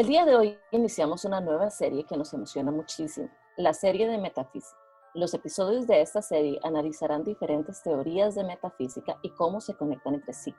El 0.00 0.06
día 0.06 0.24
de 0.24 0.34
hoy 0.34 0.58
iniciamos 0.70 1.26
una 1.26 1.42
nueva 1.42 1.68
serie 1.68 2.04
que 2.04 2.16
nos 2.16 2.32
emociona 2.32 2.70
muchísimo, 2.70 3.28
la 3.58 3.74
serie 3.74 4.08
de 4.08 4.16
metafísica. 4.16 4.80
Los 5.12 5.34
episodios 5.34 5.86
de 5.86 6.00
esta 6.00 6.22
serie 6.22 6.58
analizarán 6.62 7.22
diferentes 7.22 7.82
teorías 7.82 8.34
de 8.34 8.44
metafísica 8.44 9.18
y 9.20 9.28
cómo 9.28 9.60
se 9.60 9.74
conectan 9.74 10.14
entre 10.14 10.32
sí. 10.32 10.54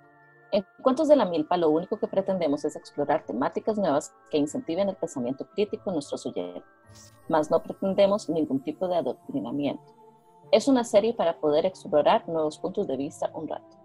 En 0.52 0.64
Cuentos 0.84 1.08
de 1.08 1.16
la 1.16 1.26
Milpa 1.26 1.58
lo 1.58 1.72
único 1.72 1.98
que 1.98 2.08
pretendemos 2.08 2.64
es 2.66 2.76
explorar 2.76 3.26
temáticas 3.26 3.80
nuevas 3.80 4.14
que 4.30 4.38
incentiven 4.38 4.90
el 4.90 4.96
pensamiento 4.96 5.50
crítico 5.56 5.90
en 5.90 5.96
nuestros 5.96 6.24
oyentes, 6.28 7.16
mas 7.28 7.50
no 7.50 7.64
pretendemos 7.64 8.30
ningún 8.30 8.62
tipo 8.62 8.88
de 8.88 8.98
adoctrinamiento. 8.98 9.96
Es 10.52 10.68
una 10.68 10.84
serie 10.84 11.16
para 11.16 11.40
poder 11.40 11.66
explorar 11.66 12.30
nuevos 12.30 12.60
puntos 12.60 12.86
de 12.86 12.96
vista 12.96 13.32
un 13.34 13.48
rato. 13.48 13.76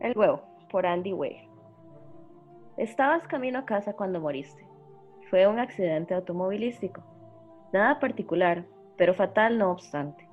El 0.00 0.16
huevo, 0.16 0.40
por 0.70 0.86
Andy 0.86 1.12
Way. 1.12 1.47
Estabas 2.78 3.26
camino 3.26 3.58
a 3.58 3.64
casa 3.64 3.94
cuando 3.94 4.20
moriste. 4.20 4.64
Fue 5.30 5.48
un 5.48 5.58
accidente 5.58 6.14
automovilístico. 6.14 7.02
Nada 7.72 7.98
particular, 7.98 8.64
pero 8.96 9.14
fatal 9.14 9.58
no 9.58 9.72
obstante. 9.72 10.28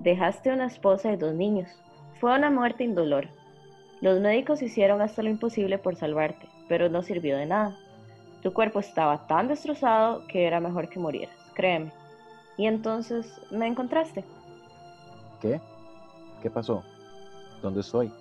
Dejaste 0.00 0.52
una 0.52 0.66
esposa 0.66 1.12
y 1.12 1.16
dos 1.16 1.34
niños. 1.34 1.70
Fue 2.18 2.34
una 2.34 2.50
muerte 2.50 2.82
indolora. 2.82 3.30
Los 4.00 4.18
médicos 4.18 4.60
hicieron 4.60 5.02
hasta 5.02 5.22
lo 5.22 5.30
imposible 5.30 5.78
por 5.78 5.94
salvarte, 5.94 6.48
pero 6.68 6.88
no 6.88 7.00
sirvió 7.00 7.36
de 7.36 7.46
nada. 7.46 7.76
Tu 8.42 8.52
cuerpo 8.52 8.80
estaba 8.80 9.28
tan 9.28 9.46
destrozado 9.46 10.26
que 10.26 10.48
era 10.48 10.58
mejor 10.58 10.88
que 10.88 10.98
murieras, 10.98 11.36
créeme. 11.54 11.92
Y 12.56 12.66
entonces 12.66 13.40
me 13.52 13.68
encontraste. 13.68 14.24
¿Qué? 15.40 15.60
¿Qué 16.42 16.50
pasó? 16.50 16.82
¿Dónde 17.62 17.80
estoy? 17.82 18.12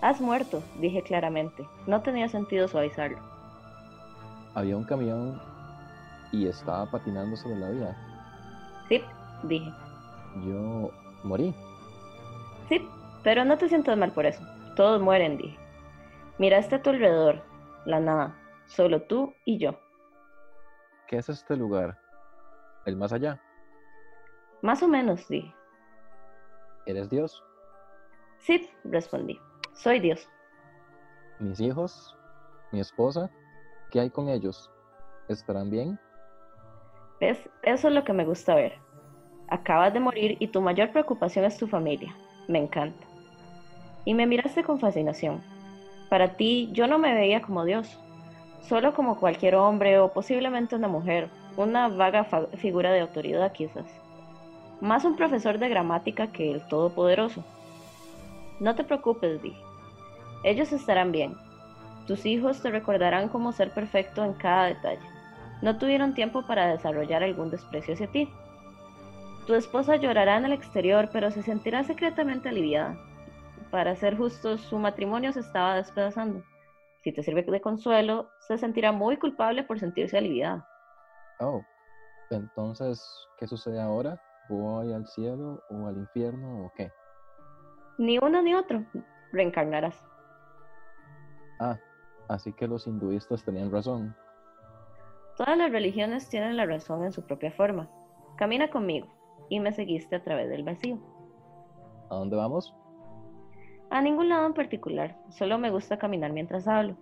Has 0.00 0.20
muerto, 0.20 0.62
dije 0.80 1.02
claramente. 1.02 1.68
No 1.86 2.00
tenía 2.02 2.28
sentido 2.28 2.68
suavizarlo. 2.68 3.18
Había 4.54 4.76
un 4.76 4.84
camión 4.84 5.40
y 6.32 6.46
estaba 6.46 6.90
patinando 6.90 7.36
sobre 7.36 7.56
la 7.56 7.70
vía. 7.70 7.96
Sí, 8.88 9.02
dije. 9.42 9.70
Yo 10.46 10.90
morí. 11.22 11.54
Sí, 12.68 12.88
pero 13.22 13.44
no 13.44 13.58
te 13.58 13.68
sientas 13.68 13.98
mal 13.98 14.12
por 14.12 14.24
eso. 14.24 14.42
Todos 14.74 15.02
mueren, 15.02 15.36
dije. 15.36 15.58
Miraste 16.38 16.76
a 16.76 16.82
tu 16.82 16.90
alrededor, 16.90 17.42
la 17.84 18.00
nada, 18.00 18.34
solo 18.66 19.02
tú 19.02 19.34
y 19.44 19.58
yo. 19.58 19.78
¿Qué 21.06 21.18
es 21.18 21.28
este 21.28 21.56
lugar? 21.56 21.98
¿El 22.86 22.96
más 22.96 23.12
allá? 23.12 23.38
Más 24.62 24.82
o 24.82 24.88
menos, 24.88 25.28
dije. 25.28 25.54
¿Eres 26.86 27.10
Dios? 27.10 27.44
Sí, 28.38 28.70
respondí. 28.84 29.38
Soy 29.72 30.00
Dios. 30.00 30.28
¿Mis 31.38 31.60
hijos? 31.60 32.16
¿Mi 32.72 32.80
esposa? 32.80 33.30
¿Qué 33.90 34.00
hay 34.00 34.10
con 34.10 34.28
ellos? 34.28 34.70
¿Estarán 35.28 35.70
bien? 35.70 35.98
¿Ves? 37.20 37.48
Eso 37.62 37.88
es 37.88 37.94
lo 37.94 38.04
que 38.04 38.12
me 38.12 38.24
gusta 38.24 38.54
ver. 38.54 38.74
Acabas 39.48 39.92
de 39.92 40.00
morir 40.00 40.36
y 40.38 40.48
tu 40.48 40.60
mayor 40.60 40.92
preocupación 40.92 41.44
es 41.44 41.56
tu 41.56 41.66
familia. 41.66 42.14
Me 42.46 42.58
encanta. 42.58 43.06
Y 44.04 44.14
me 44.14 44.26
miraste 44.26 44.62
con 44.62 44.78
fascinación. 44.78 45.42
Para 46.08 46.36
ti, 46.36 46.70
yo 46.72 46.86
no 46.86 46.98
me 46.98 47.14
veía 47.14 47.42
como 47.42 47.64
Dios, 47.64 47.98
solo 48.62 48.94
como 48.94 49.18
cualquier 49.18 49.54
hombre 49.54 49.98
o 49.98 50.12
posiblemente 50.12 50.76
una 50.76 50.88
mujer, 50.88 51.28
una 51.56 51.88
vaga 51.88 52.24
figura 52.56 52.92
de 52.92 53.00
autoridad 53.00 53.52
quizás. 53.52 53.86
Más 54.80 55.04
un 55.04 55.16
profesor 55.16 55.58
de 55.58 55.68
gramática 55.68 56.32
que 56.32 56.50
el 56.50 56.66
Todopoderoso. 56.68 57.44
No 58.60 58.74
te 58.74 58.84
preocupes, 58.84 59.42
dije. 59.42 59.60
Ellos 60.44 60.72
estarán 60.72 61.12
bien. 61.12 61.34
Tus 62.06 62.26
hijos 62.26 62.60
te 62.62 62.70
recordarán 62.70 63.28
como 63.28 63.52
ser 63.52 63.72
perfecto 63.72 64.22
en 64.22 64.34
cada 64.34 64.66
detalle. 64.66 65.06
No 65.62 65.78
tuvieron 65.78 66.14
tiempo 66.14 66.46
para 66.46 66.68
desarrollar 66.68 67.22
algún 67.22 67.50
desprecio 67.50 67.94
hacia 67.94 68.10
ti. 68.10 68.28
Tu 69.46 69.54
esposa 69.54 69.96
llorará 69.96 70.36
en 70.36 70.44
el 70.44 70.52
exterior, 70.52 71.08
pero 71.12 71.30
se 71.30 71.42
sentirá 71.42 71.84
secretamente 71.84 72.48
aliviada. 72.48 72.96
Para 73.70 73.96
ser 73.96 74.16
justos, 74.16 74.60
su 74.60 74.78
matrimonio 74.78 75.32
se 75.32 75.40
estaba 75.40 75.76
despedazando. 75.76 76.42
Si 77.02 77.12
te 77.12 77.22
sirve 77.22 77.42
de 77.42 77.60
consuelo, 77.60 78.30
se 78.46 78.58
sentirá 78.58 78.92
muy 78.92 79.16
culpable 79.16 79.62
por 79.64 79.78
sentirse 79.80 80.18
aliviada. 80.18 80.66
Oh, 81.40 81.62
entonces, 82.30 83.02
¿qué 83.38 83.46
sucede 83.46 83.80
ahora? 83.80 84.20
¿Voy 84.48 84.92
al 84.92 85.06
cielo 85.06 85.62
o 85.70 85.86
al 85.86 85.96
infierno 85.96 86.66
o 86.66 86.72
qué? 86.76 86.90
Ni 88.00 88.16
uno 88.16 88.40
ni 88.40 88.54
otro. 88.54 88.82
Reencarnarás. 89.30 90.02
Ah, 91.58 91.78
así 92.28 92.50
que 92.50 92.66
los 92.66 92.86
hinduistas 92.86 93.44
tenían 93.44 93.70
razón. 93.70 94.16
Todas 95.36 95.58
las 95.58 95.70
religiones 95.70 96.26
tienen 96.30 96.56
la 96.56 96.64
razón 96.64 97.04
en 97.04 97.12
su 97.12 97.26
propia 97.26 97.52
forma. 97.52 97.90
Camina 98.38 98.70
conmigo 98.70 99.06
y 99.50 99.60
me 99.60 99.70
seguiste 99.72 100.16
a 100.16 100.24
través 100.24 100.48
del 100.48 100.64
vacío. 100.64 100.98
¿A 102.08 102.16
dónde 102.16 102.36
vamos? 102.36 102.74
A 103.90 104.00
ningún 104.00 104.30
lado 104.30 104.46
en 104.46 104.54
particular, 104.54 105.18
solo 105.28 105.58
me 105.58 105.70
gusta 105.70 105.98
caminar 105.98 106.32
mientras 106.32 106.66
hablo. 106.66 106.96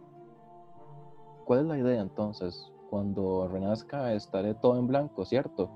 ¿Cuál 1.45 1.61
es 1.61 1.67
la 1.67 1.79
idea 1.79 2.01
entonces? 2.01 2.73
Cuando 2.91 3.47
renazca 3.47 4.15
estaré 4.15 4.53
todo 4.55 4.77
en 4.77 4.89
blanco, 4.89 5.25
¿cierto? 5.25 5.71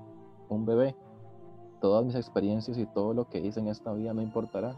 Un 0.49 0.65
bebé. 0.65 0.97
Todas 1.79 2.03
mis 2.03 2.15
experiencias 2.15 2.77
y 2.77 2.85
todo 2.87 3.13
lo 3.13 3.29
que 3.29 3.39
hice 3.39 3.61
en 3.61 3.69
esta 3.69 3.93
vida 3.93 4.13
no 4.13 4.21
importará. 4.21 4.75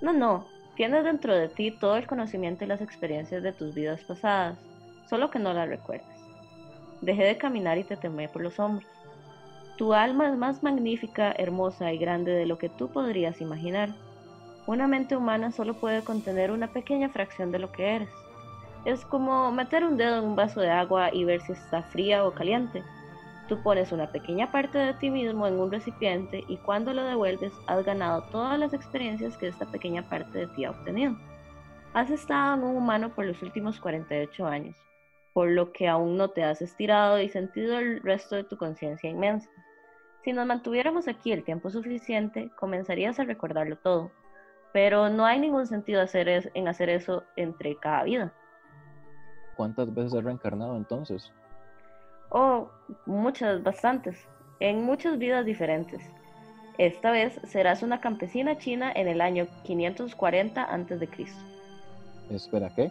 No, 0.00 0.12
no, 0.12 0.46
Tienes 0.76 1.04
dentro 1.04 1.34
de 1.34 1.48
ti 1.48 1.70
todo 1.70 1.96
el 1.96 2.06
conocimiento 2.06 2.64
y 2.64 2.66
las 2.66 2.82
experiencias 2.82 3.42
de 3.42 3.54
tus 3.54 3.74
vidas 3.74 4.04
pasadas, 4.04 4.58
solo 5.08 5.30
que 5.30 5.38
no 5.38 5.54
las 5.54 5.70
recuerdas. 5.70 6.20
Dejé 7.00 7.24
de 7.24 7.38
caminar 7.38 7.78
y 7.78 7.84
te 7.84 7.96
temé 7.96 8.28
por 8.28 8.42
los 8.42 8.58
hombros. 8.58 8.86
Tu 9.78 9.94
alma 9.94 10.28
es 10.28 10.36
más 10.36 10.62
magnífica, 10.62 11.32
hermosa 11.32 11.94
y 11.94 11.98
grande 11.98 12.32
de 12.32 12.44
lo 12.44 12.58
que 12.58 12.68
tú 12.68 12.88
podrías 12.88 13.40
imaginar. 13.40 13.88
Una 14.66 14.86
mente 14.86 15.16
humana 15.16 15.50
solo 15.50 15.72
puede 15.74 16.04
contener 16.04 16.50
una 16.50 16.66
pequeña 16.66 17.08
fracción 17.08 17.52
de 17.52 17.58
lo 17.58 17.72
que 17.72 17.96
eres. 17.96 18.10
Es 18.84 19.06
como 19.06 19.50
meter 19.52 19.82
un 19.82 19.96
dedo 19.96 20.18
en 20.18 20.24
un 20.24 20.36
vaso 20.36 20.60
de 20.60 20.70
agua 20.70 21.08
y 21.12 21.24
ver 21.24 21.40
si 21.40 21.52
está 21.52 21.82
fría 21.82 22.26
o 22.26 22.32
caliente. 22.32 22.82
Tú 23.48 23.62
pones 23.62 23.92
una 23.92 24.10
pequeña 24.10 24.50
parte 24.50 24.76
de 24.76 24.94
ti 24.94 25.08
mismo 25.08 25.46
en 25.46 25.60
un 25.60 25.70
recipiente 25.70 26.42
y 26.48 26.56
cuando 26.56 26.92
lo 26.92 27.04
devuelves 27.04 27.52
has 27.68 27.84
ganado 27.84 28.22
todas 28.32 28.58
las 28.58 28.74
experiencias 28.74 29.36
que 29.36 29.46
esta 29.46 29.66
pequeña 29.66 30.08
parte 30.08 30.38
de 30.38 30.46
ti 30.48 30.64
ha 30.64 30.72
obtenido. 30.72 31.16
Has 31.94 32.10
estado 32.10 32.54
en 32.54 32.64
un 32.64 32.76
humano 32.76 33.14
por 33.14 33.24
los 33.24 33.40
últimos 33.42 33.78
48 33.78 34.46
años, 34.46 34.76
por 35.32 35.48
lo 35.48 35.72
que 35.72 35.86
aún 35.86 36.16
no 36.16 36.28
te 36.28 36.42
has 36.42 36.60
estirado 36.60 37.20
y 37.20 37.28
sentido 37.28 37.78
el 37.78 38.02
resto 38.02 38.34
de 38.34 38.44
tu 38.44 38.56
conciencia 38.56 39.08
inmensa. 39.08 39.48
Si 40.24 40.32
nos 40.32 40.44
mantuviéramos 40.44 41.06
aquí 41.06 41.30
el 41.30 41.44
tiempo 41.44 41.70
suficiente, 41.70 42.50
comenzarías 42.56 43.20
a 43.20 43.24
recordarlo 43.24 43.76
todo, 43.78 44.10
pero 44.72 45.08
no 45.08 45.24
hay 45.24 45.38
ningún 45.38 45.68
sentido 45.68 46.02
en 46.12 46.68
hacer 46.68 46.88
eso 46.90 47.22
entre 47.36 47.76
cada 47.76 48.02
vida. 48.02 48.34
¿Cuántas 49.56 49.94
veces 49.94 50.14
has 50.14 50.24
reencarnado 50.24 50.76
entonces? 50.76 51.32
Oh, 52.30 52.70
muchas, 53.04 53.62
bastantes, 53.62 54.16
en 54.58 54.84
muchas 54.84 55.18
vidas 55.18 55.44
diferentes. 55.46 56.02
Esta 56.76 57.10
vez 57.10 57.40
serás 57.44 57.82
una 57.82 58.00
campesina 58.00 58.58
china 58.58 58.92
en 58.94 59.08
el 59.08 59.20
año 59.20 59.46
540 59.64 60.62
a.C. 60.62 61.08
Espera, 62.28 62.70
¿qué? 62.74 62.90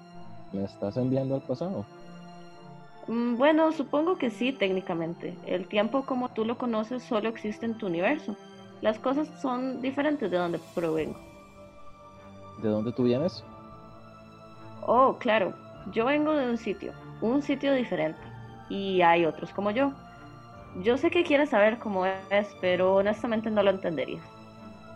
¿Me 0.54 0.64
estás 0.64 0.98
enviando 0.98 1.36
al 1.36 1.42
pasado? 1.42 1.86
Mm, 3.08 3.36
bueno, 3.36 3.72
supongo 3.74 4.18
que 4.18 4.32
sí, 4.32 4.54
técnicamente. 4.54 5.38
El 5.46 5.68
tiempo 5.68 6.06
como 6.06 6.30
tú 6.30 6.46
lo 6.46 6.58
conoces 6.58 7.04
solo 7.04 7.30
existe 7.30 7.66
en 7.66 7.78
tu 7.78 7.88
universo. 7.88 8.36
Las 8.82 8.98
cosas 9.00 9.28
son 9.42 9.82
diferentes 9.82 10.32
de 10.32 10.38
donde 10.38 10.60
provengo. 10.74 11.20
¿De 12.62 12.70
dónde 12.70 12.92
tú 12.94 13.04
vienes? 13.04 13.44
Oh, 14.88 15.18
claro. 15.20 15.54
Yo 15.92 16.06
vengo 16.06 16.34
de 16.34 16.50
un 16.50 16.58
sitio, 16.58 16.94
un 17.22 17.44
sitio 17.44 17.74
diferente 17.74 18.35
y 18.70 19.02
hay 19.02 19.26
otros 19.26 19.52
como 19.54 19.72
yo. 19.72 19.94
Yo 20.84 20.98
sé 20.98 21.10
que 21.10 21.24
quieres 21.24 21.50
saber 21.50 21.80
cómo 21.80 22.06
es, 22.06 22.56
pero 22.60 22.96
honestamente 22.96 23.50
no 23.50 23.64
lo 23.64 23.72
entenderías. 23.72 24.26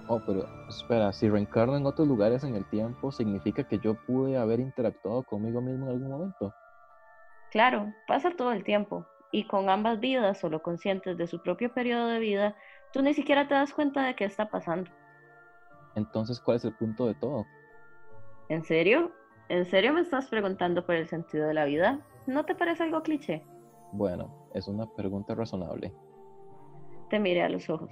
Oh, 0.08 0.20
pero 0.26 0.46
espera, 0.68 1.14
si 1.14 1.30
reencarno 1.30 1.78
en 1.78 1.86
otros 1.86 2.08
lugares 2.08 2.44
en 2.44 2.56
el 2.56 2.66
tiempo, 2.66 3.12
¿significa 3.12 3.64
que 3.64 3.80
yo 3.80 3.94
pude 3.94 4.38
haber 4.38 4.60
interactuado 4.60 5.24
conmigo 5.24 5.62
mismo 5.62 5.86
en 5.86 5.92
algún 5.92 6.10
momento? 6.10 6.54
Claro, 7.52 7.94
pasa 8.08 8.32
todo 8.36 8.52
el 8.52 8.64
tiempo, 8.64 9.08
y 9.32 9.46
con 9.46 9.70
ambas 9.70 10.00
vidas, 10.00 10.40
solo 10.40 10.62
conscientes 10.62 11.18
de 11.18 11.28
su 11.28 11.42
propio 11.42 11.72
periodo 11.72 12.08
de 12.08 12.20
vida, 12.20 12.56
tú 12.92 13.02
ni 13.02 13.14
siquiera 13.14 13.48
te 13.48 13.54
das 13.54 13.74
cuenta 13.74 14.04
de 14.04 14.16
qué 14.16 14.26
está 14.26 14.50
pasando. 14.50 14.90
Entonces, 15.96 16.40
¿cuál 16.40 16.58
es 16.58 16.66
el 16.66 16.74
punto 16.74 17.06
de 17.06 17.16
todo? 17.16 17.46
¿En 18.50 18.64
serio? 18.64 19.12
¿En 19.48 19.66
serio 19.66 19.94
me 19.94 20.02
estás 20.02 20.28
preguntando 20.28 20.86
por 20.86 20.96
el 20.96 21.08
sentido 21.08 21.48
de 21.48 21.54
la 21.54 21.66
vida? 21.66 22.00
¿No 22.26 22.46
te 22.46 22.56
parece 22.56 22.84
algo 22.84 23.04
cliché? 23.04 23.44
Bueno, 23.92 24.30
es 24.54 24.68
una 24.68 24.86
pregunta 24.86 25.36
razonable. 25.36 25.94
Te 27.10 27.20
miré 27.20 27.44
a 27.44 27.50
los 27.50 27.70
ojos. 27.70 27.92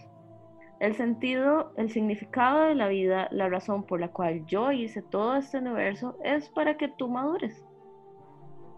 El 0.79 0.95
sentido, 0.95 1.71
el 1.75 1.89
significado 1.89 2.65
de 2.65 2.75
la 2.75 2.87
vida, 2.87 3.27
la 3.31 3.49
razón 3.49 3.83
por 3.83 3.99
la 3.99 4.09
cual 4.09 4.45
yo 4.45 4.71
hice 4.71 5.01
todo 5.01 5.35
este 5.35 5.57
universo 5.57 6.15
es 6.23 6.49
para 6.49 6.77
que 6.77 6.87
tú 6.87 7.07
madures. 7.07 7.65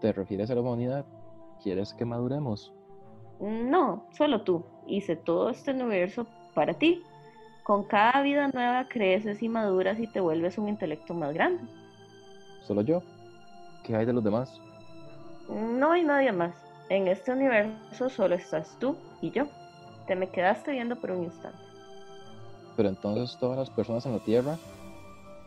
¿Te 0.00 0.12
refieres 0.12 0.50
a 0.50 0.54
la 0.54 0.62
humanidad? 0.62 1.04
¿Quieres 1.62 1.92
que 1.92 2.06
maduremos? 2.06 2.72
No, 3.38 4.06
solo 4.12 4.42
tú. 4.42 4.64
Hice 4.86 5.16
todo 5.16 5.50
este 5.50 5.72
universo 5.72 6.26
para 6.54 6.72
ti. 6.72 7.02
Con 7.64 7.84
cada 7.84 8.22
vida 8.22 8.48
nueva 8.48 8.88
creces 8.88 9.42
y 9.42 9.48
maduras 9.50 9.98
y 10.00 10.06
te 10.06 10.20
vuelves 10.20 10.56
un 10.56 10.68
intelecto 10.68 11.12
más 11.12 11.34
grande. 11.34 11.62
¿Solo 12.62 12.80
yo? 12.80 13.02
¿Qué 13.84 13.94
hay 13.94 14.06
de 14.06 14.14
los 14.14 14.24
demás? 14.24 14.58
No 15.50 15.92
hay 15.92 16.02
nadie 16.02 16.32
más. 16.32 16.69
En 16.90 17.08
este 17.08 17.32
universo 17.32 18.08
solo 18.10 18.34
estás 18.34 18.76
tú 18.78 18.96
y 19.22 19.30
yo. 19.30 19.46
Te 20.06 20.16
me 20.16 20.28
quedaste 20.28 20.72
viendo 20.72 20.96
por 20.96 21.12
un 21.12 21.24
instante. 21.24 21.58
Pero 22.76 22.88
entonces 22.88 23.36
todas 23.38 23.58
las 23.58 23.70
personas 23.70 24.04
en 24.06 24.12
la 24.12 24.18
Tierra, 24.24 24.56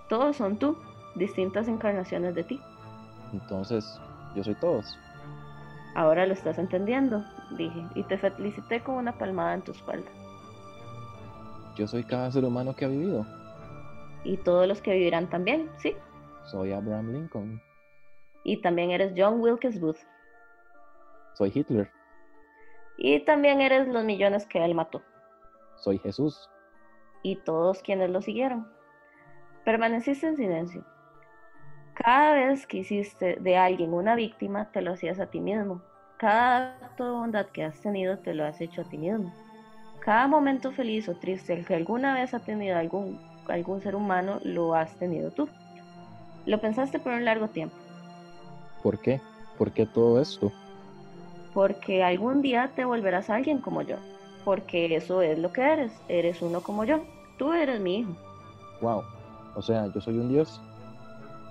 Todos 0.09 0.35
son 0.37 0.57
tú, 0.57 0.77
distintas 1.15 1.67
encarnaciones 1.67 2.35
de 2.35 2.43
ti. 2.43 2.59
entonces 3.33 3.85
yo 4.35 4.43
soy 4.43 4.55
todos. 4.55 4.97
Ahora 5.95 6.25
lo 6.25 6.33
estás 6.33 6.57
entendiendo, 6.57 7.23
dije, 7.57 7.85
y 7.95 8.03
te 8.03 8.17
felicité 8.17 8.81
con 8.81 8.95
una 8.95 9.11
palmada 9.17 9.53
en 9.53 9.61
tu 9.61 9.71
espalda. 9.73 10.09
Yo 11.75 11.87
soy 11.87 12.03
cada 12.03 12.31
ser 12.31 12.45
humano 12.45 12.75
que 12.75 12.85
ha 12.85 12.87
vivido. 12.87 13.25
Y 14.23 14.37
todos 14.37 14.67
los 14.67 14.81
que 14.81 14.93
vivirán 14.93 15.29
también, 15.29 15.69
sí. 15.77 15.95
Soy 16.45 16.71
Abraham 16.71 17.11
Lincoln. 17.13 17.61
Y 18.43 18.57
también 18.61 18.91
eres 18.91 19.13
John 19.15 19.39
Wilkes 19.41 19.79
Booth. 19.79 19.99
Soy 21.33 21.51
Hitler. 21.53 21.91
Y 22.97 23.19
también 23.21 23.61
eres 23.61 23.87
los 23.87 24.03
millones 24.03 24.45
que 24.45 24.63
él 24.63 24.75
mató. 24.75 25.01
Soy 25.77 25.97
Jesús. 25.99 26.49
Y 27.23 27.37
todos 27.37 27.81
quienes 27.81 28.09
lo 28.09 28.21
siguieron. 28.21 28.67
Permaneciste 29.65 30.27
en 30.27 30.37
silencio. 30.37 30.85
Cada 31.93 32.33
vez 32.33 32.67
que 32.67 32.77
hiciste 32.77 33.37
de 33.39 33.57
alguien 33.57 33.93
una 33.93 34.15
víctima, 34.15 34.71
te 34.71 34.81
lo 34.81 34.93
hacías 34.93 35.19
a 35.19 35.27
ti 35.27 35.39
mismo. 35.39 35.81
Cada 36.17 36.77
acto 36.85 37.05
de 37.05 37.11
bondad 37.11 37.45
que 37.47 37.63
has 37.63 37.79
tenido, 37.81 38.17
te 38.19 38.33
lo 38.33 38.45
has 38.45 38.59
hecho 38.61 38.81
a 38.81 38.85
ti 38.85 38.97
mismo. 38.97 39.33
Cada 39.99 40.27
momento 40.27 40.71
feliz 40.71 41.07
o 41.07 41.15
triste 41.15 41.53
el 41.53 41.65
que 41.65 41.75
alguna 41.75 42.13
vez 42.13 42.33
ha 42.33 42.39
tenido 42.39 42.77
algún, 42.77 43.19
algún 43.47 43.81
ser 43.81 43.95
humano, 43.95 44.39
lo 44.43 44.73
has 44.73 44.95
tenido 44.97 45.31
tú. 45.31 45.47
Lo 46.45 46.59
pensaste 46.59 46.99
por 46.99 47.13
un 47.13 47.23
largo 47.23 47.47
tiempo, 47.47 47.75
¿Por 48.83 48.99
qué? 48.99 49.21
¿Por 49.57 49.71
qué 49.71 49.85
todo 49.85 50.21
esto? 50.21 50.51
Porque 51.53 52.03
algún 52.03 52.41
día 52.41 52.71
te 52.75 52.85
volverás 52.85 53.29
alguien 53.29 53.59
como 53.59 53.81
yo, 53.81 53.97
porque 54.43 54.95
eso 54.95 55.21
es 55.21 55.39
lo 55.39 55.51
que 55.51 55.61
eres, 55.61 55.91
eres 56.07 56.41
uno 56.41 56.61
como 56.61 56.83
yo, 56.83 57.01
tú 57.37 57.53
eres 57.53 57.79
mi 57.79 57.99
hijo. 57.99 58.15
Wow. 58.81 59.03
O 59.55 59.61
sea, 59.61 59.87
yo 59.93 60.01
soy 60.01 60.17
un 60.17 60.29
dios. 60.29 60.61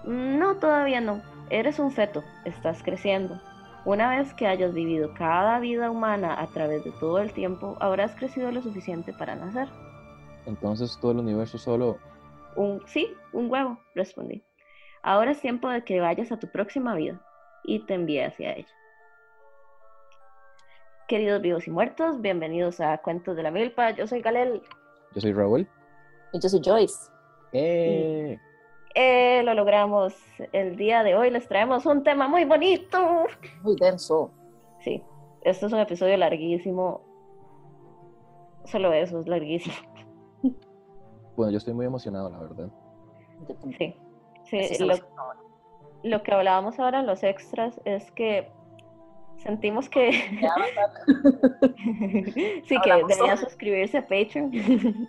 No, 0.04 0.56
todavía 0.56 1.00
no. 1.00 1.22
Eres 1.50 1.78
un 1.78 1.93
feto, 1.93 2.22
estás 2.44 2.82
creciendo. 2.82 3.40
Una 3.84 4.08
vez 4.10 4.32
que 4.34 4.46
hayas 4.46 4.72
vivido 4.72 5.12
cada 5.14 5.58
vida 5.58 5.90
humana 5.90 6.40
a 6.40 6.46
través 6.48 6.84
de 6.84 6.93
todo 6.93 7.19
el 7.19 7.32
tiempo, 7.32 7.76
habrás 7.81 8.14
crecido 8.14 8.50
lo 8.52 8.62
suficiente 8.62 9.12
para 9.12 9.34
nacer. 9.34 9.69
Entonces 10.46 10.98
todo 11.00 11.12
el 11.12 11.19
universo 11.19 11.58
solo... 11.58 11.98
Un 12.55 12.82
sí, 12.87 13.08
un 13.32 13.50
huevo, 13.50 13.78
respondí. 13.94 14.44
Ahora 15.02 15.32
es 15.32 15.40
tiempo 15.40 15.69
de 15.69 15.84
que 15.84 16.00
vayas 16.00 16.31
a 16.31 16.38
tu 16.38 16.48
próxima 16.48 16.94
vida 16.94 17.20
y 17.64 17.81
te 17.81 17.94
envíe 17.94 18.20
hacia 18.20 18.52
ella. 18.52 18.69
Queridos 21.08 21.43
vivos 21.43 21.66
y 21.66 21.70
muertos, 21.70 22.20
bienvenidos 22.20 22.81
a 22.81 22.99
Cuentos 22.99 23.37
de 23.37 23.43
la 23.43 23.50
Milpa. 23.50 23.90
Yo 23.90 24.06
soy 24.06 24.22
Galel. 24.22 24.62
Yo 25.14 25.20
soy 25.20 25.32
Raúl. 25.32 25.69
Y 26.32 26.40
yo 26.40 26.49
soy 26.49 26.60
Joyce. 26.64 27.10
¡Eh! 27.52 28.38
Eh, 28.94 29.43
lo 29.44 29.52
logramos. 29.54 30.14
El 30.52 30.76
día 30.76 31.02
de 31.02 31.14
hoy 31.14 31.31
les 31.31 31.46
traemos 31.49 31.84
un 31.87 32.02
tema 32.02 32.28
muy 32.28 32.44
bonito. 32.44 33.26
Muy 33.62 33.76
denso. 33.76 34.31
Sí, 34.81 35.02
este 35.43 35.66
es 35.66 35.72
un 35.72 35.81
episodio 35.81 36.16
larguísimo. 36.16 37.02
Solo 38.64 38.93
eso 38.93 39.19
es 39.20 39.26
larguísimo. 39.26 39.76
Bueno, 41.37 41.50
yo 41.52 41.58
estoy 41.58 41.75
muy 41.75 41.87
emocionado, 41.87 42.31
la 42.31 42.38
verdad. 42.38 42.69
Yo 43.48 43.55
también. 43.56 43.96
Sí, 44.44 44.62
sí, 44.64 44.87
lo 46.05 46.22
que 46.22 46.32
hablábamos 46.32 46.78
ahora 46.78 47.00
en 47.00 47.06
los 47.06 47.22
extras 47.22 47.81
es 47.84 48.10
que 48.12 48.50
sentimos 49.43 49.89
que 49.89 50.12
sí 52.67 52.77
que 52.83 52.93
deberían 52.93 53.19
sobre- 53.19 53.37
suscribirse 53.37 53.99
a 53.99 54.03
Patreon. 54.03 54.53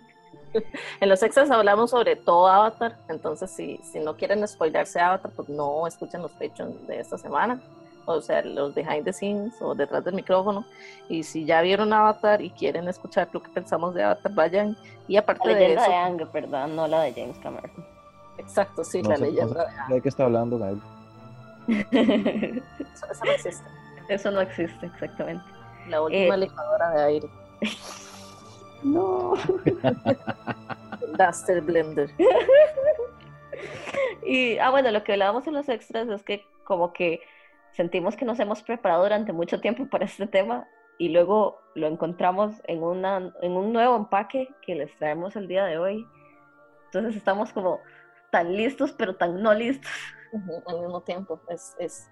En 1.00 1.08
los 1.08 1.20
extras 1.24 1.50
hablamos 1.50 1.90
sobre 1.90 2.14
todo 2.14 2.46
Avatar, 2.46 2.96
entonces 3.08 3.50
si, 3.50 3.78
si 3.78 3.98
no 3.98 4.16
quieren 4.16 4.46
spoilarse 4.46 5.00
Avatar, 5.00 5.32
pues 5.34 5.48
no 5.48 5.84
escuchen 5.88 6.22
los 6.22 6.30
Patreon 6.30 6.86
de 6.86 7.00
esta 7.00 7.18
semana, 7.18 7.60
o 8.06 8.20
sea, 8.20 8.40
los 8.42 8.72
behind 8.72 9.02
the 9.04 9.12
scenes 9.12 9.60
o 9.60 9.74
detrás 9.74 10.04
del 10.04 10.14
micrófono. 10.14 10.64
Y 11.08 11.24
si 11.24 11.44
ya 11.44 11.60
vieron 11.60 11.92
Avatar 11.92 12.40
y 12.40 12.50
quieren 12.50 12.86
escuchar 12.86 13.28
lo 13.32 13.42
que 13.42 13.48
pensamos 13.50 13.96
de 13.96 14.04
Avatar, 14.04 14.32
vayan. 14.32 14.76
Y 15.08 15.16
aparte 15.16 15.48
La 15.48 15.54
de 15.54 15.60
leyenda 15.60 15.82
eso, 15.82 15.90
de 15.90 15.96
Aang, 15.96 16.30
¿verdad? 16.32 16.68
No 16.68 16.86
la 16.86 17.02
de 17.02 17.12
James 17.14 17.38
Cameron. 17.38 17.72
exacto, 18.38 18.84
sí, 18.84 19.02
No 19.02 19.08
la 19.08 19.16
sé- 19.16 19.22
no 19.24 19.30
leyenda 19.32 19.66
sé 19.88 19.94
¿De 19.94 20.00
qué 20.02 20.08
está 20.08 20.24
hablando, 20.26 20.56
Gael? 20.60 20.80
eso, 21.90 23.06
eso 23.10 23.24
no 23.24 23.32
existe. 23.32 23.64
Eso 24.08 24.30
no 24.30 24.40
existe, 24.40 24.86
exactamente. 24.86 25.44
La 25.88 26.02
última 26.02 26.34
Eh. 26.34 26.38
licuadora 26.38 26.90
de 26.90 27.02
aire, 27.04 27.28
No. 28.82 29.34
Duster 31.18 31.60
Blender. 31.62 32.10
Y, 34.26 34.58
ah, 34.58 34.70
bueno, 34.70 34.90
lo 34.90 35.04
que 35.04 35.12
hablábamos 35.12 35.46
en 35.46 35.52
los 35.54 35.68
extras 35.68 36.08
es 36.08 36.22
que 36.22 36.46
como 36.64 36.92
que 36.94 37.20
sentimos 37.72 38.16
que 38.16 38.24
nos 38.24 38.40
hemos 38.40 38.62
preparado 38.62 39.02
durante 39.02 39.32
mucho 39.34 39.60
tiempo 39.60 39.86
para 39.86 40.06
este 40.06 40.26
tema 40.26 40.66
y 40.98 41.10
luego 41.10 41.60
lo 41.74 41.86
encontramos 41.88 42.54
en, 42.64 42.82
una, 42.82 43.32
en 43.42 43.52
un 43.52 43.72
nuevo 43.72 43.96
empaque 43.96 44.48
que 44.62 44.74
les 44.76 44.94
traemos 44.96 45.36
el 45.36 45.46
día 45.46 45.64
de 45.66 45.76
hoy. 45.78 46.06
Entonces 46.86 47.16
estamos 47.16 47.52
como 47.52 47.80
tan 48.30 48.56
listos, 48.56 48.92
pero 48.92 49.16
tan 49.16 49.42
no 49.42 49.52
listos. 49.52 49.90
Al 50.66 50.80
mismo 50.80 51.02
tiempo. 51.02 51.40
Es, 51.48 51.76
es, 51.78 52.08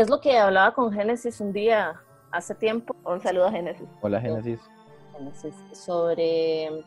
es 0.00 0.08
lo 0.08 0.20
que 0.20 0.38
hablaba 0.38 0.72
con 0.72 0.92
Génesis 0.92 1.40
un 1.40 1.52
día 1.52 2.00
hace 2.30 2.54
tiempo. 2.54 2.94
Un 3.04 3.20
saludo 3.20 3.46
a 3.46 3.50
Génesis. 3.50 3.88
Hola, 4.00 4.20
Génesis. 4.20 4.60
Génesis, 5.16 5.54
sobre. 5.72 6.84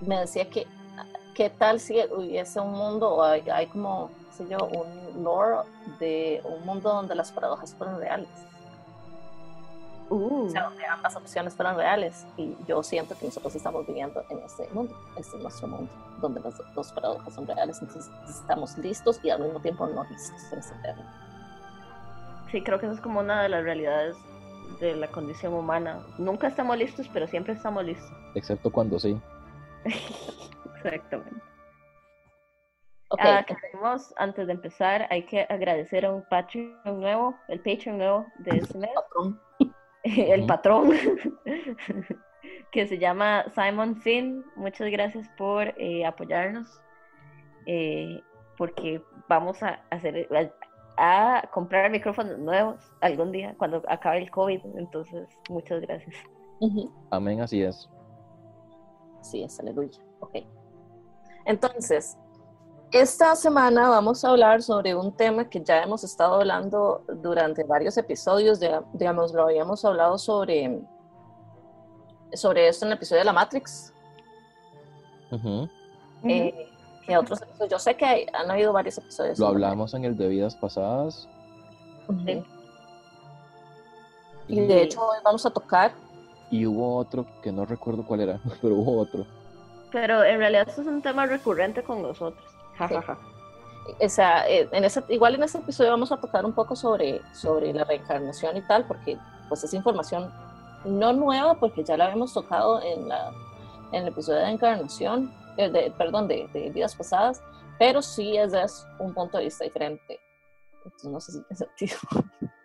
Me 0.00 0.20
decía 0.20 0.48
que. 0.48 0.66
¿Qué 1.34 1.48
tal 1.48 1.80
si 1.80 1.98
hubiese 2.14 2.60
un 2.60 2.72
mundo 2.72 3.10
o 3.14 3.22
hay, 3.22 3.48
hay 3.48 3.66
como, 3.68 4.10
qué 4.28 4.36
sé 4.36 4.48
yo, 4.50 4.58
un 4.66 5.24
lore 5.24 5.66
de 5.98 6.42
un 6.44 6.66
mundo 6.66 6.92
donde 6.92 7.14
las 7.14 7.32
paradojas 7.32 7.74
fueran 7.74 7.98
reales? 7.98 8.28
Uh, 10.10 10.44
O 10.44 10.50
sea, 10.50 10.64
donde 10.64 10.84
ambas 10.84 11.16
opciones 11.16 11.54
fueran 11.54 11.76
reales. 11.76 12.26
Y 12.36 12.54
yo 12.68 12.82
siento 12.82 13.16
que 13.16 13.24
nosotros 13.24 13.54
estamos 13.54 13.86
viviendo 13.86 14.22
en 14.28 14.40
este 14.40 14.68
mundo. 14.74 14.94
Este 15.16 15.38
es 15.38 15.42
nuestro 15.42 15.68
mundo, 15.68 15.90
donde 16.20 16.40
las 16.40 16.54
dos 16.74 16.92
paradojas 16.92 17.32
son 17.32 17.46
reales. 17.46 17.80
Entonces 17.80 18.12
estamos 18.28 18.76
listos 18.76 19.18
y 19.22 19.30
al 19.30 19.40
mismo 19.42 19.58
tiempo 19.60 19.86
no 19.86 20.04
listos 20.04 20.38
para 20.50 20.60
este 20.60 20.74
tema. 20.82 21.31
Sí, 22.52 22.62
creo 22.62 22.78
que 22.78 22.86
eso 22.86 22.94
es 22.94 23.00
como 23.00 23.20
una 23.20 23.42
de 23.42 23.48
las 23.48 23.64
realidades 23.64 24.16
de 24.78 24.94
la 24.94 25.08
condición 25.08 25.54
humana. 25.54 26.04
Nunca 26.18 26.48
estamos 26.48 26.76
listos, 26.76 27.08
pero 27.12 27.26
siempre 27.26 27.54
estamos 27.54 27.84
listos. 27.84 28.12
Excepto 28.34 28.70
cuando 28.70 28.98
sí. 28.98 29.18
Exactamente. 30.76 31.40
Ok, 33.08 33.20
Ah, 33.22 33.44
queremos, 33.46 34.14
antes 34.16 34.46
de 34.46 34.52
empezar, 34.54 35.06
hay 35.10 35.24
que 35.24 35.42
agradecer 35.42 36.06
a 36.06 36.12
un 36.12 36.24
Patreon 36.30 37.00
nuevo, 37.00 37.34
el 37.48 37.60
Patreon 37.60 37.98
nuevo 37.98 38.26
de 38.38 38.56
este 38.56 38.78
mes, 38.78 38.90
patrón. 38.94 39.40
el 40.02 40.46
patrón, 40.46 40.92
que 42.72 42.86
se 42.86 42.98
llama 42.98 43.44
Simon 43.54 43.96
Finn. 43.96 44.44
Muchas 44.56 44.90
gracias 44.90 45.28
por 45.36 45.74
eh, 45.78 46.06
apoyarnos, 46.06 46.80
eh, 47.66 48.22
porque 48.56 49.02
vamos 49.28 49.62
a 49.62 49.82
hacer, 49.90 50.26
a, 51.02 51.42
comprar 51.52 51.90
micrófonos 51.90 52.38
nuevos 52.38 52.76
algún 53.00 53.32
día 53.32 53.56
cuando 53.58 53.82
acabe 53.88 54.18
el 54.18 54.30
COVID. 54.30 54.60
Entonces, 54.76 55.28
muchas 55.48 55.80
gracias. 55.80 56.14
Amén, 57.10 57.40
así 57.40 57.60
es. 57.60 57.88
Sí, 59.20 59.42
es 59.42 59.58
aleluya. 59.58 60.00
Ok. 60.20 60.36
Entonces, 61.44 62.16
esta 62.92 63.34
semana 63.34 63.88
vamos 63.88 64.24
a 64.24 64.30
hablar 64.30 64.62
sobre 64.62 64.94
un 64.94 65.12
tema 65.12 65.48
que 65.48 65.60
ya 65.60 65.82
hemos 65.82 66.04
estado 66.04 66.36
hablando 66.36 67.04
durante 67.20 67.64
varios 67.64 67.96
episodios. 67.98 68.60
De, 68.60 68.80
digamos, 68.92 69.32
lo 69.32 69.42
habíamos 69.42 69.84
hablado 69.84 70.18
sobre, 70.18 70.80
sobre 72.32 72.68
esto 72.68 72.84
en 72.84 72.92
el 72.92 72.98
episodio 72.98 73.22
de 73.22 73.24
la 73.24 73.32
Matrix. 73.32 73.92
Eh, 76.24 76.68
que 77.06 77.16
otros 77.16 77.42
episodios. 77.42 77.70
Yo 77.70 77.78
sé 77.78 77.96
que 77.96 78.04
hay- 78.04 78.26
han 78.32 78.50
habido 78.50 78.72
varios 78.72 78.98
episodios. 78.98 79.38
Lo 79.38 79.46
hablamos 79.48 79.94
en 79.94 80.04
el 80.04 80.16
de 80.16 80.28
vidas 80.28 80.54
pasadas. 80.56 81.28
Ujú. 82.08 82.20
Sí. 82.26 82.44
Y 84.48 84.60
de 84.60 84.82
hecho, 84.82 85.00
hoy 85.00 85.18
vamos 85.24 85.44
a 85.46 85.50
tocar. 85.50 85.92
Y 86.50 86.66
hubo 86.66 86.96
otro 86.96 87.26
que 87.42 87.50
no 87.52 87.64
recuerdo 87.64 88.04
cuál 88.04 88.20
era, 88.20 88.40
pero 88.62 88.74
hubo 88.74 88.98
otro. 89.00 89.26
Pero 89.90 90.22
en 90.24 90.38
realidad 90.38 90.68
esto 90.68 90.82
es 90.82 90.86
un 90.86 91.02
tema 91.02 91.26
recurrente 91.26 91.82
con 91.82 92.02
nosotros. 92.02 92.42
Ja, 92.76 92.88
Sí. 92.88 92.94
ja, 92.94 93.02
ja. 93.02 93.18
o 94.00 94.08
sea, 94.08 94.48
eh, 94.48 94.68
en 94.72 94.84
ese, 94.84 95.02
igual 95.08 95.34
en 95.34 95.42
este 95.42 95.58
episodio 95.58 95.90
vamos 95.90 96.12
a 96.12 96.16
tocar 96.18 96.44
un 96.44 96.52
poco 96.52 96.76
sobre, 96.76 97.20
sobre 97.34 97.72
la 97.72 97.84
reencarnación 97.84 98.56
y 98.56 98.62
tal, 98.62 98.86
porque 98.86 99.18
pues 99.48 99.64
es 99.64 99.74
información 99.74 100.32
no 100.84 101.12
nueva, 101.12 101.54
porque 101.54 101.84
ya 101.84 101.96
la 101.96 102.04
habíamos 102.06 102.32
tocado 102.32 102.80
en, 102.82 103.08
la, 103.08 103.30
en 103.92 104.02
el 104.02 104.08
episodio 104.08 104.38
de 104.40 104.50
encarnación, 104.50 105.32
eh, 105.56 105.70
de, 105.70 105.90
perdón, 105.92 106.28
de, 106.28 106.48
de, 106.52 106.70
vidas 106.70 106.94
pasadas, 106.94 107.42
pero 107.78 108.02
sí 108.02 108.36
es 108.36 108.52
de 108.52 108.64
un 108.98 109.14
punto 109.14 109.38
de 109.38 109.44
vista 109.44 109.64
diferente. 109.64 110.20
Entonces 110.84 111.10
no 111.10 111.20
sé 111.20 111.32
si 111.32 111.42
tiene 111.42 111.56
sentido. 111.56 111.98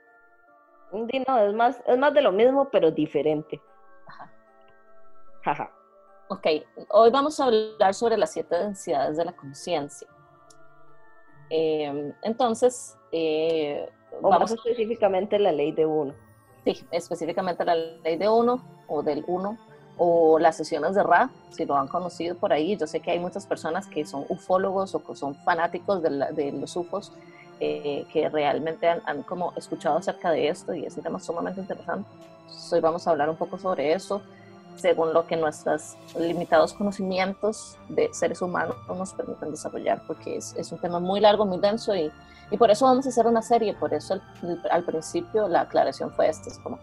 No, 1.27 1.37
es 1.39 1.53
más, 1.53 1.83
es 1.85 1.97
más 1.97 2.13
de 2.13 2.21
lo 2.21 2.31
mismo, 2.31 2.69
pero 2.71 2.89
diferente. 2.91 3.61
Ajá. 4.07 4.31
Jaja. 5.43 5.71
Ok, 6.29 6.47
hoy 6.89 7.09
vamos 7.09 7.39
a 7.39 7.45
hablar 7.45 7.93
sobre 7.93 8.17
las 8.17 8.31
siete 8.31 8.55
densidades 8.57 9.17
de 9.17 9.25
la 9.25 9.33
conciencia. 9.33 10.07
Eh, 11.49 12.13
entonces, 12.23 12.97
eh, 13.11 13.89
vamos 14.21 14.51
específicamente 14.51 15.39
la 15.39 15.51
ley 15.51 15.71
de 15.71 15.85
uno. 15.85 16.13
Sí, 16.65 16.85
específicamente 16.91 17.63
la 17.63 17.75
ley 17.75 18.17
de 18.17 18.27
uno 18.27 18.61
o 18.87 19.03
del 19.03 19.23
uno 19.27 19.57
o 19.97 20.39
las 20.39 20.57
sesiones 20.57 20.95
de 20.95 21.03
Ra, 21.03 21.29
si 21.49 21.65
lo 21.65 21.75
han 21.77 21.87
conocido 21.87 22.35
por 22.35 22.53
ahí. 22.53 22.77
Yo 22.77 22.87
sé 22.87 22.99
que 22.99 23.11
hay 23.11 23.19
muchas 23.19 23.45
personas 23.45 23.87
que 23.87 24.05
son 24.05 24.25
ufólogos 24.29 24.95
o 24.95 25.03
que 25.03 25.15
son 25.15 25.35
fanáticos 25.35 26.01
de, 26.01 26.09
de 26.33 26.51
los 26.51 26.75
ufos 26.75 27.11
eh, 27.59 28.05
que 28.13 28.29
realmente 28.29 28.87
han, 28.87 29.01
han, 29.05 29.23
como 29.23 29.53
escuchado 29.55 29.97
acerca 29.97 30.29
de 30.29 30.47
esto 30.47 30.75
y 30.75 30.85
es 30.85 30.95
un 30.95 31.03
tema 31.03 31.19
sumamente 31.19 31.59
interesante. 31.59 32.07
hoy 32.71 32.79
vamos 32.79 33.07
a 33.07 33.11
hablar 33.11 33.29
un 33.29 33.35
poco 33.35 33.57
sobre 33.57 33.93
eso 33.93 34.21
según 34.77 35.13
lo 35.13 35.25
que 35.25 35.35
nuestros 35.35 35.95
limitados 36.19 36.73
conocimientos 36.73 37.77
de 37.89 38.09
seres 38.13 38.41
humanos 38.41 38.75
nos 38.87 39.13
permiten 39.13 39.51
desarrollar, 39.51 40.01
porque 40.05 40.37
es, 40.37 40.53
es 40.55 40.71
un 40.71 40.77
tema 40.79 40.99
muy 40.99 41.19
largo, 41.19 41.45
muy 41.45 41.59
denso 41.59 41.95
y, 41.95 42.11
y, 42.51 42.57
por 42.57 42.69
eso 42.69 42.85
vamos 42.85 43.05
a 43.05 43.09
hacer 43.09 43.25
una 43.25 43.41
serie, 43.41 43.73
por 43.73 43.93
eso 43.93 44.19
al 44.69 44.83
principio 44.83 45.47
la 45.47 45.61
aclaración 45.61 46.11
fue 46.11 46.29
esta, 46.29 46.49
es 46.49 46.59
como, 46.59 46.77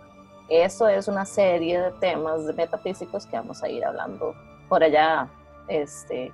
eso 0.49 0.89
es 0.89 1.09
una 1.09 1.25
serie 1.25 1.81
de 1.81 1.91
temas 1.93 2.43
metafísicos 2.55 3.27
que 3.27 3.37
vamos 3.37 3.63
a 3.63 3.69
ir 3.69 3.85
hablando 3.85 4.35
por 4.69 4.83
allá 4.83 5.29
este, 5.69 6.33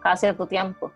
cada 0.00 0.16
cierto 0.16 0.46
tiempo. 0.46 0.92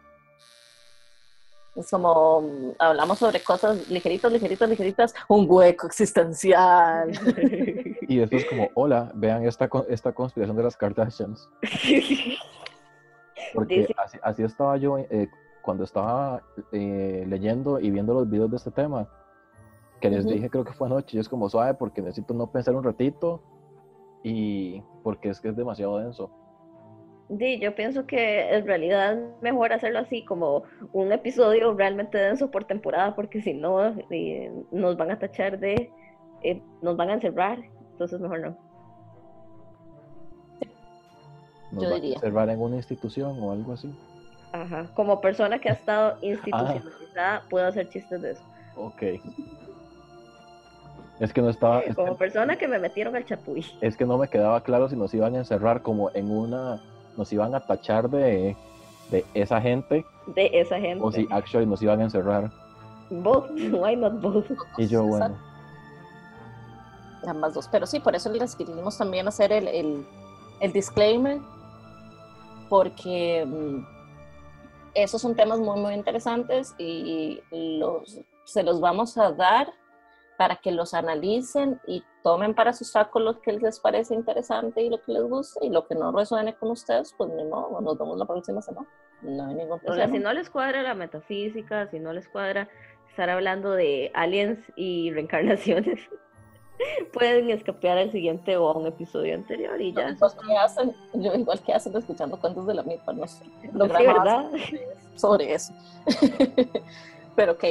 Es 1.75 1.91
como 1.91 2.75
hablamos 2.79 3.19
sobre 3.19 3.41
cosas 3.41 3.89
ligeritas, 3.91 4.33
ligeritas, 4.33 4.69
ligeritas, 4.69 5.15
un 5.29 5.47
hueco 5.49 5.87
existencial. 5.87 7.13
Y 8.09 8.19
después 8.19 8.45
como, 8.45 8.71
hola, 8.75 9.11
vean 9.15 9.45
esta, 9.45 9.69
esta 9.89 10.13
conspiración 10.13 10.57
de 10.57 10.63
las 10.63 10.77
Kardashians. 10.77 11.51
Porque 13.53 13.93
así, 14.23 14.45
estaba 14.45 14.77
yo 14.77 14.99
eh, 14.99 15.29
cuando 15.61 15.83
estaba 15.83 16.41
eh, 16.71 17.25
leyendo 17.27 17.81
y 17.81 17.91
viendo 17.91 18.15
los 18.15 18.31
videos 18.31 18.49
de 18.51 18.59
este 18.59 18.71
tema, 18.71 19.09
que 20.01 20.11
les 20.11 20.27
dije 20.27 20.51
creo 20.51 20.65
que 20.65 20.73
fue 20.73 20.87
anoche, 20.87 21.17
y 21.17 21.21
es 21.21 21.29
como 21.29 21.49
suave 21.49 21.75
porque 21.75 22.03
necesito 22.03 22.35
no 22.35 22.51
pensar 22.51 22.75
un 22.75 22.85
ratito 22.85 23.43
y 24.23 24.83
porque 25.03 25.31
es 25.31 25.41
que 25.41 25.49
es 25.49 25.57
demasiado 25.57 25.99
denso. 25.99 26.31
Sí, 27.39 27.59
yo 27.59 27.75
pienso 27.75 28.07
que 28.07 28.55
en 28.55 28.67
realidad 28.67 29.15
es 29.15 29.43
mejor 29.43 29.73
hacerlo 29.73 29.99
así, 29.99 30.25
como 30.25 30.63
un 30.93 31.11
episodio 31.11 31.75
realmente 31.75 32.19
denso 32.19 32.51
por 32.51 32.65
temporada, 32.65 33.17
porque 33.17 33.43
si 33.43 33.53
no, 33.53 33.85
eh, 34.11 34.53
nos 34.71 34.97
van 34.97 35.11
a 35.11 35.19
tachar 35.19 35.59
de, 35.59 35.91
eh, 36.43 36.63
nos 36.83 36.97
van 36.97 37.11
a 37.11 37.15
encerrar, 37.15 37.59
entonces 37.93 38.21
mejor 38.21 38.41
no. 38.41 38.57
Nos 41.73 41.83
yo 41.83 41.95
diría. 41.95 42.13
A 42.13 42.15
encerrar 42.17 42.49
en 42.49 42.61
una 42.61 42.77
institución 42.77 43.43
o 43.43 43.51
algo 43.51 43.73
así. 43.73 43.93
Ajá, 44.53 44.87
como 44.95 45.21
persona 45.21 45.59
que 45.59 45.69
ha 45.69 45.73
estado 45.73 46.11
ah. 46.15 46.19
institucionalizada, 46.23 47.43
puedo 47.51 47.67
hacer 47.67 47.89
chistes 47.89 48.23
de 48.23 48.31
eso. 48.33 48.43
Ok. 48.77 49.03
Es 51.19 51.33
que 51.33 51.41
no 51.41 51.49
estaba. 51.49 51.83
como 51.95 52.17
persona 52.17 52.57
que 52.57 52.69
me 52.69 52.79
metieron 52.79 53.17
al 53.17 53.25
chapuy. 53.25 53.65
Es 53.81 53.97
que 53.97 54.05
no 54.05 54.19
me 54.19 54.29
quedaba 54.29 54.63
claro 54.63 54.89
si 54.89 54.97
nos 54.97 55.15
iban 55.15 55.35
a 55.35 55.39
encerrar 55.39 55.83
como 55.83 56.11
en 56.15 56.31
una 56.31 56.83
nos 57.17 57.33
iban 57.33 57.55
a 57.55 57.61
tachar 57.61 58.11
de, 58.11 58.57
de 59.11 59.25
esa 59.35 59.61
gente. 59.61 60.05
De 60.27 60.51
esa 60.53 60.79
gente. 60.79 61.03
O 61.03 61.11
si 61.11 61.27
actually 61.31 61.67
nos 61.67 61.83
iban 61.83 62.01
a 62.01 62.05
encerrar. 62.05 62.51
Both, 63.11 63.51
why 63.73 63.97
not 63.97 64.21
both? 64.21 64.51
Y 64.77 64.87
yo, 64.87 65.05
bueno. 65.05 65.37
Ambas 67.27 67.55
dos. 67.55 67.69
Pero 67.69 67.87
sí, 67.87 68.01
por 68.01 68.15
eso 68.15 68.31
les 68.31 68.55
quisimos 68.55 68.99
también 68.99 69.27
hacer 69.27 69.53
el, 69.53 69.67
el, 69.69 70.07
el 70.61 70.73
disclaimer, 70.73 71.41
porque 72.69 73.45
mm, 73.47 73.87
esos 74.95 75.23
son 75.23 75.35
temas 75.35 75.59
muy, 75.59 75.81
muy 75.81 75.95
interesantes 75.95 76.75
y 76.79 77.41
los, 77.51 78.21
se 78.45 78.63
los 78.63 78.81
vamos 78.81 79.17
a 79.19 79.33
dar 79.33 79.73
para 80.37 80.57
que 80.57 80.71
los 80.71 80.95
analicen 80.95 81.81
y 81.87 82.05
tomen 82.23 82.55
para 82.55 82.73
su 82.73 82.85
saco 82.85 83.21
lo 83.21 83.41
que 83.41 83.53
les 83.53 83.81
parece 83.81 84.15
interesante 84.15 84.83
y 84.83 84.91
lo 84.91 85.01
que 85.01 85.13
les 85.13 85.23
guste 85.23 85.65
y 85.65 85.71
lo 85.71 85.87
que 85.87 85.95
no 85.95 86.13
resuene 86.13 86.55
con 86.55 86.71
ustedes, 86.71 87.15
pues 87.17 87.31
no, 87.31 87.81
nos 87.81 87.99
vemos 87.99 88.19
la 88.19 88.25
próxima 88.25 88.61
semana. 88.63 88.87
No 89.23 89.47
hay 89.47 89.55
ningún 89.55 89.79
problema. 89.79 89.93
O 89.93 89.95
sea, 89.95 90.09
si 90.09 90.19
no 90.19 90.33
les 90.33 90.51
cuadra 90.51 90.83
la 90.83 90.95
metafísica, 90.95 91.87
si 91.89 91.99
no 91.99 92.13
les 92.13 92.29
cuadra 92.29 92.69
estar 93.09 93.31
hablando 93.31 93.73
de 93.73 94.11
aliens 94.15 94.59
y 94.77 95.11
reencarnaciones, 95.13 96.01
pueden 97.13 97.51
escapear 97.51 97.97
al 97.97 98.13
siguiente 98.13 98.57
o 98.57 98.69
a 98.69 98.77
un 98.77 98.87
episodio 98.87 99.35
anterior 99.35 99.81
y 99.81 99.93
ya. 99.93 100.11
Igual 100.11 100.33
que 100.47 100.57
hacen, 100.57 100.95
yo 101.15 101.35
igual 101.35 101.61
que 101.61 101.73
hacen 101.73 101.97
escuchando 101.97 102.39
cuentos 102.39 102.67
de 102.67 102.75
la 102.75 102.83
mitad, 102.83 103.15
no 103.15 103.27
sé. 103.27 103.45
Lo 103.73 103.89
¿verdad? 103.89 104.51
Sobre 105.15 105.55
eso. 105.55 105.73
Pero 107.37 107.53
ok. 107.53 107.65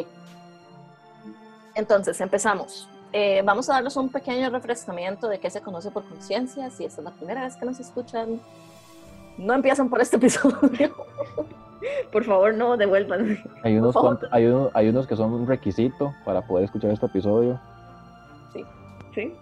Entonces, 1.76 2.20
empezamos. 2.22 2.90
Eh, 3.12 3.42
vamos 3.46 3.70
a 3.70 3.74
darles 3.74 3.96
un 3.96 4.10
pequeño 4.10 4.50
refrescamiento 4.50 5.28
de 5.28 5.40
qué 5.40 5.50
se 5.50 5.62
conoce 5.62 5.92
por 5.92 6.04
conciencia. 6.04 6.70
Si 6.70 6.86
esta 6.86 7.02
es 7.02 7.06
la 7.06 7.12
primera 7.12 7.44
vez 7.44 7.56
que 7.56 7.66
nos 7.66 7.80
escuchan, 7.80 8.42
no 9.38 9.54
empiezan 9.54 9.90
por 9.90 10.02
este 10.02 10.18
episodio. 10.18 10.96
por 12.12 12.24
favor, 12.24 12.54
no, 12.54 12.78
devuelvan. 12.78 13.38
Hay 13.64 13.78
unos, 13.78 13.96
hay, 14.32 14.46
hay 14.74 14.90
unos 14.90 15.08
que 15.08 15.16
son 15.16 15.34
un 15.34 15.48
requisito 15.48 16.14
para 16.26 16.42
poder 16.42 16.66
escuchar 16.66 16.92
este 16.92 17.06
episodio. 17.06 17.60
Sí. 18.54 18.66
Sí. 19.14 19.34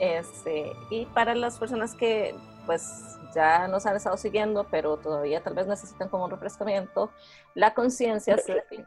Este, 0.00 0.72
y 0.90 1.06
para 1.06 1.34
las 1.34 1.58
personas 1.58 1.94
que 1.94 2.34
pues 2.66 3.18
ya 3.34 3.66
nos 3.68 3.86
han 3.86 3.96
estado 3.96 4.16
siguiendo, 4.16 4.66
pero 4.70 4.98
todavía 4.98 5.42
tal 5.42 5.54
vez 5.54 5.66
necesitan 5.66 6.08
como 6.08 6.24
un 6.24 6.30
refrescamiento, 6.30 7.10
la 7.54 7.72
conciencia 7.72 8.36
se 8.36 8.52
define 8.52 8.84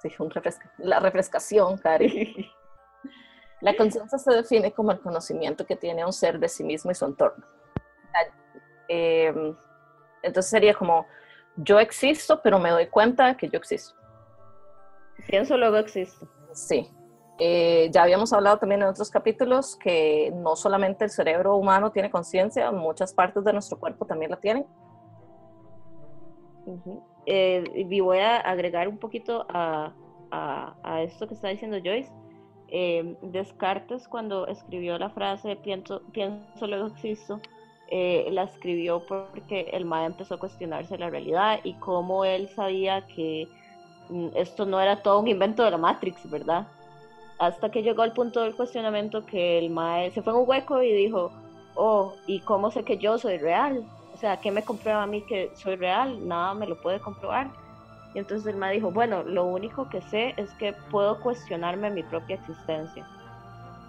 Sí, 0.00 0.10
un 0.18 0.30
refresca, 0.30 0.72
la 0.78 1.00
refrescación, 1.00 1.76
Cari. 1.78 2.50
La 3.60 3.76
conciencia 3.76 4.18
se 4.18 4.32
define 4.32 4.72
como 4.72 4.92
el 4.92 5.00
conocimiento 5.00 5.66
que 5.66 5.74
tiene 5.74 6.04
un 6.04 6.12
ser 6.12 6.38
de 6.38 6.48
sí 6.48 6.62
mismo 6.62 6.92
y 6.92 6.94
su 6.94 7.04
entorno. 7.06 7.44
Em, 8.86 9.56
entonces 10.22 10.50
sería 10.50 10.74
como, 10.74 11.06
yo 11.56 11.80
existo, 11.80 12.40
pero 12.40 12.58
me 12.58 12.70
doy 12.70 12.86
cuenta 12.86 13.36
que 13.36 13.48
yo 13.48 13.58
existo. 13.58 13.94
Pienso, 15.26 15.56
luego 15.56 15.76
existo. 15.76 16.28
Sí. 16.52 16.88
Eh, 17.40 17.88
ya 17.92 18.02
habíamos 18.02 18.32
hablado 18.32 18.58
también 18.58 18.82
en 18.82 18.88
otros 18.88 19.10
capítulos 19.10 19.76
que 19.76 20.32
no 20.34 20.56
solamente 20.56 21.04
el 21.04 21.10
cerebro 21.10 21.56
humano 21.56 21.92
tiene 21.92 22.10
conciencia, 22.10 22.70
muchas 22.72 23.12
partes 23.12 23.44
de 23.44 23.52
nuestro 23.52 23.78
cuerpo 23.78 24.06
también 24.06 24.30
la 24.30 24.38
tienen. 24.38 24.66
Eh, 27.30 27.62
y 27.74 28.00
voy 28.00 28.20
a 28.20 28.38
agregar 28.38 28.88
un 28.88 28.96
poquito 28.96 29.44
a, 29.50 29.92
esto 31.02 31.28
que 31.28 31.34
está 31.34 31.48
diciendo 31.48 31.76
Joyce. 31.84 32.10
Eh, 32.68 33.16
Descartes 33.20 34.08
cuando 34.08 34.46
escribió 34.46 34.98
la 34.98 35.10
frase 35.10 35.56
pienso, 35.56 36.02
pienso 36.12 36.66
luego 36.66 36.86
existo, 36.86 37.40
eh, 37.90 38.28
la 38.30 38.44
escribió 38.44 39.04
porque 39.06 39.68
el 39.72 39.84
MAE 39.84 40.06
empezó 40.06 40.34
a 40.34 40.38
cuestionarse 40.38 40.96
la 40.96 41.10
realidad 41.10 41.60
y 41.64 41.74
cómo 41.74 42.24
él 42.24 42.48
sabía 42.48 43.06
que 43.06 43.46
mm, 44.08 44.28
esto 44.34 44.64
no 44.64 44.80
era 44.80 45.02
todo 45.02 45.20
un 45.20 45.28
invento 45.28 45.62
de 45.64 45.70
la 45.70 45.78
Matrix, 45.78 46.30
¿verdad? 46.30 46.66
Hasta 47.38 47.70
que 47.70 47.82
llegó 47.82 48.02
al 48.02 48.14
punto 48.14 48.42
del 48.42 48.54
cuestionamiento 48.54 49.26
que 49.26 49.58
el 49.58 49.68
MAE 49.68 50.12
se 50.12 50.22
fue 50.22 50.32
en 50.32 50.38
un 50.40 50.48
hueco 50.48 50.82
y 50.82 50.92
dijo, 50.92 51.30
oh, 51.74 52.14
¿y 52.26 52.40
cómo 52.40 52.70
sé 52.70 52.84
que 52.84 52.96
yo 52.96 53.18
soy 53.18 53.36
real? 53.36 53.84
O 54.18 54.20
sea, 54.20 54.40
¿qué 54.40 54.50
me 54.50 54.64
comprueba 54.64 55.04
a 55.04 55.06
mí 55.06 55.22
que 55.22 55.52
soy 55.54 55.76
real? 55.76 56.26
Nada 56.26 56.52
me 56.52 56.66
lo 56.66 56.76
puede 56.80 56.98
comprobar. 56.98 57.52
Y 58.14 58.18
entonces 58.18 58.52
el 58.52 58.56
me 58.58 58.72
dijo, 58.72 58.90
bueno, 58.90 59.22
lo 59.22 59.44
único 59.44 59.88
que 59.88 60.02
sé 60.02 60.34
es 60.36 60.52
que 60.54 60.72
puedo 60.90 61.20
cuestionarme 61.20 61.88
mi 61.88 62.02
propia 62.02 62.34
existencia. 62.34 63.06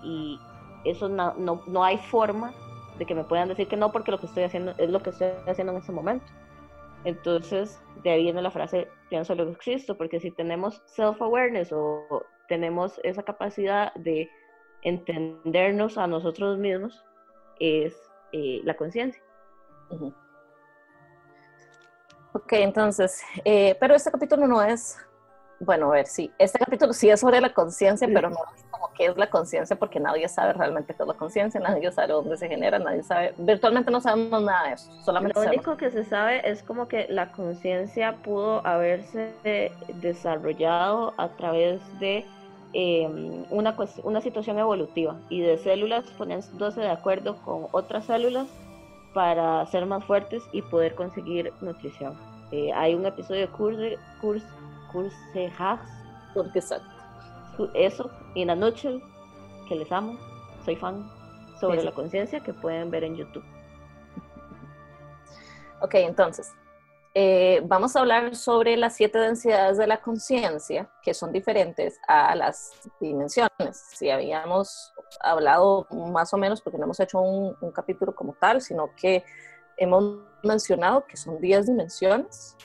Y 0.04 0.40
eso 0.86 1.10
no, 1.10 1.34
no, 1.34 1.64
no 1.66 1.84
hay 1.84 1.98
forma 1.98 2.54
de 3.00 3.08
que 3.08 3.16
me 3.16 3.24
puedan 3.24 3.50
decir 3.50 3.68
que 3.68 3.76
no 3.76 3.92
porque 3.92 4.12
lo 4.12 4.20
que 4.20 4.28
estoy 4.28 4.44
haciendo 4.44 4.76
es 4.78 4.92
lo 4.92 5.02
que 5.02 5.10
estoy 5.10 5.30
haciendo 5.48 5.74
en 5.74 5.80
ese 5.80 5.92
momento. 5.92 6.28
Entonces, 7.06 7.82
de 8.04 8.12
ahí 8.12 8.22
viene 8.26 8.44
la 8.44 8.52
frase, 8.52 8.88
pienso 9.10 9.34
lo 9.34 9.46
que 9.46 9.54
existo, 9.54 9.98
porque 9.98 10.20
si 10.20 10.30
tenemos 10.30 10.84
self-awareness 10.86 11.72
o 11.74 12.24
tenemos 12.48 13.02
esa 13.04 13.24
capacidad 13.24 13.92
de 13.96 14.30
entendernos 14.84 15.98
a 15.98 16.06
nosotros 16.06 16.60
mismos, 16.60 17.04
es 17.60 18.00
eh, 18.32 18.62
la 18.64 18.76
conciencia. 18.76 19.24
Ok, 22.34 22.54
entonces, 22.54 23.22
eh, 23.44 23.76
pero 23.80 23.96
este 23.96 24.12
capítulo 24.12 24.48
no 24.48 24.62
es 24.62 24.98
bueno, 25.60 25.88
a 25.88 25.96
ver, 25.96 26.08
sí, 26.08 26.32
este 26.40 26.58
capítulo 26.58 26.94
sí 26.94 27.10
es 27.10 27.20
sobre 27.20 27.42
la 27.42 27.54
conciencia, 27.54 28.08
pero 28.14 28.30
no 28.30 28.38
es 28.56 28.64
como 28.72 28.94
qué 28.94 29.08
es 29.08 29.18
la 29.18 29.30
conciencia, 29.30 29.76
porque 29.76 30.00
nadie 30.00 30.28
sabe 30.30 30.54
realmente 30.54 30.94
qué 30.96 31.04
es 31.04 31.08
la 31.08 31.16
conciencia, 31.16 31.60
nadie 31.60 31.92
sabe 31.92 32.14
dónde 32.14 32.38
se 32.38 32.48
genera, 32.48 32.80
nadie 32.80 33.04
sabe, 33.04 33.34
virtualmente 33.38 33.92
no 33.92 34.00
sabemos 34.00 34.42
nada 34.42 34.70
de 34.70 34.74
eso, 34.76 34.90
solamente 35.04 35.38
Lo 35.40 35.48
único 35.48 35.76
que 35.76 35.92
se 35.92 36.06
sabe 36.06 36.50
es 36.50 36.64
como 36.64 36.88
que 36.88 37.08
la 37.10 37.34
conciencia 37.34 38.16
pudo 38.24 38.66
haberse 38.66 39.74
desarrollado 39.96 41.14
a 41.18 41.36
través 41.36 41.82
de 42.00 42.26
eh, 42.72 43.46
una, 43.50 43.76
una 44.04 44.22
situación 44.22 44.60
evolutiva 44.60 45.20
y 45.30 45.42
de 45.42 45.58
células 45.58 46.06
poniéndose 46.12 46.80
de 46.80 46.90
acuerdo 46.90 47.42
con 47.44 47.68
otras 47.72 48.06
células 48.06 48.48
para 49.14 49.66
ser 49.68 49.86
más 49.86 50.04
fuertes 50.06 50.44
y 50.52 50.62
poder 50.62 50.96
conseguir 50.96 51.54
nutrición. 51.62 52.18
Eh, 52.52 52.72
hay 52.74 52.96
un 52.96 53.06
episodio 53.06 53.42
de 53.42 53.48
Curse, 53.50 53.98
Curse, 54.22 54.48
Curse 54.92 55.52
Hacks. 55.58 55.92
Exacto. 56.54 56.90
Eso, 57.74 58.10
y 58.36 58.46
la 58.46 58.56
noche, 58.56 59.02
que 59.68 59.76
les 59.76 59.92
amo, 59.92 60.18
soy 60.64 60.76
fan, 60.76 61.10
sobre 61.60 61.84
la 61.84 61.92
conciencia 61.92 62.40
que 62.40 62.54
pueden 62.54 62.90
ver 62.90 63.04
en 63.04 63.16
YouTube. 63.16 63.44
Ok, 65.82 65.96
entonces, 65.96 66.54
eh, 67.16 67.62
vamos 67.66 67.96
a 67.96 68.02
hablar 68.02 68.36
sobre 68.36 68.78
las 68.78 68.96
siete 68.96 69.18
densidades 69.18 69.78
de 69.78 69.88
la 69.88 70.00
conciencia, 70.00 70.92
que 71.02 71.14
son 71.14 71.32
diferentes 71.32 72.00
a 72.08 72.36
las 72.36 72.72
dimensiones. 73.00 73.50
Si 73.94 74.10
habíamos 74.10 74.94
hablado 75.20 75.88
más 75.90 76.34
o 76.34 76.38
menos, 76.38 76.62
porque 76.62 76.78
no 76.78 76.84
hemos 76.84 77.00
hecho 77.00 77.20
un, 77.20 77.56
capítulo 77.74 78.14
como 78.14 78.34
tal, 78.34 78.62
sino 78.62 78.94
que 78.96 79.24
hemos 79.78 80.20
mencionado 80.44 81.06
que 81.06 81.18
son 81.18 81.42
10 81.42 81.68
dimensiones 81.68 82.56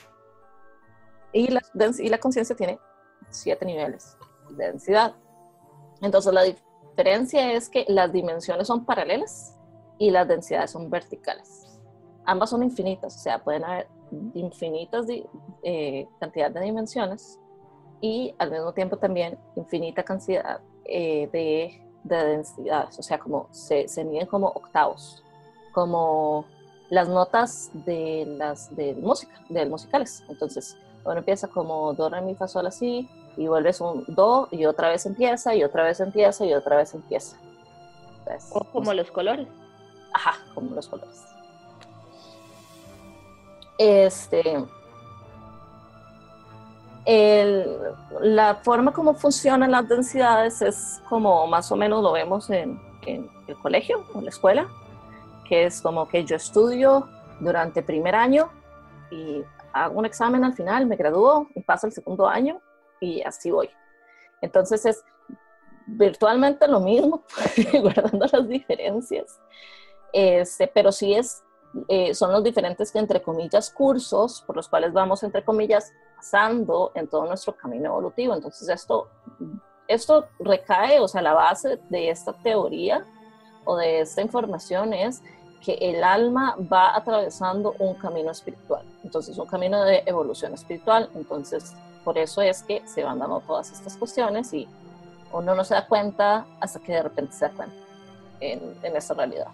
y 1.31 1.47
la, 1.47 1.61
y 1.97 2.09
la 2.09 2.19
conciencia 2.19 2.55
tiene 2.55 2.79
siete 3.29 3.65
niveles 3.65 4.17
de 4.51 4.65
densidad. 4.67 5.15
Entonces 6.01 6.31
la 6.33 6.43
diferencia 6.43 7.53
es 7.53 7.69
que 7.69 7.85
las 7.87 8.11
dimensiones 8.11 8.67
son 8.67 8.85
paralelas 8.85 9.57
y 9.97 10.11
las 10.11 10.27
densidades 10.27 10.71
son 10.71 10.89
verticales. 10.89 11.64
Ambas 12.25 12.49
son 12.49 12.63
infinitas, 12.63 13.15
o 13.15 13.19
sea, 13.19 13.43
pueden 13.43 13.63
haber 13.63 13.87
infinitas 14.33 15.05
eh, 15.63 16.07
cantidad 16.19 16.51
de 16.51 16.61
dimensiones 16.61 17.39
y 18.01 18.33
al 18.37 18.51
mismo 18.51 18.73
tiempo 18.73 18.97
también 18.97 19.37
infinita 19.55 20.03
cantidad 20.03 20.59
eh, 20.85 21.29
de, 21.31 21.81
densidades, 22.03 22.99
o 22.99 23.03
sea, 23.03 23.17
como 23.17 23.47
se, 23.51 23.87
se, 23.87 24.03
miden 24.03 24.27
como 24.27 24.47
octavos, 24.47 25.23
como 25.71 26.45
las 26.89 27.09
notas 27.09 27.71
de 27.73 28.25
las 28.37 28.75
de 28.75 28.93
música, 28.93 29.33
de 29.49 29.65
musicales. 29.65 30.23
Entonces, 30.29 30.77
uno 31.03 31.17
empieza 31.17 31.47
como 31.47 31.93
do, 31.93 32.09
re, 32.09 32.21
mi, 32.21 32.35
fa, 32.35 32.47
sol, 32.47 32.67
así, 32.67 33.09
y 33.37 33.47
vuelves 33.47 33.81
un 33.81 34.05
do, 34.07 34.47
y 34.51 34.65
otra 34.65 34.89
vez 34.89 35.05
empieza, 35.05 35.55
y 35.55 35.63
otra 35.63 35.83
vez 35.83 35.99
empieza, 35.99 36.45
y 36.45 36.53
otra 36.53 36.77
vez 36.77 36.93
empieza. 36.93 37.37
o 38.51 38.63
como 38.65 38.93
los 38.93 39.09
colores. 39.11 39.47
Ajá, 40.13 40.35
como 40.53 40.75
los 40.75 40.87
colores. 40.87 41.34
Este, 43.77 44.65
la 48.21 48.55
forma 48.55 48.91
como 48.91 49.13
funcionan 49.13 49.71
las 49.71 49.87
densidades 49.87 50.61
es 50.61 51.01
como 51.07 51.45
más 51.47 51.71
o 51.71 51.75
menos 51.75 52.01
lo 52.01 52.11
vemos 52.13 52.49
en, 52.49 52.79
el 53.05 53.55
colegio 53.61 54.03
o 54.15 54.21
la 54.21 54.29
escuela, 54.29 54.67
que 55.47 55.65
es 55.65 55.79
como 55.79 56.07
que 56.07 56.25
yo 56.25 56.35
estudio 56.35 57.07
durante 57.39 57.83
primer 57.83 58.15
año 58.15 58.49
y 59.11 59.43
hago 59.73 59.99
un 59.99 60.05
examen 60.07 60.43
al 60.43 60.53
final, 60.53 60.87
me 60.87 60.95
gradúo 60.95 61.47
y 61.53 61.61
paso 61.61 61.85
el 61.85 61.93
segundo 61.93 62.27
año 62.27 62.59
y 62.99 63.21
así 63.21 63.51
voy. 63.51 63.69
Entonces 64.41 64.87
es 64.87 65.03
virtualmente 65.85 66.67
lo 66.67 66.79
mismo, 66.79 67.23
guardando 67.79 68.25
las 68.31 68.47
diferencias, 68.47 69.39
este, 70.11 70.65
pero 70.65 70.91
sí 70.91 71.13
es 71.13 71.44
eh, 71.87 72.13
son 72.13 72.31
los 72.31 72.43
diferentes, 72.43 72.95
entre 72.95 73.21
comillas, 73.21 73.69
cursos 73.69 74.41
por 74.45 74.55
los 74.55 74.67
cuales 74.69 74.93
vamos, 74.93 75.23
entre 75.23 75.43
comillas, 75.43 75.93
pasando 76.15 76.91
en 76.95 77.07
todo 77.07 77.25
nuestro 77.25 77.55
camino 77.55 77.89
evolutivo. 77.89 78.33
Entonces, 78.33 78.69
esto, 78.69 79.09
esto 79.87 80.27
recae, 80.39 80.99
o 80.99 81.07
sea, 81.07 81.21
la 81.21 81.33
base 81.33 81.79
de 81.89 82.09
esta 82.09 82.33
teoría 82.33 83.05
o 83.65 83.75
de 83.75 84.01
esta 84.01 84.21
información 84.21 84.93
es 84.93 85.21
que 85.61 85.73
el 85.73 86.03
alma 86.03 86.55
va 86.71 86.95
atravesando 86.95 87.75
un 87.79 87.95
camino 87.95 88.31
espiritual. 88.31 88.85
Entonces, 89.03 89.37
un 89.37 89.47
camino 89.47 89.83
de 89.83 90.03
evolución 90.05 90.53
espiritual. 90.53 91.09
Entonces, 91.15 91.73
por 92.03 92.17
eso 92.17 92.41
es 92.41 92.63
que 92.63 92.87
se 92.87 93.03
van 93.03 93.19
dando 93.19 93.41
todas 93.41 93.71
estas 93.71 93.97
cuestiones 93.97 94.53
y 94.53 94.67
uno 95.33 95.55
no 95.55 95.63
se 95.63 95.73
da 95.73 95.87
cuenta 95.87 96.45
hasta 96.59 96.79
que 96.79 96.93
de 96.93 97.03
repente 97.03 97.33
se 97.33 97.45
da 97.45 97.51
cuenta 97.51 97.75
en, 98.39 98.77
en 98.83 98.95
esta 98.95 99.13
realidad. 99.15 99.47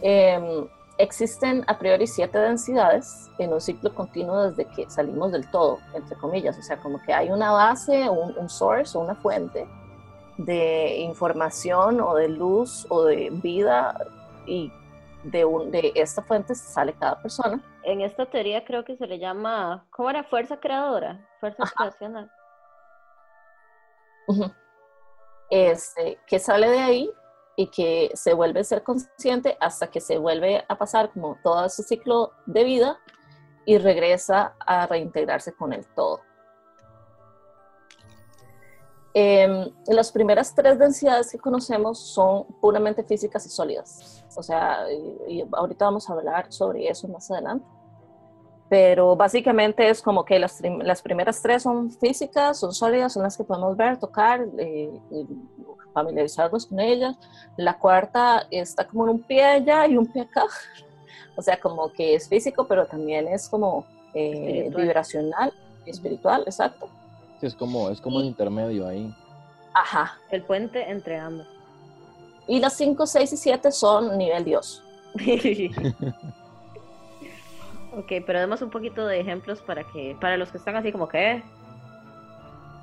Eh, 0.00 0.68
existen 1.02 1.64
a 1.66 1.78
priori 1.78 2.06
siete 2.06 2.38
densidades 2.38 3.30
en 3.38 3.52
un 3.52 3.60
ciclo 3.60 3.94
continuo 3.94 4.50
desde 4.50 4.66
que 4.66 4.88
salimos 4.90 5.32
del 5.32 5.50
todo, 5.50 5.78
entre 5.94 6.16
comillas, 6.16 6.58
o 6.58 6.62
sea, 6.62 6.76
como 6.78 7.00
que 7.02 7.12
hay 7.12 7.30
una 7.30 7.52
base, 7.52 8.08
un, 8.08 8.36
un 8.36 8.48
source 8.48 8.96
o 8.96 9.00
una 9.00 9.14
fuente 9.14 9.66
de 10.38 10.98
información 10.98 12.00
o 12.00 12.14
de 12.14 12.28
luz 12.28 12.86
o 12.88 13.04
de 13.04 13.30
vida 13.30 13.96
y 14.46 14.72
de, 15.24 15.44
un, 15.44 15.70
de 15.70 15.92
esta 15.94 16.22
fuente 16.22 16.54
sale 16.54 16.92
cada 16.94 17.20
persona. 17.20 17.62
En 17.82 18.00
esta 18.00 18.26
teoría 18.26 18.64
creo 18.64 18.84
que 18.84 18.96
se 18.96 19.06
le 19.06 19.18
llama, 19.18 19.86
¿cómo 19.90 20.10
era? 20.10 20.24
Fuerza 20.24 20.58
creadora, 20.58 21.26
fuerza 21.40 21.64
creacional. 21.76 22.30
Este, 25.50 26.18
que 26.26 26.38
sale 26.38 26.70
de 26.70 26.78
ahí 26.78 27.10
y 27.56 27.66
que 27.66 28.10
se 28.14 28.34
vuelve 28.34 28.60
a 28.60 28.64
ser 28.64 28.82
consciente 28.82 29.56
hasta 29.60 29.88
que 29.88 30.00
se 30.00 30.18
vuelve 30.18 30.64
a 30.68 30.78
pasar 30.78 31.10
como 31.10 31.36
todo 31.42 31.68
su 31.68 31.82
ciclo 31.82 32.32
de 32.46 32.64
vida 32.64 32.98
y 33.66 33.78
regresa 33.78 34.54
a 34.58 34.86
reintegrarse 34.86 35.52
con 35.52 35.72
el 35.72 35.86
todo. 35.86 36.20
Eh, 39.12 39.72
las 39.88 40.12
primeras 40.12 40.54
tres 40.54 40.78
densidades 40.78 41.32
que 41.32 41.38
conocemos 41.38 41.98
son 41.98 42.44
puramente 42.60 43.02
físicas 43.02 43.44
y 43.44 43.48
sólidas. 43.48 44.24
O 44.36 44.42
sea, 44.42 44.84
y, 45.28 45.44
ahorita 45.52 45.86
vamos 45.86 46.08
a 46.08 46.12
hablar 46.12 46.52
sobre 46.52 46.88
eso 46.88 47.08
más 47.08 47.30
adelante. 47.30 47.66
Pero 48.68 49.16
básicamente 49.16 49.88
es 49.88 50.00
como 50.00 50.24
que 50.24 50.38
las, 50.38 50.60
las 50.62 51.02
primeras 51.02 51.42
tres 51.42 51.64
son 51.64 51.90
físicas, 51.90 52.60
son 52.60 52.72
sólidas, 52.72 53.12
son 53.12 53.24
las 53.24 53.36
que 53.36 53.42
podemos 53.42 53.76
ver, 53.76 53.98
tocar, 53.98 54.46
eh, 54.58 55.00
familiarizarnos 55.92 56.66
con 56.66 56.80
ella. 56.80 57.14
La 57.56 57.78
cuarta 57.78 58.46
está 58.50 58.86
como 58.86 59.04
en 59.04 59.10
un 59.10 59.22
pie 59.22 59.44
allá 59.44 59.86
y 59.86 59.96
un 59.96 60.06
pie 60.06 60.22
acá. 60.22 60.44
O 61.36 61.42
sea, 61.42 61.58
como 61.58 61.90
que 61.92 62.16
es 62.16 62.28
físico, 62.28 62.66
pero 62.66 62.84
también 62.86 63.26
es 63.26 63.48
como 63.48 63.86
eh, 64.12 64.70
vibracional, 64.76 65.54
espiritual, 65.86 66.42
exacto. 66.44 66.88
Sí, 67.40 67.46
es 67.46 67.54
como, 67.54 67.88
es 67.88 67.98
como 68.00 68.20
el 68.20 68.26
intermedio 68.26 68.86
ahí. 68.86 69.14
Ajá. 69.72 70.18
El 70.30 70.42
puente 70.42 70.90
entre 70.90 71.18
ambos. 71.18 71.46
Y 72.46 72.58
las 72.58 72.74
5, 72.74 73.06
6 73.06 73.32
y 73.32 73.36
7 73.36 73.72
son 73.72 74.18
nivel 74.18 74.44
Dios. 74.44 74.82
ok, 77.96 78.12
pero 78.26 78.40
demos 78.40 78.60
un 78.60 78.70
poquito 78.70 79.06
de 79.06 79.20
ejemplos 79.20 79.62
para 79.62 79.84
que, 79.84 80.16
para 80.20 80.36
los 80.36 80.50
que 80.50 80.58
están 80.58 80.76
así 80.76 80.92
como 80.92 81.08
que. 81.08 81.42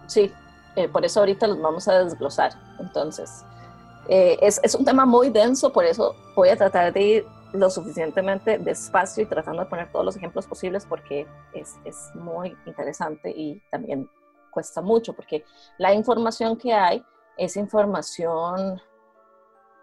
Sí, 0.08 0.32
eh, 0.78 0.88
por 0.88 1.04
eso 1.04 1.22
ahorita 1.22 1.48
los 1.48 1.60
vamos 1.60 1.88
a 1.88 2.04
desglosar. 2.04 2.52
Entonces, 2.80 3.44
eh, 4.08 4.38
es, 4.42 4.60
es, 4.64 4.76
un 4.76 4.86
tema 4.86 5.08
muy 5.08 5.32
denso, 5.32 5.74
por 5.74 5.86
eso 5.86 6.16
voy 6.36 6.50
a 6.50 6.56
tratar 6.56 6.94
de 6.94 7.02
ir 7.02 7.26
lo 7.52 7.72
suficientemente 7.72 8.60
despacio 8.60 9.24
y 9.24 9.26
tratando 9.26 9.64
de 9.64 9.70
poner 9.70 9.92
todos 9.92 10.06
los 10.06 10.16
ejemplos 10.16 10.46
posibles 10.46 10.86
porque 10.86 11.26
es, 11.54 11.78
es 11.84 12.12
muy 12.14 12.56
interesante 12.68 13.32
y 13.32 13.60
también 13.72 14.08
cuesta 14.52 14.82
mucho 14.82 15.14
porque 15.14 15.44
la 15.80 15.94
información 15.96 16.58
que 16.58 16.74
hay 16.74 17.04
es 17.38 17.58
información 17.58 18.80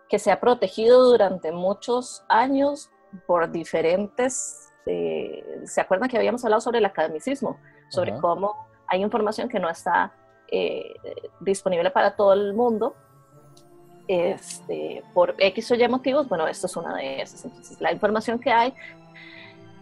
que 0.08 0.20
se 0.20 0.30
ha 0.30 0.38
protegido 0.38 1.02
durante 1.10 1.50
muchos 1.50 2.22
años 2.28 2.88
por 3.26 3.50
diferentes, 3.50 4.72
eh, 4.86 5.62
¿se 5.64 5.80
acuerdan 5.80 6.08
que 6.08 6.18
habíamos 6.18 6.44
hablado 6.44 6.60
sobre 6.60 6.78
el 6.78 6.84
academicismo? 6.84 7.58
Sobre 7.88 8.16
cómo 8.20 8.68
hay 8.86 9.02
información 9.02 9.48
que 9.48 9.58
no 9.58 9.68
está 9.68 10.12
eh, 10.48 10.94
disponible 11.40 11.90
para 11.90 12.14
todo 12.16 12.32
el 12.32 12.54
mundo. 12.54 12.94
Este, 14.06 15.02
por 15.14 15.34
X 15.38 15.70
o 15.70 15.74
Y 15.74 15.88
motivos, 15.88 16.28
bueno, 16.28 16.46
esto 16.46 16.66
es 16.66 16.76
una 16.76 16.96
de 16.96 17.22
esas. 17.22 17.44
Entonces, 17.46 17.80
la 17.80 17.92
información 17.92 18.38
que 18.38 18.52
hay 18.52 18.74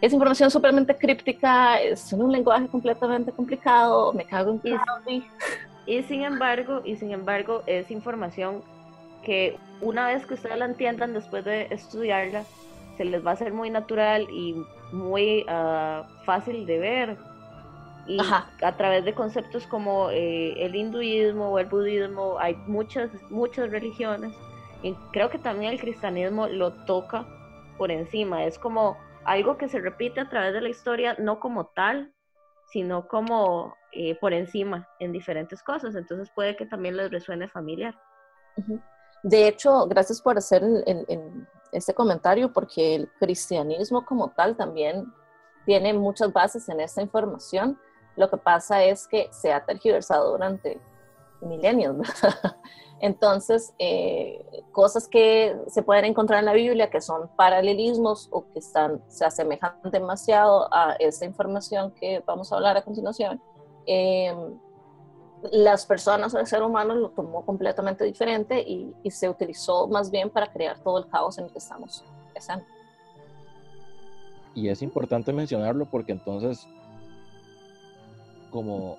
es 0.00 0.12
información 0.12 0.50
supermente 0.50 0.96
críptica, 0.96 1.80
es 1.80 2.12
un 2.12 2.32
lenguaje 2.32 2.66
completamente 2.66 3.30
complicado, 3.30 4.12
me 4.12 4.24
cago 4.24 4.50
en 4.50 4.60
y, 5.06 5.24
y 5.86 6.02
sin 6.02 6.22
embargo, 6.22 6.82
y 6.84 6.96
sin 6.96 7.12
embargo, 7.12 7.62
es 7.66 7.88
información 7.90 8.62
que 9.24 9.56
una 9.80 10.08
vez 10.08 10.26
que 10.26 10.34
ustedes 10.34 10.58
la 10.58 10.64
entiendan 10.64 11.12
después 11.12 11.44
de 11.44 11.68
estudiarla, 11.70 12.44
se 12.96 13.04
les 13.04 13.24
va 13.24 13.30
a 13.30 13.34
hacer 13.34 13.52
muy 13.52 13.70
natural 13.70 14.26
y 14.30 14.56
muy 14.92 15.44
ah, 15.48 16.06
fácil 16.24 16.66
de 16.66 16.78
ver 16.78 17.16
Y 18.06 18.18
a 18.20 18.76
través 18.76 19.04
de 19.04 19.14
conceptos 19.14 19.66
como 19.66 20.10
eh, 20.10 20.54
el 20.64 20.74
hinduismo 20.74 21.50
o 21.50 21.58
el 21.58 21.66
budismo, 21.66 22.36
hay 22.38 22.56
muchas, 22.66 23.10
muchas 23.30 23.70
religiones. 23.70 24.32
Y 24.82 24.94
creo 25.12 25.30
que 25.30 25.38
también 25.38 25.72
el 25.72 25.80
cristianismo 25.80 26.48
lo 26.48 26.72
toca 26.84 27.26
por 27.78 27.92
encima. 27.92 28.44
Es 28.44 28.58
como 28.58 28.96
algo 29.24 29.56
que 29.56 29.68
se 29.68 29.78
repite 29.78 30.20
a 30.20 30.28
través 30.28 30.52
de 30.52 30.60
la 30.60 30.68
historia, 30.68 31.14
no 31.18 31.38
como 31.38 31.66
tal, 31.66 32.12
sino 32.72 33.06
como 33.06 33.76
eh, 33.92 34.16
por 34.18 34.32
encima 34.32 34.88
en 34.98 35.12
diferentes 35.12 35.62
cosas. 35.62 35.94
Entonces 35.94 36.30
puede 36.34 36.56
que 36.56 36.66
también 36.66 36.96
les 36.96 37.10
resuene 37.10 37.48
familiar. 37.48 37.94
De 39.22 39.46
hecho, 39.46 39.86
gracias 39.86 40.20
por 40.20 40.36
hacer 40.36 40.62
este 41.70 41.94
comentario, 41.94 42.52
porque 42.52 42.96
el 42.96 43.08
cristianismo 43.20 44.04
como 44.04 44.30
tal 44.30 44.56
también 44.56 45.12
tiene 45.64 45.92
muchas 45.92 46.32
bases 46.32 46.68
en 46.68 46.80
esta 46.80 47.02
información. 47.02 47.78
Lo 48.16 48.30
que 48.30 48.36
pasa 48.36 48.84
es 48.84 49.06
que 49.06 49.28
se 49.30 49.52
ha 49.52 49.64
tergiversado 49.64 50.32
durante 50.32 50.80
milenios, 51.40 51.96
¿verdad? 51.96 52.56
Entonces, 53.00 53.74
eh, 53.80 54.44
cosas 54.70 55.08
que 55.08 55.56
se 55.66 55.82
pueden 55.82 56.04
encontrar 56.04 56.38
en 56.38 56.44
la 56.46 56.52
Biblia 56.52 56.88
que 56.88 57.00
son 57.00 57.28
paralelismos 57.34 58.28
o 58.30 58.44
que 58.52 58.60
están, 58.60 59.02
se 59.08 59.24
asemejan 59.24 59.72
demasiado 59.90 60.72
a 60.72 60.94
esta 61.00 61.24
información 61.24 61.90
que 61.92 62.22
vamos 62.24 62.52
a 62.52 62.56
hablar 62.56 62.76
a 62.76 62.82
continuación, 62.82 63.42
eh, 63.86 64.32
las 65.50 65.84
personas 65.84 66.32
o 66.34 66.38
el 66.38 66.46
ser 66.46 66.62
humano 66.62 66.94
lo 66.94 67.10
tomó 67.10 67.44
completamente 67.44 68.04
diferente 68.04 68.60
y, 68.60 68.94
se 69.10 69.28
utilizó 69.28 69.88
más 69.88 70.10
bien 70.10 70.30
para 70.30 70.52
crear 70.52 70.78
todo 70.78 70.98
el 70.98 71.08
caos 71.08 71.38
en 71.38 71.46
el 71.46 71.50
que 71.50 71.58
estamos 71.58 72.04
pensando. 72.32 72.64
Y 74.54 74.68
es 74.68 74.82
importante 74.82 75.32
mencionarlo 75.32 75.86
porque 75.86 76.12
entonces, 76.12 76.68
como, 78.52 78.98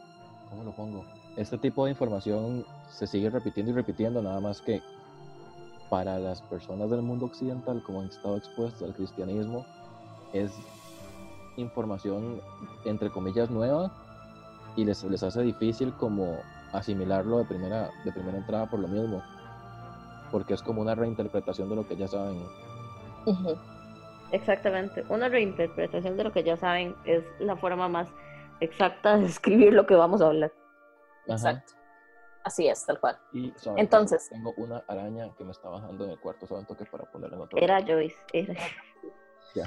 ¿cómo 0.50 0.64
lo 0.64 0.72
pongo? 0.72 1.06
Este 1.38 1.58
tipo 1.58 1.86
de 1.86 1.92
información 1.92 2.66
se 2.90 3.08
sigue 3.08 3.30
repitiendo 3.30 3.72
y 3.72 3.76
repitiendo, 3.76 4.22
nada 4.22 4.40
más 4.40 4.62
que 4.62 4.82
para 5.90 6.20
las 6.20 6.42
personas 6.42 6.90
del 6.90 7.02
mundo 7.02 7.26
occidental, 7.26 7.82
como 7.84 8.02
han 8.02 8.08
estado 8.08 8.38
expuestos 8.38 8.82
al 8.82 8.94
cristianismo, 8.96 9.66
es 10.34 10.52
información, 11.56 12.42
entre 12.86 13.10
comillas, 13.10 13.50
nueva 13.50 13.92
y 14.76 14.86
les, 14.86 15.04
les 15.04 15.22
hace 15.24 15.42
difícil 15.42 15.94
como 15.94 16.40
asimilarlo 16.72 17.38
de 17.38 17.46
primera, 17.46 17.92
de 18.04 18.12
primera 18.12 18.38
entrada 18.38 18.66
por 18.66 18.80
lo 18.80 18.88
mismo, 18.88 19.22
porque 20.32 20.56
es 20.56 20.64
como 20.64 20.82
una 20.82 20.96
reinterpretación 20.96 21.70
de 21.70 21.76
lo 21.76 21.88
que 21.88 21.96
ya 21.96 22.08
saben. 22.08 22.42
Exactamente, 24.32 25.06
una 25.10 25.30
reinterpretación 25.30 26.18
de 26.18 26.24
lo 26.24 26.32
que 26.32 26.44
ya 26.44 26.58
saben 26.58 26.96
es 27.06 27.24
la 27.40 27.56
forma 27.56 27.88
más 27.88 28.08
exacta 28.60 29.18
de 29.18 29.26
escribir 29.26 29.74
lo 29.74 29.86
que 29.86 29.96
vamos 29.96 30.22
a 30.22 30.28
hablar. 30.28 30.52
Exacto. 31.28 31.74
Así 32.44 32.68
es, 32.68 32.86
tal 32.86 33.00
cual. 33.00 33.18
Y, 33.32 33.54
Entonces. 33.78 34.30
Tengo 34.30 34.54
una 34.58 34.84
araña 34.88 35.34
que 35.38 35.46
me 35.46 35.52
está 35.52 35.70
bajando 35.70 36.04
en 36.04 36.12
el 36.12 36.20
cuarto, 36.20 36.46
solo 36.46 36.64
toque 36.64 36.86
para 36.86 37.06
ponerla 37.06 37.38
en 37.38 37.42
otro. 37.44 37.58
Era 37.60 37.82
Joyce, 37.82 38.18
era. 38.34 38.54
Ya. 39.56 39.66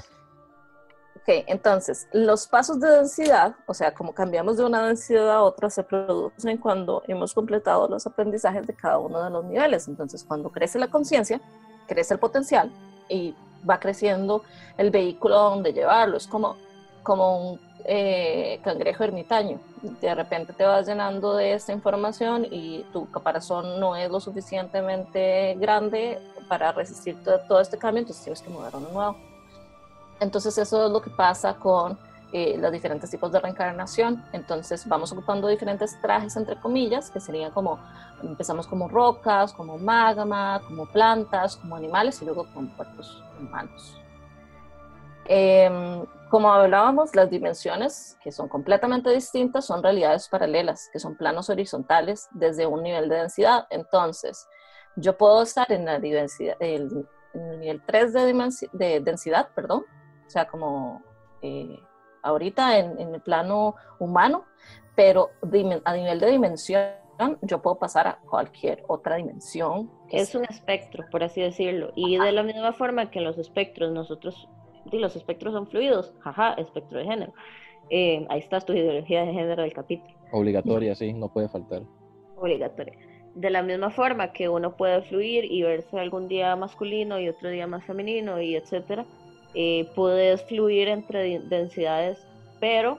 Ok, 1.17 1.45
entonces, 1.47 2.07
los 2.13 2.47
pasos 2.47 2.79
de 2.79 2.91
densidad, 2.91 3.57
o 3.67 3.73
sea, 3.73 3.95
como 3.95 4.15
cambiamos 4.15 4.59
de 4.59 4.65
una 4.65 4.87
densidad 4.87 5.31
a 5.31 5.43
otra, 5.43 5.71
se 5.71 5.83
producen 5.83 6.59
cuando 6.59 7.03
hemos 7.09 7.33
completado 7.33 7.89
los 7.89 8.07
aprendizajes 8.07 8.67
de 8.67 8.75
cada 8.75 8.99
uno 8.99 9.25
de 9.25 9.31
los 9.31 9.45
niveles. 9.45 9.89
Entonces, 9.89 10.23
cuando 10.23 10.51
crece 10.51 10.79
la 10.79 10.89
conciencia, 10.89 11.41
crece 11.89 12.15
el 12.15 12.21
potencial 12.21 12.71
y 13.09 13.35
va 13.69 13.81
creciendo 13.81 14.43
el 14.77 14.91
vehículo 14.91 15.37
donde 15.37 15.73
llevarlo. 15.73 16.19
Es 16.19 16.27
como, 16.27 16.57
como 17.03 17.53
un 17.53 17.61
eh, 17.89 18.61
cangrejo 18.65 19.05
ermitaño. 19.05 19.61
De 19.83 20.15
repente 20.15 20.53
te 20.53 20.65
vas 20.65 20.87
llenando 20.87 21.37
de 21.37 21.53
esta 21.53 21.73
información 21.73 22.45
y 22.51 22.85
tu 22.93 23.09
caparazón 23.11 23.79
no 23.79 23.95
es 23.95 24.11
lo 24.11 24.19
suficientemente 24.19 25.55
grande 25.55 26.21
para 26.49 26.73
resistir 26.73 27.17
todo 27.23 27.61
este 27.61 27.79
cambio, 27.79 28.01
entonces 28.01 28.25
tienes 28.25 28.43
que 28.43 28.51
mover 28.51 28.75
uno 28.75 28.89
nuevo. 28.91 29.17
Entonces 30.19 30.59
eso 30.59 30.87
es 30.87 30.91
lo 30.91 31.01
que 31.01 31.11
pasa 31.11 31.55
con 31.55 31.99
eh, 32.33 32.57
los 32.59 32.73
diferentes 32.73 33.09
tipos 33.09 33.31
de 33.31 33.39
reencarnación. 33.39 34.25
Entonces 34.33 34.87
vamos 34.89 35.13
ocupando 35.13 35.47
diferentes 35.47 36.01
trajes, 36.01 36.37
entre 36.37 36.57
comillas, 36.57 37.11
que 37.11 37.21
serían 37.21 37.53
como, 37.53 37.79
empezamos 38.23 38.67
como 38.67 38.89
rocas, 38.89 39.53
como 39.53 39.79
magma, 39.79 40.61
como 40.67 40.87
plantas, 40.87 41.57
como 41.57 41.77
animales 41.77 42.21
y 42.23 42.25
luego 42.25 42.47
con 42.53 42.67
cuerpos 42.69 43.23
humanos. 43.39 43.97
Em, 45.29 46.05
como 46.31 46.53
hablábamos, 46.53 47.15
las 47.15 47.31
dimensiones, 47.31 48.19
que 48.23 48.33
son 48.33 48.49
completamente 48.49 49.11
distintas, 49.11 49.65
son 49.65 49.83
realidades 49.83 50.29
paralelas, 50.29 50.89
que 50.93 50.99
son 50.99 51.17
planos 51.17 51.49
horizontales 51.51 52.29
desde 52.33 52.67
un 52.67 52.83
nivel 52.83 53.09
de 53.09 53.17
densidad. 53.17 53.67
Entonces, 53.71 54.49
yo 54.97 55.17
puedo 55.17 55.43
estar 55.43 55.71
en, 55.71 55.85
la 55.85 55.99
densidad, 55.99 56.57
el, 56.61 57.07
el 57.35 57.61
nivel 57.61 57.83
3 57.87 58.13
de, 58.13 58.69
de 58.73 59.01
densidad, 59.01 59.49
perdón, 59.55 59.85
o 60.27 60.31
sea, 60.31 60.47
como 60.47 61.03
eh, 61.43 61.79
ahorita 62.23 62.79
en, 62.79 63.15
el 63.15 63.21
plano 63.21 63.77
humano, 63.99 64.45
pero 64.95 65.31
a 65.85 65.95
nivel 65.95 66.21
de 66.21 66.31
dimensión 66.31 66.91
yo 67.43 67.63
puedo 67.63 67.79
pasar 67.79 68.09
a 68.09 68.19
cualquier 68.29 68.85
otra 68.89 69.17
dimensión. 69.17 69.91
Es 70.11 70.35
un 70.35 70.45
espectro, 70.45 71.05
por 71.11 71.23
así 71.23 71.41
decirlo. 71.41 71.93
Y 71.95 72.19
de 72.19 72.33
la 72.33 72.43
misma 72.43 72.73
forma 72.73 73.11
que 73.11 73.21
en 73.21 73.25
los 73.25 73.39
espectros 73.39 73.93
nosotros, 73.93 74.49
los 74.93 75.17
espectros 75.17 75.53
son 75.53 75.67
fluidos, 75.67 76.13
jaja, 76.21 76.55
espectro 76.55 76.99
de 76.99 77.05
género. 77.05 77.33
Eh, 77.91 78.27
ahí 78.29 78.41
está 78.41 78.61
tu 78.61 78.73
ideología 78.73 79.25
de 79.25 79.33
género 79.33 79.63
del 79.63 79.73
capítulo. 79.73 80.13
Obligatoria, 80.33 80.95
sí, 80.95 81.13
no 81.13 81.29
puede 81.29 81.49
faltar. 81.49 81.83
Obligatoria. 82.37 82.95
De 83.35 83.51
la 83.51 83.63
misma 83.63 83.91
forma 83.91 84.33
que 84.33 84.49
uno 84.49 84.77
puede 84.77 85.03
fluir 85.03 85.45
y 85.45 85.63
verse 85.63 85.99
algún 85.99 86.27
día 86.27 86.57
masculino 86.57 87.21
y 87.21 87.29
otro 87.29 87.51
día 87.51 87.67
más 87.67 87.85
femenino 87.85 88.41
y 88.41 88.57
etcétera, 88.57 89.05
eh, 89.55 89.89
puedes 89.95 90.43
fluir 90.45 90.89
entre 90.89 91.39
densidades, 91.41 92.27
pero 92.61 92.99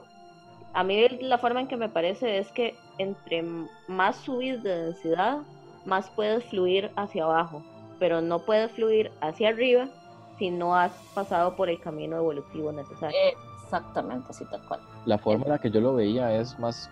a 0.73 0.84
mí 0.84 1.08
la 1.21 1.38
forma 1.38 1.62
en 1.62 1.67
que 1.67 1.78
me 1.78 1.89
parece 1.89 2.38
es 2.38 2.52
que 2.52 2.76
entre 2.97 3.43
más 3.88 4.15
subís 4.17 4.62
de 4.63 4.86
densidad, 4.86 5.39
más 5.86 6.10
puedes 6.12 6.43
fluir 6.45 6.91
hacia 6.95 7.23
abajo, 7.23 7.63
pero 8.00 8.21
no 8.21 8.39
puedes 8.39 8.71
fluir 8.71 9.12
hacia 9.21 9.50
arriba 9.50 9.89
si 10.38 10.50
no 10.50 10.76
has 10.76 10.91
pasado 11.13 11.56
por 11.56 11.69
el 11.69 11.80
camino 11.80 12.17
evolutivo 12.17 12.71
necesario. 12.71 13.17
Exactamente, 13.63 14.28
así 14.30 14.45
tal 14.45 14.65
cual. 14.67 14.80
La 15.06 15.17
forma 15.17 15.45
en 15.45 15.52
la 15.52 15.60
que 15.60 15.71
yo 15.71 15.82
lo 15.82 15.95
veía 15.95 16.34
es 16.34 16.58
más, 16.60 16.89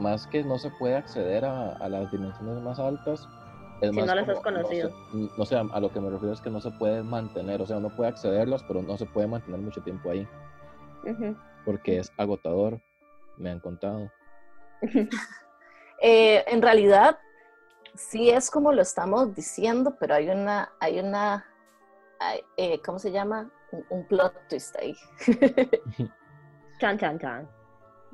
más 0.00 0.26
que 0.26 0.42
no 0.42 0.58
se 0.58 0.70
puede 0.70 0.96
acceder 0.96 1.44
a, 1.44 1.72
a 1.72 1.88
las 1.88 2.10
dimensiones 2.10 2.62
más 2.62 2.78
altas, 2.78 3.28
si 3.80 3.90
no 3.90 4.14
las 4.14 4.28
has 4.28 4.40
conocido. 4.40 4.90
No 5.36 5.44
sé, 5.44 5.56
a 5.56 5.80
lo 5.80 5.92
que 5.92 6.00
me 6.00 6.10
refiero 6.10 6.32
es 6.32 6.40
que 6.40 6.50
no 6.50 6.60
se 6.60 6.70
puede 6.70 7.02
mantener, 7.02 7.60
o 7.60 7.66
sea, 7.66 7.78
uno 7.78 7.90
puede 7.90 8.10
accederlas, 8.10 8.62
pero 8.64 8.82
no 8.82 8.96
se 8.96 9.06
puede 9.06 9.26
mantener 9.26 9.60
mucho 9.60 9.82
tiempo 9.82 10.10
ahí. 10.10 10.26
Porque 11.64 11.98
es 11.98 12.12
agotador, 12.16 12.80
me 13.36 13.50
han 13.50 13.60
contado. 13.60 14.10
Eh, 16.00 16.44
en 16.48 16.60
realidad, 16.60 17.18
sí 17.94 18.28
es 18.28 18.50
como 18.50 18.72
lo 18.72 18.82
estamos 18.82 19.34
diciendo, 19.34 19.96
pero 19.98 20.16
hay 20.16 20.28
una, 20.28 20.72
hay 20.78 20.98
una, 20.98 21.46
eh, 22.56 22.80
¿cómo 22.84 22.98
se 22.98 23.10
llama? 23.10 23.50
Un, 23.90 24.04
plot 24.06 24.32
twist 24.48 24.76
ahí. 24.76 24.94
chan, 26.80 26.98
chan, 26.98 27.18
chan. 27.18 27.48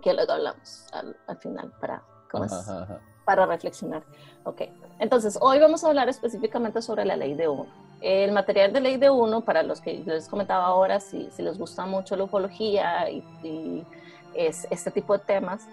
Que 0.02 0.14
luego 0.14 0.32
hablamos 0.32 0.86
al, 0.92 1.38
final 1.38 1.70
para, 1.80 2.02
para 3.24 3.46
reflexionar. 3.46 4.02
Ok, 4.44 4.62
entonces 4.98 5.38
hoy 5.40 5.58
vamos 5.58 5.84
a 5.84 5.88
hablar 5.88 6.08
específicamente 6.08 6.80
sobre 6.80 7.04
la 7.04 7.16
ley 7.16 7.34
de 7.34 7.48
uno. 7.48 7.66
El 8.00 8.32
material 8.32 8.72
de 8.72 8.80
ley 8.80 8.96
de 8.96 9.10
uno, 9.10 9.42
para 9.42 9.62
los 9.62 9.82
que 9.82 10.02
les 10.06 10.26
comentaba 10.28 10.64
ahora, 10.64 11.00
si, 11.00 11.30
si 11.30 11.42
les 11.42 11.58
gusta 11.58 11.84
mucho 11.84 12.16
la 12.16 12.24
ufología 12.24 13.10
y, 13.10 13.84
es, 14.34 14.66
este 14.70 14.90
tipo 14.90 15.18
de 15.18 15.24
temas. 15.24 15.66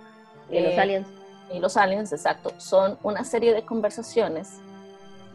Y 0.50 0.60
los 0.60 0.74
eh, 0.74 0.80
aliens. 0.80 1.08
Y 1.54 1.60
los 1.60 1.78
aliens, 1.78 2.12
exacto. 2.12 2.52
Son 2.58 2.98
una 3.04 3.24
serie 3.24 3.54
de 3.54 3.64
conversaciones 3.64 4.60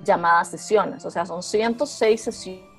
llamadas 0.04 0.48
sesiones, 0.48 1.06
o 1.06 1.10
sea, 1.10 1.24
son 1.24 1.42
106 1.42 2.20
sesiones 2.20 2.71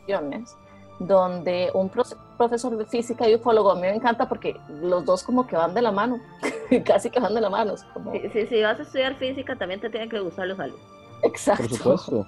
donde 1.00 1.72
un 1.74 1.90
profesor 1.90 2.78
de 2.78 2.86
física 2.86 3.28
y 3.28 3.36
ufólogo, 3.36 3.72
a 3.72 3.76
mí 3.76 3.82
me 3.82 3.96
encanta 3.96 4.28
porque 4.28 4.56
los 4.70 5.04
dos 5.06 5.24
como 5.24 5.48
que 5.48 5.56
van 5.56 5.74
de 5.74 5.82
la 5.82 5.92
mano, 5.92 6.20
casi 6.86 7.10
que 7.10 7.20
van 7.20 7.34
de 7.34 7.42
la 7.42 7.50
mano. 7.50 7.76
Si, 7.78 8.62
vas 8.62 8.80
a 8.80 8.84
estudiar 8.84 9.16
física 9.16 9.56
también 9.56 9.82
te 9.82 9.90
tienen 9.90 10.10
que 10.10 10.20
gustar 10.20 10.48
los 10.48 10.60
aliens. 10.60 10.82
Exacto. 11.24 11.68
Por 11.68 11.78
supuesto. 12.00 12.28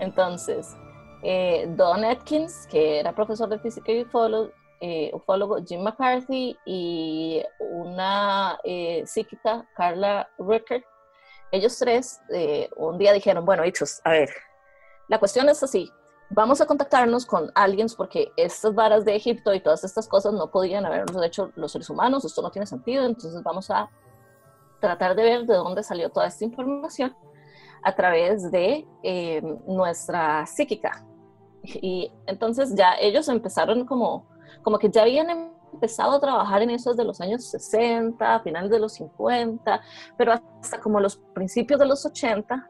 Entonces, 0.00 0.76
eh, 1.22 1.66
Don 1.76 2.04
Atkins, 2.04 2.66
que 2.70 3.00
era 3.00 3.12
profesor 3.12 3.48
de 3.48 3.58
física 3.58 3.90
y 3.92 4.02
ufólogo, 4.02 4.50
eh, 4.80 5.10
ufólogo 5.12 5.58
Jim 5.64 5.82
McCarthy 5.82 6.56
y 6.64 7.42
una 7.58 8.58
eh, 8.62 9.02
psíquica, 9.06 9.66
Carla 9.74 10.28
Rickert, 10.38 10.84
ellos 11.50 11.78
tres 11.78 12.20
un 12.76 12.98
día 12.98 13.12
dijeron, 13.12 13.44
bueno, 13.44 13.64
hechos, 13.64 14.00
a 14.04 14.10
ver, 14.10 14.30
la 15.08 15.18
cuestión 15.18 15.48
es 15.48 15.62
así, 15.62 15.90
vamos 16.30 16.60
a 16.60 16.66
contactarnos 16.66 17.26
con 17.26 17.50
aliens 17.54 17.94
porque 17.94 18.32
estas 18.36 18.74
varas 18.74 19.04
de 19.04 19.16
Egipto 19.16 19.54
y 19.54 19.60
todas 19.60 19.84
estas 19.84 20.06
cosas 20.06 20.32
no 20.34 20.50
podían 20.50 20.84
habernos 20.86 21.24
hecho 21.24 21.50
los 21.56 21.72
seres 21.72 21.88
humanos, 21.90 22.24
esto 22.24 22.42
no 22.42 22.50
tiene 22.50 22.66
sentido, 22.66 23.04
entonces 23.04 23.42
vamos 23.42 23.70
a 23.70 23.90
tratar 24.80 25.16
de 25.16 25.22
ver 25.22 25.46
de 25.46 25.54
dónde 25.54 25.82
salió 25.82 26.10
toda 26.10 26.26
esta 26.26 26.44
información 26.44 27.16
a 27.82 27.94
través 27.94 28.50
de 28.50 28.86
eh, 29.02 29.42
nuestra 29.66 30.46
psíquica. 30.46 31.04
Y 31.62 32.12
entonces 32.26 32.74
ya 32.74 32.94
ellos 33.00 33.28
empezaron 33.28 33.84
como, 33.84 34.26
como 34.62 34.78
que 34.78 34.90
ya 34.90 35.02
habían 35.02 35.52
empezado 35.72 36.12
a 36.12 36.20
trabajar 36.20 36.62
en 36.62 36.70
eso 36.70 36.90
desde 36.90 37.04
los 37.04 37.20
años 37.20 37.44
60, 37.44 38.40
finales 38.40 38.70
de 38.70 38.78
los 38.78 38.92
50, 38.94 39.80
pero 40.16 40.32
hasta 40.32 40.80
como 40.80 41.00
los 41.00 41.16
principios 41.34 41.78
de 41.78 41.86
los 41.86 42.04
80 42.06 42.68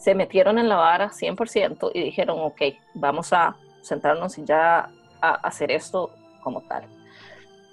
se 0.00 0.14
metieron 0.14 0.58
en 0.58 0.70
la 0.70 0.76
vara 0.76 1.10
100% 1.10 1.90
y 1.92 2.02
dijeron, 2.02 2.38
ok, 2.40 2.62
vamos 2.94 3.34
a 3.34 3.54
centrarnos 3.82 4.38
y 4.38 4.44
ya 4.46 4.90
a 5.20 5.34
hacer 5.34 5.70
esto 5.70 6.10
como 6.42 6.62
tal. 6.62 6.84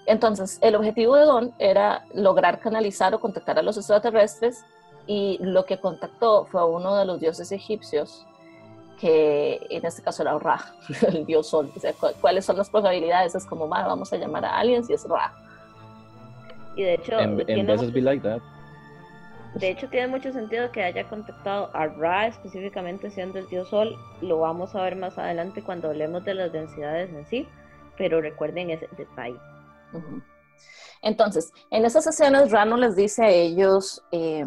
Entonces, 0.06 0.60
el 0.62 0.76
objetivo 0.76 1.16
de 1.16 1.24
Don 1.24 1.54
era 1.58 2.06
lograr 2.14 2.60
canalizar 2.60 3.16
o 3.16 3.22
contactar 3.22 3.58
a 3.60 3.62
los 3.62 3.78
extraterrestres 3.78 4.66
y 5.06 5.38
lo 5.40 5.66
que 5.66 5.80
contactó 5.80 6.46
fue 6.46 6.60
a 6.60 6.66
uno 6.66 6.98
de 6.98 7.06
los 7.06 7.22
dioses 7.22 7.50
egipcios, 7.54 8.28
que 9.00 9.66
en 9.70 9.86
este 9.86 10.02
caso 10.02 10.24
era 10.24 10.38
Ra, 10.38 10.60
el 11.08 11.26
dios 11.26 11.48
sol. 11.48 11.72
O 11.74 11.80
sea, 11.80 11.94
¿cuáles 12.20 12.44
son 12.44 12.58
las 12.58 12.70
probabilidades? 12.70 13.36
Es 13.36 13.46
como, 13.46 13.70
vamos 13.70 14.12
a 14.12 14.18
llamar 14.18 14.44
a 14.44 14.58
aliens 14.58 14.90
y 14.90 14.94
es 14.94 15.08
Ra. 15.08 15.32
Y 16.76 16.84
de 16.84 16.96
hecho, 16.96 17.20
En, 17.20 17.42
en 17.50 17.66
veces 17.66 17.94
be 17.94 18.02
like 18.02 18.22
that. 18.22 18.42
De 19.60 19.70
hecho, 19.70 19.90
tiene 19.90 20.08
mucho 20.08 20.32
sentido 20.32 20.72
que 20.72 20.84
haya 20.84 21.08
contactado 21.10 21.72
a 21.74 21.88
Ra 21.88 22.28
específicamente 22.28 23.10
siendo 23.10 23.40
el 23.40 23.48
dios 23.48 23.70
Sol. 23.70 23.96
Lo 24.22 24.40
vamos 24.40 24.76
a 24.76 24.84
ver 24.84 24.96
más 24.96 25.18
adelante 25.18 25.64
cuando 25.64 25.90
hablemos 25.90 26.24
de 26.26 26.36
las 26.36 26.52
densidades 26.52 27.10
en 27.12 27.26
sí, 27.26 27.48
pero 27.98 28.22
recuerden 28.22 28.70
ese 28.70 28.88
detalle. 28.96 29.40
Entonces, 31.02 31.52
en 31.72 31.86
esas 31.86 32.06
escenas, 32.06 32.52
Ra 32.52 32.66
no 32.66 32.78
les 32.78 32.96
dice 32.96 33.24
a 33.24 33.30
ellos 33.30 34.04
eh, 34.12 34.46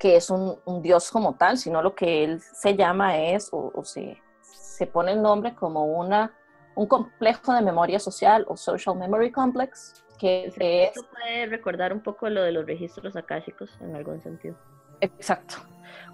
que 0.00 0.16
es 0.16 0.28
un, 0.28 0.58
un, 0.64 0.82
dios 0.82 1.10
como 1.10 1.34
tal, 1.34 1.56
sino 1.56 1.80
lo 1.80 1.94
que 1.94 2.24
él 2.24 2.40
se 2.40 2.74
llama 2.74 3.18
es, 3.18 3.48
o, 3.52 3.70
o 3.74 3.84
se, 3.84 4.20
se, 4.42 4.86
pone 4.86 5.12
el 5.12 5.22
nombre 5.22 5.54
como 5.54 5.84
una, 5.84 6.36
un 6.74 6.86
complejo 6.86 7.52
de 7.52 7.62
memoria 7.62 8.00
social 8.00 8.44
o 8.48 8.56
social 8.56 8.96
memory 8.96 9.30
complex, 9.30 10.04
que 10.24 10.46
Esto 10.46 11.00
es... 11.00 11.06
puede 11.06 11.46
recordar 11.46 11.92
un 11.92 12.00
poco 12.00 12.28
lo 12.30 12.42
de 12.42 12.52
los 12.52 12.64
registros 12.64 13.14
akáshicos 13.14 13.70
en 13.80 13.94
algún 13.94 14.22
sentido. 14.22 14.54
Exacto. 15.00 15.56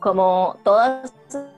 Como 0.00 0.56
todas 0.64 1.12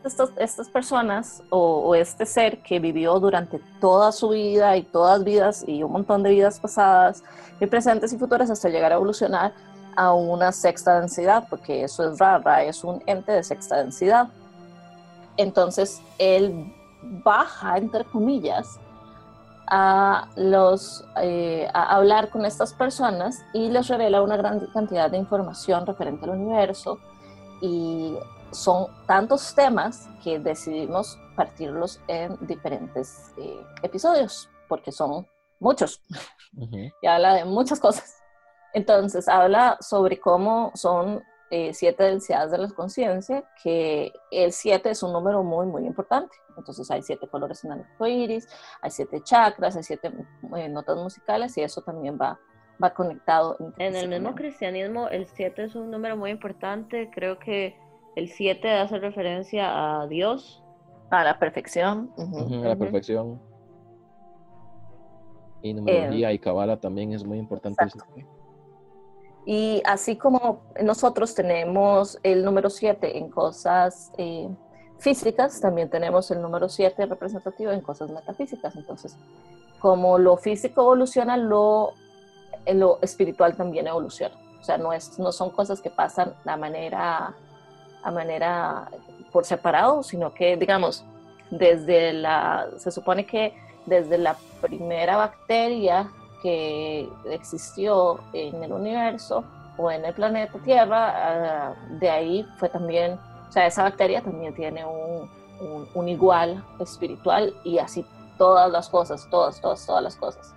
estas, 0.04 0.30
estas 0.36 0.68
personas 0.68 1.42
o, 1.48 1.78
o, 1.80 1.94
este 1.94 2.26
ser 2.26 2.62
que 2.62 2.78
vivió 2.78 3.18
durante 3.20 3.58
toda 3.80 4.12
su 4.12 4.30
vida 4.30 4.76
y 4.76 4.82
todas 4.82 5.24
vidas 5.24 5.64
y 5.66 5.82
un 5.82 5.92
montón 5.92 6.22
de 6.22 6.30
vidas 6.30 6.60
pasadas 6.60 7.22
y 7.58 7.66
presentes 7.66 8.12
y 8.12 8.18
futuras 8.18 8.50
hasta 8.50 8.68
llegar 8.68 8.92
a 8.92 8.96
evolucionar 8.96 9.54
a 9.96 10.12
una 10.12 10.52
sexta 10.52 11.00
densidad, 11.00 11.46
porque 11.48 11.84
eso 11.84 12.10
es 12.10 12.18
Ra 12.18 12.64
es 12.64 12.84
un 12.84 13.02
ente 13.06 13.32
de 13.32 13.42
sexta 13.42 13.76
densidad. 13.76 14.28
Entonces, 15.36 16.02
él 16.18 16.72
baja, 17.24 17.78
entre 17.78 18.04
comillas, 18.04 18.78
a, 19.74 20.28
los, 20.36 21.02
eh, 21.22 21.66
a 21.72 21.96
hablar 21.96 22.28
con 22.28 22.44
estas 22.44 22.74
personas 22.74 23.42
y 23.54 23.70
les 23.70 23.88
revela 23.88 24.20
una 24.20 24.36
gran 24.36 24.60
cantidad 24.66 25.10
de 25.10 25.16
información 25.16 25.86
referente 25.86 26.26
al 26.26 26.32
universo 26.32 26.98
y 27.62 28.14
son 28.50 28.88
tantos 29.06 29.54
temas 29.54 30.10
que 30.22 30.38
decidimos 30.38 31.18
partirlos 31.36 32.02
en 32.06 32.36
diferentes 32.46 33.32
eh, 33.38 33.64
episodios 33.82 34.50
porque 34.68 34.92
son 34.92 35.26
muchos 35.58 36.02
uh 36.54 36.66
-huh. 36.66 36.92
y 37.00 37.06
habla 37.06 37.32
de 37.32 37.46
muchas 37.46 37.80
cosas. 37.80 38.22
Entonces 38.74 39.26
habla 39.26 39.78
sobre 39.80 40.20
cómo 40.20 40.70
son 40.74 41.22
eh, 41.54 41.74
siete 41.74 42.04
densidades 42.04 42.50
de 42.50 42.56
la 42.56 42.68
conciencia, 42.70 43.44
que 43.62 44.10
el 44.30 44.52
siete 44.52 44.88
es 44.88 45.02
un 45.02 45.12
número 45.12 45.42
muy, 45.44 45.66
muy 45.66 45.84
importante. 45.84 46.34
Entonces 46.56 46.90
hay 46.90 47.02
siete 47.02 47.28
colores 47.28 47.62
en 47.62 47.72
el 47.72 47.80
arco 47.80 48.06
iris, 48.06 48.48
hay 48.80 48.90
siete 48.90 49.20
chakras, 49.22 49.76
hay 49.76 49.82
siete 49.82 50.10
eh, 50.56 50.68
notas 50.70 50.96
musicales 50.96 51.54
y 51.58 51.60
eso 51.60 51.82
también 51.82 52.16
va, 52.18 52.40
va 52.82 52.94
conectado. 52.94 53.58
En 53.76 53.94
el 53.94 54.08
mismo 54.08 54.34
cristianismo, 54.34 55.08
el 55.08 55.26
siete 55.26 55.64
es 55.64 55.74
un 55.74 55.90
número 55.90 56.16
muy 56.16 56.30
importante. 56.30 57.10
Creo 57.12 57.38
que 57.38 57.76
el 58.16 58.30
siete 58.30 58.70
hace 58.70 58.98
referencia 58.98 60.00
a 60.00 60.06
Dios. 60.06 60.64
A 61.10 61.22
la 61.22 61.38
perfección. 61.38 62.10
Uh 62.16 62.22
-huh. 62.22 62.64
A 62.64 62.68
la 62.68 62.76
perfección. 62.76 63.38
Y 65.60 65.74
numerología 65.74 66.30
eh, 66.30 66.34
y 66.34 66.38
cabala 66.38 66.80
también 66.80 67.12
es 67.12 67.24
muy 67.24 67.36
importante. 67.36 67.84
Y 69.44 69.82
así 69.84 70.16
como 70.16 70.62
nosotros 70.82 71.34
tenemos 71.34 72.18
el 72.22 72.44
número 72.44 72.70
7 72.70 73.18
en 73.18 73.28
cosas 73.28 74.12
eh, 74.16 74.48
físicas, 74.98 75.60
también 75.60 75.90
tenemos 75.90 76.30
el 76.30 76.40
número 76.40 76.68
7 76.68 77.06
representativo 77.06 77.72
en 77.72 77.80
cosas 77.80 78.10
metafísicas. 78.10 78.76
Entonces, 78.76 79.16
como 79.80 80.16
lo 80.18 80.36
físico 80.36 80.82
evoluciona, 80.82 81.36
lo, 81.36 81.92
lo 82.66 82.98
espiritual 83.02 83.56
también 83.56 83.88
evoluciona. 83.88 84.36
O 84.60 84.64
sea, 84.64 84.78
no, 84.78 84.92
es, 84.92 85.18
no 85.18 85.32
son 85.32 85.50
cosas 85.50 85.80
que 85.80 85.90
pasan 85.90 86.34
a 86.44 86.56
manera, 86.56 87.34
a 88.04 88.10
manera 88.12 88.88
por 89.32 89.44
separado, 89.44 90.04
sino 90.04 90.32
que, 90.32 90.56
digamos, 90.56 91.04
desde 91.50 92.12
la, 92.12 92.68
se 92.76 92.92
supone 92.92 93.26
que 93.26 93.54
desde 93.86 94.18
la 94.18 94.36
primera 94.60 95.16
bacteria 95.16 96.12
que 96.42 97.08
existió 97.26 98.18
en 98.32 98.62
el 98.64 98.72
universo 98.72 99.44
o 99.78 99.90
en 99.90 100.04
el 100.04 100.12
planeta 100.12 100.58
Tierra, 100.58 101.74
uh, 101.74 101.98
de 101.98 102.10
ahí 102.10 102.46
fue 102.58 102.68
también, 102.68 103.18
o 103.48 103.52
sea, 103.52 103.66
esa 103.66 103.84
bacteria 103.84 104.20
también 104.20 104.52
tiene 104.54 104.84
un, 104.84 105.30
un, 105.94 106.08
igual 106.08 106.64
espiritual 106.80 107.54
y 107.64 107.78
así 107.78 108.04
todas 108.36 108.70
las 108.70 108.88
cosas, 108.88 109.28
todas, 109.30 109.60
todas, 109.60 109.86
todas 109.86 110.02
las 110.02 110.16
cosas. 110.16 110.54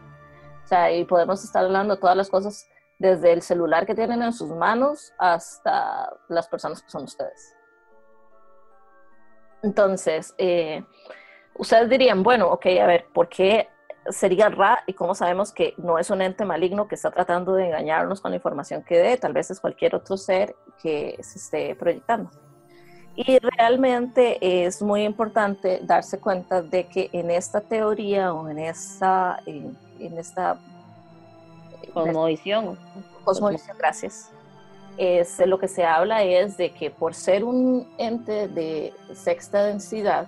O 0.64 0.68
sea, 0.68 0.92
y 0.92 1.06
podemos 1.06 1.44
estar 1.44 1.64
hablando 1.64 1.98
todas 1.98 2.18
las 2.18 2.30
cosas 2.30 2.68
desde 2.98 3.32
el 3.32 3.42
celular 3.42 3.86
que 3.86 3.94
tienen 3.94 4.24
en 4.24 4.34
sus 4.34 4.50
manos 4.50 5.14
hasta 5.20 6.12
las 6.28 6.48
personas 6.48 6.82
que 6.82 6.90
son 6.90 7.04
ustedes. 7.04 7.56
Entonces, 9.62 10.34
eh, 10.38 10.84
ustedes 11.56 11.90
dirían, 11.90 12.24
bueno, 12.24 12.48
ok, 12.48 12.66
a 12.82 12.88
ver, 12.88 13.08
¿por 13.14 13.30
qué 13.30 13.70
sería 14.10 14.50
Ra 14.50 14.84
y 14.86 14.94
cómo 14.94 15.16
sabemos 15.16 15.52
que 15.52 15.74
no 15.78 15.98
es 15.98 16.10
un 16.10 16.22
ente 16.22 16.46
maligno 16.46 16.88
que 16.88 16.96
está 16.96 17.12
tratando 17.12 17.54
de 17.54 17.68
engañarnos 17.68 18.22
con 18.22 18.32
la 18.32 18.38
información 18.38 18.84
que 18.84 18.98
dé, 18.98 19.18
tal 19.18 19.34
vez 19.34 19.52
es 19.52 19.60
cualquier 19.60 19.96
otro 19.96 20.18
ser 20.18 20.56
que 20.82 21.18
se 21.22 21.40
esté 21.40 21.76
proyectando. 21.76 22.30
Y 23.16 23.40
realmente 23.40 24.66
es 24.66 24.82
muy 24.82 25.04
importante 25.04 25.80
darse 25.84 26.20
cuenta 26.20 26.62
de 26.62 26.86
que 26.88 27.10
en 27.14 27.32
esta 27.32 27.62
teoría 27.62 28.34
o 28.34 28.50
en 28.50 28.60
esta, 28.60 29.40
en, 29.46 29.78
en 30.00 30.18
esta 30.18 30.60
cosmovisión, 31.94 32.78
cosmovisión, 33.24 33.78
gracias, 33.78 34.32
es, 34.98 35.40
lo 35.46 35.60
que 35.60 35.68
se 35.68 35.86
habla 35.86 36.24
es 36.24 36.58
de 36.58 36.72
que 36.72 36.90
por 36.90 37.14
ser 37.14 37.44
un 37.44 37.88
ente 37.98 38.48
de 38.48 38.94
sexta 39.14 39.64
densidad, 39.64 40.28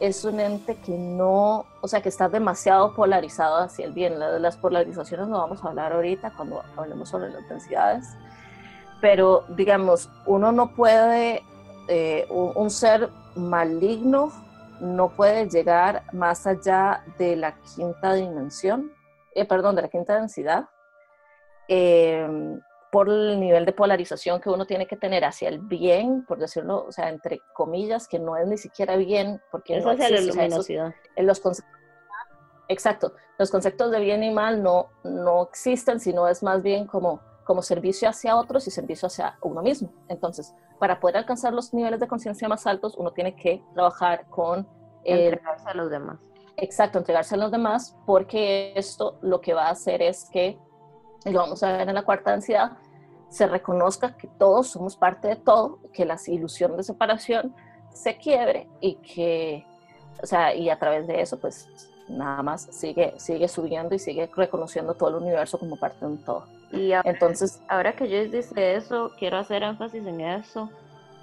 es 0.00 0.24
un 0.24 0.40
ente 0.40 0.76
que 0.76 0.92
no, 0.96 1.66
o 1.80 1.88
sea, 1.88 2.00
que 2.00 2.08
está 2.08 2.28
demasiado 2.28 2.94
polarizado 2.94 3.58
hacia 3.58 3.86
el 3.86 3.92
bien. 3.92 4.18
Las 4.18 4.56
polarizaciones 4.56 5.28
no 5.28 5.38
vamos 5.38 5.64
a 5.64 5.68
hablar 5.68 5.92
ahorita 5.92 6.32
cuando 6.36 6.62
hablemos 6.76 7.08
sobre 7.08 7.30
las 7.30 7.48
densidades, 7.48 8.06
pero 9.00 9.44
digamos, 9.48 10.10
uno 10.26 10.52
no 10.52 10.74
puede, 10.74 11.42
eh, 11.88 12.26
un, 12.30 12.70
ser 12.70 13.10
maligno 13.34 14.32
no 14.80 15.08
puede 15.10 15.48
llegar 15.48 16.04
más 16.12 16.46
allá 16.46 17.04
de 17.18 17.36
la 17.36 17.56
quinta 17.74 18.14
dimensión, 18.14 18.92
eh, 19.34 19.44
perdón, 19.44 19.76
de 19.76 19.82
la 19.82 19.88
quinta 19.88 20.14
densidad. 20.14 20.68
Eh, 21.68 22.58
por 22.90 23.08
el 23.08 23.38
nivel 23.38 23.66
de 23.66 23.72
polarización 23.72 24.40
que 24.40 24.50
uno 24.50 24.66
tiene 24.66 24.86
que 24.86 24.96
tener 24.96 25.24
hacia 25.24 25.48
el 25.48 25.58
bien, 25.58 26.24
por 26.24 26.38
decirlo, 26.38 26.84
o 26.86 26.92
sea, 26.92 27.08
entre 27.08 27.40
comillas, 27.54 28.08
que 28.08 28.18
no 28.18 28.36
es 28.36 28.46
ni 28.46 28.56
siquiera 28.56 28.96
bien, 28.96 29.40
porque 29.50 29.78
Eso 29.78 29.86
no 29.86 29.92
es 29.92 30.10
la 30.10 30.20
luminosidad. 30.20 30.94
en 31.16 31.26
los 31.26 31.40
conceptos, 31.40 31.74
exacto, 32.68 33.12
los 33.38 33.50
conceptos 33.50 33.90
de 33.90 34.00
bien 34.00 34.22
y 34.24 34.30
mal 34.30 34.62
no, 34.62 34.88
no 35.04 35.42
existen, 35.42 36.00
sino 36.00 36.28
es 36.28 36.42
más 36.42 36.62
bien 36.62 36.86
como, 36.86 37.20
como 37.44 37.62
servicio 37.62 38.08
hacia 38.08 38.36
otros 38.36 38.66
y 38.66 38.70
servicio 38.70 39.06
hacia 39.06 39.38
uno 39.42 39.62
mismo. 39.62 39.92
Entonces, 40.08 40.54
para 40.78 40.98
poder 40.98 41.18
alcanzar 41.18 41.52
los 41.52 41.74
niveles 41.74 42.00
de 42.00 42.08
conciencia 42.08 42.48
más 42.48 42.66
altos, 42.66 42.94
uno 42.96 43.12
tiene 43.12 43.36
que 43.36 43.62
trabajar 43.74 44.26
con... 44.28 44.68
Eh, 45.04 45.26
entregarse 45.26 45.68
a 45.68 45.74
los 45.74 45.90
demás. 45.90 46.18
Exacto, 46.56 46.98
entregarse 46.98 47.36
a 47.36 47.38
los 47.38 47.52
demás, 47.52 47.96
porque 48.06 48.72
esto 48.74 49.18
lo 49.22 49.40
que 49.40 49.54
va 49.54 49.68
a 49.68 49.70
hacer 49.70 50.02
es 50.02 50.28
que 50.30 50.58
y 51.24 51.30
lo 51.30 51.40
vamos 51.40 51.62
a 51.62 51.76
ver 51.76 51.88
en 51.88 51.94
la 51.94 52.02
cuarta 52.02 52.32
densidad, 52.32 52.72
se 53.28 53.46
reconozca 53.46 54.16
que 54.16 54.26
todos 54.26 54.68
somos 54.68 54.96
parte 54.96 55.28
de 55.28 55.36
todo, 55.36 55.80
que 55.92 56.04
la 56.04 56.16
ilusión 56.26 56.76
de 56.76 56.82
separación 56.82 57.54
se 57.92 58.16
quiebre 58.16 58.68
y 58.80 58.94
que 58.96 59.66
o 60.22 60.26
sea, 60.26 60.54
y 60.54 60.68
a 60.70 60.78
través 60.78 61.06
de 61.06 61.20
eso, 61.20 61.38
pues 61.38 61.68
nada 62.08 62.42
más 62.42 62.68
sigue, 62.70 63.14
sigue 63.18 63.48
subiendo 63.48 63.94
y 63.94 63.98
sigue 63.98 64.28
reconociendo 64.34 64.94
todo 64.94 65.10
el 65.10 65.14
universo 65.16 65.58
como 65.58 65.76
parte 65.76 66.00
de 66.00 66.06
un 66.06 66.24
todo. 66.24 66.44
Y 66.72 66.92
entonces, 67.04 67.62
ahora 67.68 67.94
que 67.94 68.08
yo 68.08 68.24
dice 68.24 68.74
eso, 68.74 69.12
quiero 69.18 69.38
hacer 69.38 69.62
énfasis 69.62 70.04
en 70.06 70.20
eso. 70.20 70.70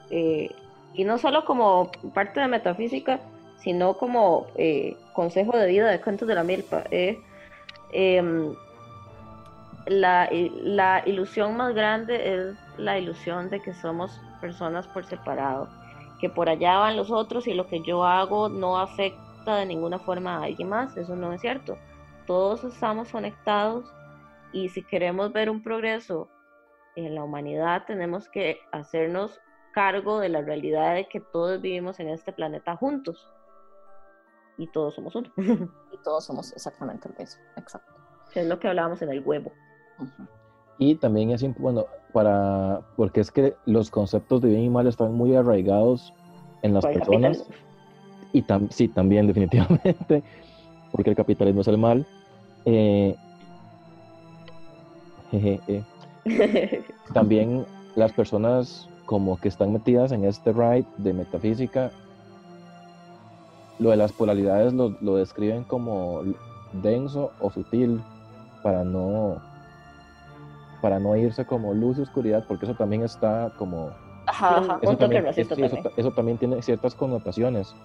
Eh, 0.10 0.50
y 0.94 1.04
no 1.04 1.18
solo 1.18 1.46
como 1.46 1.92
parte 2.14 2.40
de 2.40 2.48
metafísica, 2.48 3.20
sino 3.58 3.98
como 3.98 4.48
eh, 4.56 4.96
consejo 5.14 5.58
de 5.58 5.68
vida 5.68 5.90
de 5.90 6.00
cuentos 6.00 6.28
de 6.28 6.36
la 6.36 6.44
milpa. 6.44 6.84
Eh, 6.90 7.20
em, 7.92 8.56
la, 9.86 10.30
la 10.32 11.04
ilusión 11.06 11.58
más 11.58 11.74
grande 11.74 12.36
es 12.36 12.56
la 12.78 12.98
ilusión 12.98 13.50
de 13.50 13.62
que 13.62 13.74
somos 13.74 14.22
personas 14.42 14.88
por 14.88 15.06
separado, 15.06 15.70
que 16.20 16.30
por 16.30 16.50
allá 16.50 16.78
van 16.78 16.98
los 16.98 17.12
otros 17.12 17.48
y 17.48 17.54
lo 17.54 17.68
que 17.68 17.82
yo 17.84 18.04
hago 18.04 18.50
no 18.50 18.78
afecta 18.78 19.58
de 19.58 19.66
ninguna 19.66 20.00
forma 20.00 20.38
a 20.38 20.44
alguien 20.44 20.70
más, 20.70 20.98
eso 20.98 21.16
no 21.16 21.32
es 21.34 21.42
cierto. 21.42 21.78
Todos 22.26 22.64
estamos 22.64 23.12
conectados 23.12 23.86
y 24.52 24.70
si 24.70 24.84
queremos 24.84 25.32
ver 25.32 25.50
un 25.50 25.62
progreso 25.62 26.30
en 26.96 27.14
la 27.14 27.24
humanidad 27.24 27.84
tenemos 27.86 28.30
que 28.30 28.60
hacernos 28.72 29.40
cargo 29.74 30.20
de 30.20 30.30
la 30.30 30.42
realidad 30.42 30.96
de 30.96 31.08
que 31.08 31.20
todos 31.20 31.62
vivimos 31.62 32.00
en 32.00 32.10
este 32.10 32.32
planeta 32.32 32.76
juntos 32.78 33.30
y 34.58 34.68
todos 34.68 34.96
somos 34.96 35.16
uno. 35.16 35.32
y 35.92 35.98
todos 36.04 36.26
somos 36.26 36.54
exactamente 36.54 37.10
el 37.10 37.16
mismo, 37.18 37.44
exacto. 37.58 37.94
Es 38.34 38.48
lo 38.48 38.60
que 38.60 38.68
hablábamos 38.68 39.02
en 39.02 39.10
el 39.10 39.22
huevo. 39.22 39.52
Y 40.78 40.96
también 40.96 41.32
es 41.32 41.44
bueno 41.58 41.86
para 42.12 42.82
porque 42.96 43.22
es 43.22 43.32
que 43.32 43.56
los 43.66 43.90
conceptos 43.90 44.42
de 44.42 44.50
bien 44.50 44.62
y 44.62 44.70
mal 44.70 44.88
están 44.88 45.14
muy 45.14 45.36
arraigados 45.36 46.14
en 46.62 46.74
las 46.74 46.86
personas. 46.86 47.46
Y 48.34 48.44
sí, 48.70 48.88
también 48.88 49.28
definitivamente, 49.28 50.24
porque 50.92 51.10
el 51.12 51.16
capitalismo 51.16 51.62
es 51.62 51.68
el 51.68 51.78
mal. 51.78 52.06
Eh, 52.66 53.16
también 57.14 57.66
las 57.96 58.12
personas 58.14 58.90
como 59.06 59.38
que 59.40 59.50
están 59.50 59.74
metidas 59.74 60.12
en 60.12 60.26
este 60.26 60.52
ride 60.52 60.86
de 60.98 61.14
metafísica, 61.14 61.92
lo 63.80 63.90
de 63.90 63.98
las 63.98 64.12
polaridades 64.14 64.74
lo, 64.74 64.96
lo 65.02 65.18
describen 65.18 65.64
como 65.64 66.22
denso 66.82 67.32
o 67.40 67.52
sutil 67.52 68.02
para 68.64 68.84
no 68.84 69.42
para 70.82 71.00
no 71.00 71.16
irse 71.16 71.46
como 71.46 71.74
luz 71.74 71.98
y 71.98 72.02
oscuridad, 72.02 72.46
porque 72.48 72.66
eso 72.66 72.76
también 72.76 73.04
está 73.04 73.52
como... 73.58 73.92
eso, 74.82 76.12
también, 76.12 76.38
tiene 76.38 76.62
ciertas 76.62 76.96
connotaciones. 76.96 77.76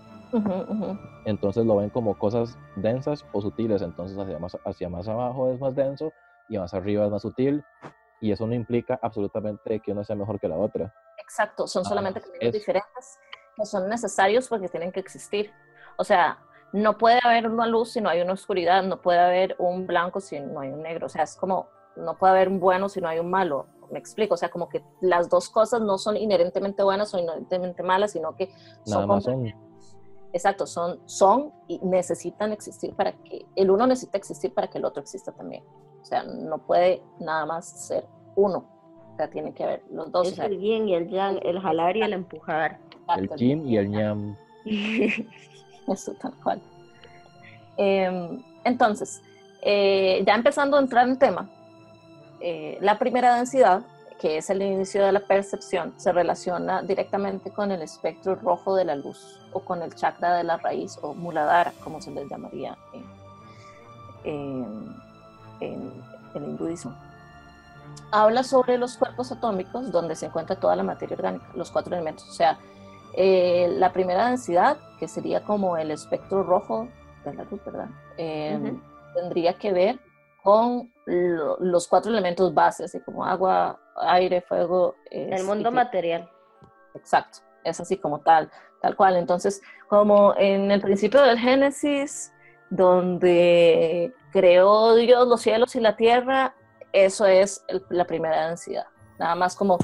Entonces 1.25 1.67
lo 1.67 1.77
ven 1.77 1.91
como 1.91 2.19
cosas 2.19 2.57
densas 2.77 3.25
o 3.33 3.41
sutiles, 3.41 3.83
entonces 3.83 4.17
hacia 4.17 4.39
más, 4.39 4.57
hacia 4.65 4.89
más 4.89 5.09
abajo 5.09 5.53
es 5.53 5.61
más 5.61 5.75
denso 5.75 6.13
y 6.49 6.59
más 6.59 6.73
arriba 6.75 7.05
es 7.05 7.11
más 7.11 7.23
sutil, 7.23 7.65
y 8.21 8.33
eso 8.33 8.47
no 8.47 8.55
implica 8.55 8.99
absolutamente 9.03 9.81
que 9.81 9.93
uno 9.93 10.05
sea 10.05 10.17
mejor 10.17 10.39
que 10.39 10.49
la 10.49 10.57
otra. 10.57 10.93
Exacto, 11.19 11.67
son 11.67 11.85
solamente 11.85 12.21
caminos 12.21 12.53
diferentes 12.53 13.19
que 13.57 13.65
son 13.65 13.89
necesarios 13.89 14.49
porque 14.49 14.69
tienen 14.69 14.93
que 14.93 15.01
existir. 15.01 15.53
O 15.97 16.05
sea, 16.05 16.39
no 16.73 16.97
puede 16.97 17.19
haber 17.23 17.49
una 17.49 17.67
luz 17.67 17.93
si 17.93 18.01
no 18.01 18.09
hay 18.09 18.21
una 18.21 18.35
oscuridad, 18.35 18.83
no 18.83 19.01
puede 19.01 19.19
haber 19.19 19.57
un 19.59 19.87
blanco 19.87 20.21
si 20.21 20.39
no 20.41 20.61
hay 20.61 20.71
un 20.71 20.83
negro. 20.83 21.07
O 21.07 21.09
sea, 21.09 21.25
es 21.25 21.37
como 21.37 21.69
no 21.97 22.17
puede 22.17 22.33
haber 22.33 22.49
un 22.49 22.61
bueno 22.61 22.89
si 22.89 23.01
no 23.01 23.09
hay 23.09 23.19
un 23.19 23.31
malo. 23.31 23.67
Me 23.91 23.99
explico, 23.99 24.35
o 24.35 24.37
sea, 24.37 24.51
como 24.51 24.69
que 24.69 24.83
las 25.01 25.29
dos 25.29 25.49
cosas 25.49 25.81
no 25.81 25.99
son 25.99 26.17
inherentemente 26.17 26.83
buenas 26.83 27.13
o 27.13 27.19
inherentemente 27.19 27.83
malas, 27.83 28.13
sino 28.13 28.37
que 28.37 28.53
son, 28.85 29.21
son. 29.21 29.53
Exacto, 30.33 30.67
son, 30.67 31.01
son 31.07 31.53
y 31.67 31.81
necesitan 31.83 32.53
existir 32.53 32.95
para 32.95 33.13
que 33.13 33.47
el 33.57 33.71
uno 33.71 33.87
necesita 33.87 34.17
existir 34.17 34.55
para 34.55 34.69
que 34.69 34.79
el 34.79 34.85
otro 34.85 35.03
exista 35.03 35.33
también. 35.33 35.65
O 36.01 36.05
sea, 36.05 36.23
no 36.23 36.59
puede 36.59 37.03
nada 37.19 37.47
más 37.47 37.69
ser 37.69 38.07
uno. 38.37 38.65
O 39.13 39.17
sea, 39.17 39.29
tiene 39.29 39.53
que 39.53 39.65
haber 39.65 39.83
los 39.91 40.11
dos. 40.13 40.29
Es 40.29 40.39
el 40.39 40.59
yin 40.61 40.89
y 40.89 40.95
el 40.95 41.09
yang, 41.09 41.41
el 41.43 41.61
jalar 41.61 41.97
y 41.97 42.03
el 42.03 42.13
empujar. 42.13 42.79
el 43.17 43.29
yin 43.37 43.67
y 43.67 43.77
el 43.77 43.91
yang. 43.91 44.37
Eso, 45.89 46.15
tal 46.15 46.33
cual. 46.43 46.63
Em, 47.77 48.43
entonces, 48.65 49.23
eh, 49.63 50.23
ya 50.27 50.35
empezando 50.35 50.77
a 50.77 50.81
entrar 50.81 51.09
en 51.09 51.19
tema, 51.19 51.51
eh, 52.41 52.79
la 52.81 52.99
primera 52.99 53.37
densidad, 53.37 53.83
que 54.19 54.39
es 54.39 54.51
el 54.51 54.63
inicio 54.63 55.05
de 55.05 55.13
la 55.13 55.21
percepción, 55.21 55.95
se 55.97 56.13
relaciona 56.13 56.83
directamente 56.83 57.51
con 57.51 57.71
el 57.71 57.83
espectro 57.83 58.35
rojo 58.35 58.75
de 58.75 58.85
la 58.85 58.97
luz 58.97 59.41
o 59.53 59.61
con 59.61 59.83
el 59.83 59.95
chakra 59.95 60.35
de 60.37 60.45
la 60.45 60.57
raíz 60.57 60.99
o 61.03 61.15
muladhara, 61.15 61.73
como 61.83 62.01
se 62.01 62.11
les 62.11 62.29
llamaría 62.29 62.77
en, 64.25 64.95
el 65.61 66.43
hinduismo. 66.43 66.95
Habla 68.13 68.43
sobre 68.43 68.79
los 68.79 68.97
cuerpos 68.97 69.33
atómicos 69.33 69.91
donde 69.91 70.15
se 70.15 70.27
encuentra 70.27 70.57
toda 70.57 70.77
la 70.77 70.83
materia 70.83 71.17
orgánica, 71.17 71.47
los 71.55 71.71
cuatro 71.71 71.95
elementos. 71.95 72.29
O 72.29 72.33
sea, 72.33 72.59
eh, 73.15 73.75
la 73.79 73.93
primera 73.93 74.29
densidad, 74.29 74.79
que 74.99 75.09
sería 75.09 75.43
como 75.43 75.77
el 75.77 75.91
espectro 75.91 76.43
rojo 76.43 76.89
de 77.25 77.35
la 77.35 77.45
luz, 77.45 77.65
¿verdad? 77.65 77.89
Eh, 78.17 78.77
tendría 79.15 79.55
que 79.55 79.73
ver 79.73 80.01
con 80.43 80.93
los 81.17 81.89
cuatro 81.89 82.11
elementos 82.11 82.53
bases, 82.55 82.87
así 82.87 83.01
como 83.05 83.25
agua, 83.25 83.79
aire, 83.97 84.41
fuego. 84.41 84.95
el 85.11 85.45
mundo 85.45 85.71
material. 85.71 86.29
Exacto, 86.95 87.39
es 87.65 87.81
así 87.81 87.97
como 87.97 88.21
tal, 88.21 88.51
tal 88.81 88.97
cual. 88.97 89.17
Entonces, 89.17 89.61
como 89.89 90.35
en 90.37 90.71
el 90.71 90.81
principio 90.81 91.23
del 91.23 91.39
Génesis, 91.39 92.33
donde 92.71 94.15
creó 94.33 94.95
Dios 94.95 95.27
los 95.27 95.41
cielos 95.41 95.75
y 95.75 95.81
la 95.81 95.97
tierra, 95.97 96.55
eso 96.93 97.27
es 97.27 97.65
la 97.89 98.07
primera 98.07 98.49
densidad. 98.49 98.87
Nada 99.19 99.35
más 99.35 99.55
como 99.55 99.79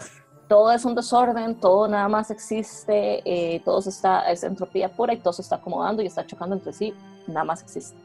todo 0.48 0.72
es 0.72 0.84
un 0.84 0.94
desorden, 0.94 1.58
todo 1.60 1.88
nada 1.88 2.08
más 2.08 2.30
existe, 2.30 3.22
eh, 3.24 3.60
todo 3.64 3.80
está, 3.80 4.30
es 4.30 4.44
entropía 4.44 4.88
pura 4.88 5.12
y 5.12 5.18
todo 5.18 5.32
se 5.32 5.42
está 5.42 5.56
acomodando 5.56 6.02
y 6.02 6.06
está 6.06 6.24
chocando 6.24 6.54
entre 6.54 6.72
sí, 6.72 6.94
nada 7.26 7.44
más 7.44 7.62
existe. 7.62 7.96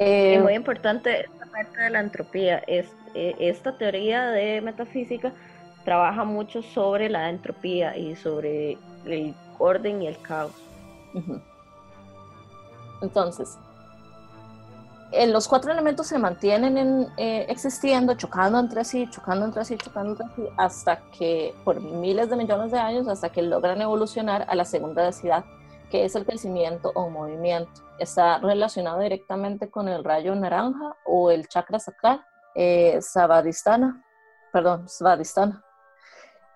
Es 0.00 0.38
eh, 0.38 0.40
muy 0.40 0.54
importante 0.54 1.28
parte 1.52 1.78
de 1.78 1.90
la 1.90 2.00
entropía. 2.00 2.58
Es, 2.66 2.86
e, 3.14 3.36
esta 3.38 3.76
teoría 3.76 4.30
de 4.30 4.62
metafísica 4.62 5.32
trabaja 5.84 6.24
mucho 6.24 6.62
sobre 6.62 7.10
la 7.10 7.28
entropía 7.28 7.96
y 7.96 8.16
sobre 8.16 8.78
el 9.04 9.34
orden 9.58 10.02
y 10.02 10.06
el 10.06 10.20
caos. 10.22 10.52
Entonces, 13.02 13.58
eh, 15.12 15.26
los 15.26 15.46
cuatro 15.46 15.70
elementos 15.70 16.06
se 16.06 16.18
mantienen 16.18 16.78
en, 16.78 17.06
eh, 17.18 17.44
existiendo, 17.50 18.14
chocando 18.14 18.58
entre 18.58 18.84
sí, 18.84 19.06
chocando 19.10 19.44
entre 19.44 19.64
sí, 19.66 19.76
chocando 19.76 20.12
entre 20.12 20.26
sí, 20.34 20.50
hasta 20.56 21.00
que, 21.18 21.54
por 21.62 21.78
miles 21.80 22.30
de 22.30 22.36
millones 22.36 22.72
de 22.72 22.78
años, 22.78 23.06
hasta 23.06 23.28
que 23.28 23.42
logran 23.42 23.82
evolucionar 23.82 24.46
a 24.48 24.54
la 24.54 24.64
segunda 24.64 25.02
densidad, 25.02 25.44
que 25.90 26.04
es 26.04 26.14
el 26.14 26.24
crecimiento 26.24 26.92
o 26.94 27.10
movimiento. 27.10 27.82
Está 27.98 28.38
relacionado 28.38 29.00
directamente 29.00 29.70
con 29.70 29.88
el 29.88 30.04
rayo 30.04 30.34
naranja 30.34 30.96
o 31.04 31.30
el 31.30 31.48
chakra 31.48 31.78
sacral, 31.78 32.24
eh, 32.54 32.98
Savadistana, 33.00 34.04
perdón, 34.52 34.88
Svadhisthana, 34.88 35.64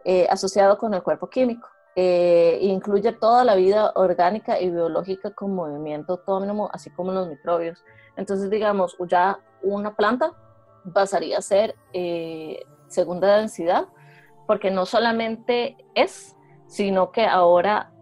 eh, 0.04 0.26
asociado 0.30 0.78
con 0.78 0.94
el 0.94 1.02
cuerpo 1.02 1.28
químico. 1.28 1.68
Eh, 1.96 2.58
incluye 2.60 3.12
toda 3.12 3.44
la 3.44 3.54
vida 3.54 3.92
orgánica 3.94 4.60
y 4.60 4.68
biológica 4.68 5.30
con 5.30 5.54
movimiento 5.54 6.14
autónomo, 6.14 6.68
así 6.72 6.90
como 6.90 7.12
los 7.12 7.28
microbios. 7.28 7.84
Entonces, 8.16 8.50
digamos, 8.50 8.96
ya 9.08 9.38
una 9.62 9.94
planta 9.94 10.32
pasaría 10.92 11.38
a 11.38 11.42
ser 11.42 11.76
eh, 11.92 12.64
segunda 12.88 13.36
densidad, 13.36 13.86
porque 14.46 14.70
no 14.70 14.86
solamente 14.86 15.76
es, 15.94 16.36
sino 16.66 17.12
que 17.12 17.26
ahora 17.26 17.93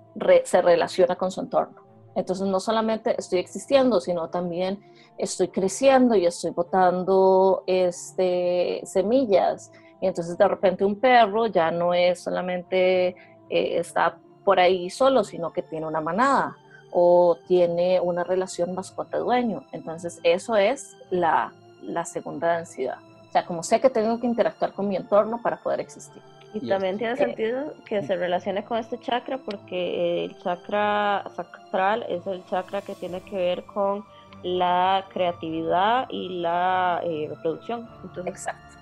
se 0.45 0.63
relaciona 0.63 1.17
con 1.17 1.31
su 1.31 1.41
entorno. 1.41 1.83
Entonces 2.15 2.47
no 2.47 2.61
solamente 2.61 3.15
estoy 3.19 3.39
existiendo, 3.39 4.01
sino 4.01 4.29
también 4.29 4.81
estoy 5.19 5.49
creciendo 5.49 6.15
y 6.15 6.27
estoy 6.27 6.51
botando 6.51 7.65
este, 7.67 8.83
semillas. 8.85 9.73
Y 10.01 10.07
entonces 10.07 10.37
de 10.37 10.49
repente 10.49 10.85
un 10.85 10.99
perro 11.01 11.47
ya 11.47 11.71
no 11.71 11.95
es 11.95 12.21
solamente 12.21 13.09
eh, 13.09 13.79
está 13.79 14.19
por 14.45 14.59
ahí 14.61 14.91
solo, 14.91 15.25
sino 15.25 15.53
que 15.53 15.63
tiene 15.63 15.87
una 15.87 16.01
manada 16.01 16.57
o 16.91 17.39
tiene 17.47 18.01
una 18.01 18.25
relación 18.25 18.75
mascota-dueño. 18.75 19.65
Entonces 19.73 20.21
eso 20.23 20.57
es 20.57 20.97
la, 21.11 21.53
la 21.83 22.05
segunda 22.05 22.57
densidad. 22.57 22.99
O 23.29 23.33
sea, 23.33 23.47
como 23.47 23.63
sé 23.63 23.81
que 23.81 23.89
tengo 23.89 24.21
que 24.21 24.27
interactuar 24.27 24.75
con 24.75 24.89
mi 24.89 24.97
entorno 24.97 25.41
para 25.41 25.57
poder 25.63 25.81
existir. 25.81 26.23
Y, 26.55 26.69
también 26.69 26.99
tiene 26.99 27.17
sentido 27.17 27.75
que 27.87 28.03
se 28.03 28.17
relacione 28.17 28.65
con 28.65 28.79
este 28.79 28.99
chakra 28.99 29.39
porque 29.39 30.25
el 30.25 30.39
chakra 30.39 31.25
sacral 31.35 32.05
es 32.09 32.27
el 32.27 32.45
chakra 32.47 32.83
que 32.83 32.95
tiene 32.95 33.23
que 33.23 33.37
ver 33.37 33.65
con 33.65 34.05
la 34.43 35.07
creatividad 35.13 36.07
y 36.11 36.41
la 36.41 37.01
eh, 37.05 37.29
reproducción. 37.31 37.89
Entonces, 38.03 38.27
Exacto. 38.27 38.77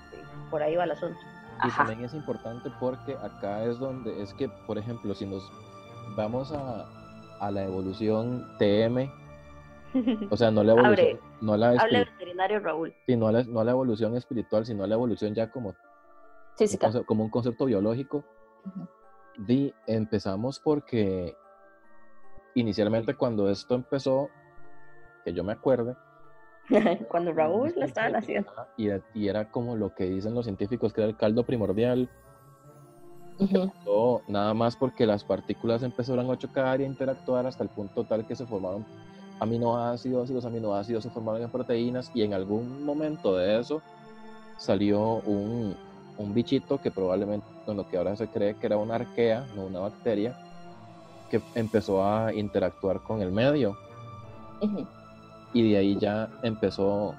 por 0.49 0.61
ahí 0.61 0.75
va 0.75 0.83
el 0.83 0.91
asunto. 0.91 1.17
Y 1.63 1.69
también 1.69 2.03
es 2.03 2.13
importante 2.13 2.69
porque 2.79 3.15
acá 3.21 3.63
es 3.63 3.77
donde 3.79 4.21
es 4.21 4.33
que, 4.33 4.49
por 4.49 4.77
ejemplo, 4.77 5.13
si 5.13 5.25
nos 5.25 5.49
vamos 6.15 6.51
a, 6.51 6.87
a 7.39 7.51
la 7.51 7.63
evolución 7.63 8.47
TM, 8.57 9.09
o 10.29 10.37
sea, 10.37 10.51
no 10.51 10.63
la 10.63 10.71
evolución, 10.77 11.19
no 11.41 11.57
la 11.57 11.69
Hable 11.69 12.05
veterinario 12.05 12.59
Raúl. 12.59 12.93
Sí, 13.05 13.15
no 13.15 13.31
la, 13.31 13.43
no 13.43 13.63
la 13.63 13.71
evolución 13.71 14.15
espiritual, 14.15 14.65
sino 14.65 14.87
la 14.87 14.95
evolución 14.95 15.35
ya 15.35 15.51
como, 15.51 15.75
Física. 16.55 16.91
como 17.05 17.23
un 17.23 17.29
concepto 17.29 17.65
biológico. 17.65 18.23
Di, 19.37 19.73
empezamos 19.87 20.59
porque 20.59 21.35
inicialmente 22.55 23.15
cuando 23.15 23.49
esto 23.49 23.75
empezó, 23.75 24.29
que 25.23 25.33
yo 25.33 25.43
me 25.43 25.53
acuerde, 25.53 25.95
cuando 27.09 27.33
Raúl 27.33 27.73
lo 27.75 27.85
estaba 27.85 28.17
haciendo. 28.17 28.51
Y, 28.77 28.89
y, 29.13 29.27
era 29.27 29.49
como 29.49 29.75
lo 29.75 29.93
que 29.95 30.05
dicen 30.05 30.33
los 30.35 30.45
científicos, 30.45 30.93
que 30.93 31.01
era 31.01 31.09
el 31.09 31.17
caldo 31.17 31.43
primordial. 31.43 32.09
nada 34.27 34.53
más 34.53 34.75
porque 34.75 35.05
las 35.05 35.23
partículas 35.23 35.81
empezaron 35.83 36.29
a 36.29 36.37
chocar 36.37 36.81
y 36.81 36.83
a 36.83 36.87
interactuar 36.87 37.47
hasta 37.47 37.63
el 37.63 37.69
punto 37.69 38.03
tal 38.03 38.27
que 38.27 38.35
se 38.35 38.45
formaron 38.45 38.85
aminoácidos 39.39 40.29
y 40.29 40.33
los 40.33 40.45
aminoácidos 40.45 41.03
se 41.03 41.09
formaron 41.09 41.41
en 41.41 41.49
proteínas 41.49 42.11
y 42.13 42.21
en 42.21 42.35
algún 42.35 42.85
momento 42.85 43.35
de 43.35 43.59
eso 43.59 43.81
salió 44.57 45.15
un, 45.25 45.75
un 46.17 46.33
bichito 46.33 46.79
que 46.79 46.91
probablemente 46.91 47.47
con 47.65 47.77
lo 47.77 47.87
que 47.87 47.97
ahora 47.97 48.15
se 48.15 48.27
cree 48.27 48.55
que 48.55 48.65
era 48.65 48.77
una 48.77 48.95
arquea, 48.95 49.45
no 49.55 49.65
una 49.65 49.79
bacteria, 49.79 50.37
que 51.29 51.41
empezó 51.55 52.05
a 52.05 52.33
interactuar 52.33 53.01
con 53.01 53.21
el 53.21 53.31
medio. 53.31 53.77
Y 55.53 55.71
de 55.71 55.77
ahí 55.77 55.97
ya 55.97 56.29
empezó, 56.43 57.15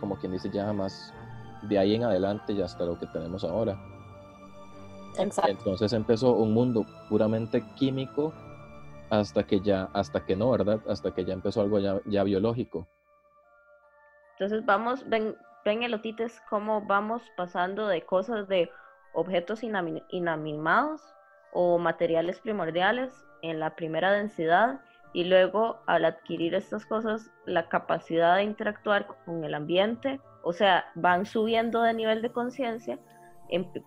como 0.00 0.16
quien 0.16 0.32
dice, 0.32 0.50
ya 0.50 0.72
más 0.72 1.12
de 1.62 1.78
ahí 1.78 1.94
en 1.94 2.04
adelante 2.04 2.54
ya 2.54 2.64
hasta 2.64 2.84
lo 2.84 2.98
que 2.98 3.06
tenemos 3.06 3.44
ahora. 3.44 3.78
Exacto. 5.18 5.50
Entonces 5.50 5.92
empezó 5.92 6.32
un 6.32 6.52
mundo 6.52 6.84
puramente 7.08 7.64
químico 7.76 8.32
hasta 9.10 9.44
que 9.44 9.60
ya, 9.60 9.88
hasta 9.92 10.24
que 10.24 10.36
no, 10.36 10.50
¿verdad? 10.50 10.80
Hasta 10.88 11.12
que 11.12 11.24
ya 11.24 11.32
empezó 11.32 11.60
algo 11.60 11.78
ya, 11.78 12.00
ya 12.06 12.24
biológico. 12.24 12.86
Entonces 14.32 14.64
vamos, 14.66 15.08
ven, 15.08 15.34
ven 15.66 15.82
elotites, 15.82 16.40
cómo 16.48 16.80
vamos 16.80 17.22
pasando 17.36 17.88
de 17.88 18.02
cosas 18.02 18.46
de 18.46 18.70
objetos 19.12 19.62
inanimados 19.62 21.02
o 21.52 21.78
materiales 21.78 22.38
primordiales 22.38 23.12
en 23.42 23.58
la 23.58 23.74
primera 23.74 24.12
densidad 24.12 24.80
y 25.12 25.24
luego 25.24 25.80
al 25.86 26.04
adquirir 26.04 26.54
estas 26.54 26.86
cosas 26.86 27.30
la 27.46 27.68
capacidad 27.68 28.36
de 28.36 28.44
interactuar 28.44 29.08
con 29.24 29.42
el 29.42 29.54
ambiente, 29.54 30.20
o 30.42 30.52
sea, 30.52 30.84
van 30.94 31.26
subiendo 31.26 31.82
de 31.82 31.94
nivel 31.94 32.22
de 32.22 32.30
conciencia 32.30 32.98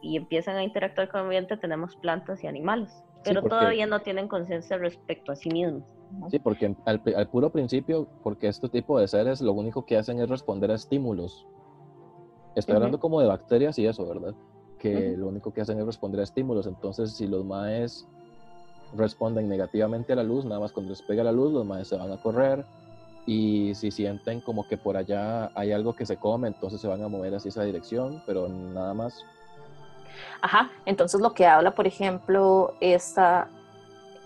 y 0.01 0.17
empiezan 0.17 0.57
a 0.57 0.63
interactuar 0.63 1.09
con 1.09 1.21
el 1.21 1.25
ambiente, 1.27 1.55
tenemos 1.55 1.95
plantas 1.97 2.43
y 2.43 2.47
animales, 2.47 2.91
pero 3.23 3.41
todavía 3.41 3.85
no 3.85 4.01
tienen 4.01 4.27
conciencia 4.27 4.77
respecto 4.77 5.31
a 5.31 5.35
sí 5.35 5.49
mismos. 5.49 5.83
Sí, 6.29 6.39
porque 6.39 6.75
al, 6.85 7.29
puro 7.29 7.51
principio, 7.51 8.07
porque 8.23 8.47
este 8.47 8.67
tipo 8.67 8.99
de 8.99 9.07
seres 9.07 9.41
lo 9.41 9.53
único 9.53 9.85
que 9.85 9.97
hacen 9.97 10.19
es 10.19 10.27
responder 10.27 10.71
a 10.71 10.75
estímulos. 10.75 11.47
Estoy 12.59 12.75
hablando 12.75 12.99
como 12.99 13.21
de 13.21 13.27
bacterias 13.27 13.77
y 13.79 13.85
eso, 13.85 14.07
¿verdad? 14.07 14.33
Que 14.77 15.15
lo 15.17 15.27
único 15.27 15.53
que 15.53 15.61
hacen 15.61 15.79
es 15.79 15.85
responder 15.85 16.21
a 16.21 16.23
estímulos. 16.23 16.67
Entonces, 16.67 17.11
si 17.11 17.27
los 17.27 17.45
maes 17.45 18.07
responden 18.95 19.47
negativamente 19.49 20.13
a 20.13 20.15
la 20.15 20.23
luz, 20.23 20.45
nada 20.45 20.59
más 20.59 20.71
cuando 20.71 20.91
les 20.91 21.01
pega 21.01 21.23
la 21.23 21.31
luz, 21.31 21.51
los 21.51 21.65
maes 21.65 21.87
se 21.87 21.97
van 21.97 22.11
a 22.11 22.17
correr. 22.17 22.65
Y 23.25 23.75
si 23.75 23.91
sienten 23.91 24.41
como 24.41 24.67
que 24.67 24.77
por 24.77 24.97
allá 24.97 25.51
hay 25.53 25.71
algo 25.71 25.93
que 25.93 26.05
se 26.05 26.17
come, 26.17 26.47
entonces 26.47 26.81
se 26.81 26.87
van 26.87 27.03
a 27.03 27.07
mover 27.07 27.35
hacia 27.35 27.49
esa 27.49 27.63
dirección, 27.63 28.23
pero 28.25 28.47
nada 28.47 28.93
más. 28.93 29.23
Ajá, 30.41 30.71
entonces 30.85 31.21
lo 31.21 31.33
que 31.33 31.45
habla, 31.45 31.75
por 31.75 31.85
ejemplo, 31.85 32.73
esta, 32.79 33.49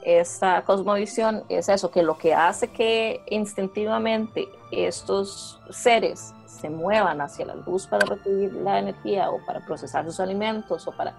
esta 0.03 0.63
cosmovisión 0.63 1.43
es 1.49 1.67
eso, 1.69 1.91
que 1.91 2.03
lo 2.03 2.17
que 2.17 2.33
hace 2.33 2.69
que 2.69 3.21
instintivamente 3.29 4.47
estos 4.71 5.59
seres 5.69 6.33
se 6.63 6.69
muevan 6.69 7.19
hacia 7.19 7.45
la 7.45 7.55
luz 7.55 7.87
para 7.87 8.05
recibir 8.05 8.53
la 8.53 8.79
energía 8.79 9.29
o 9.29 9.45
para 9.45 9.59
procesar 9.65 10.05
sus 10.05 10.21
alimentos 10.21 10.87
o 10.87 10.93
para 10.93 11.13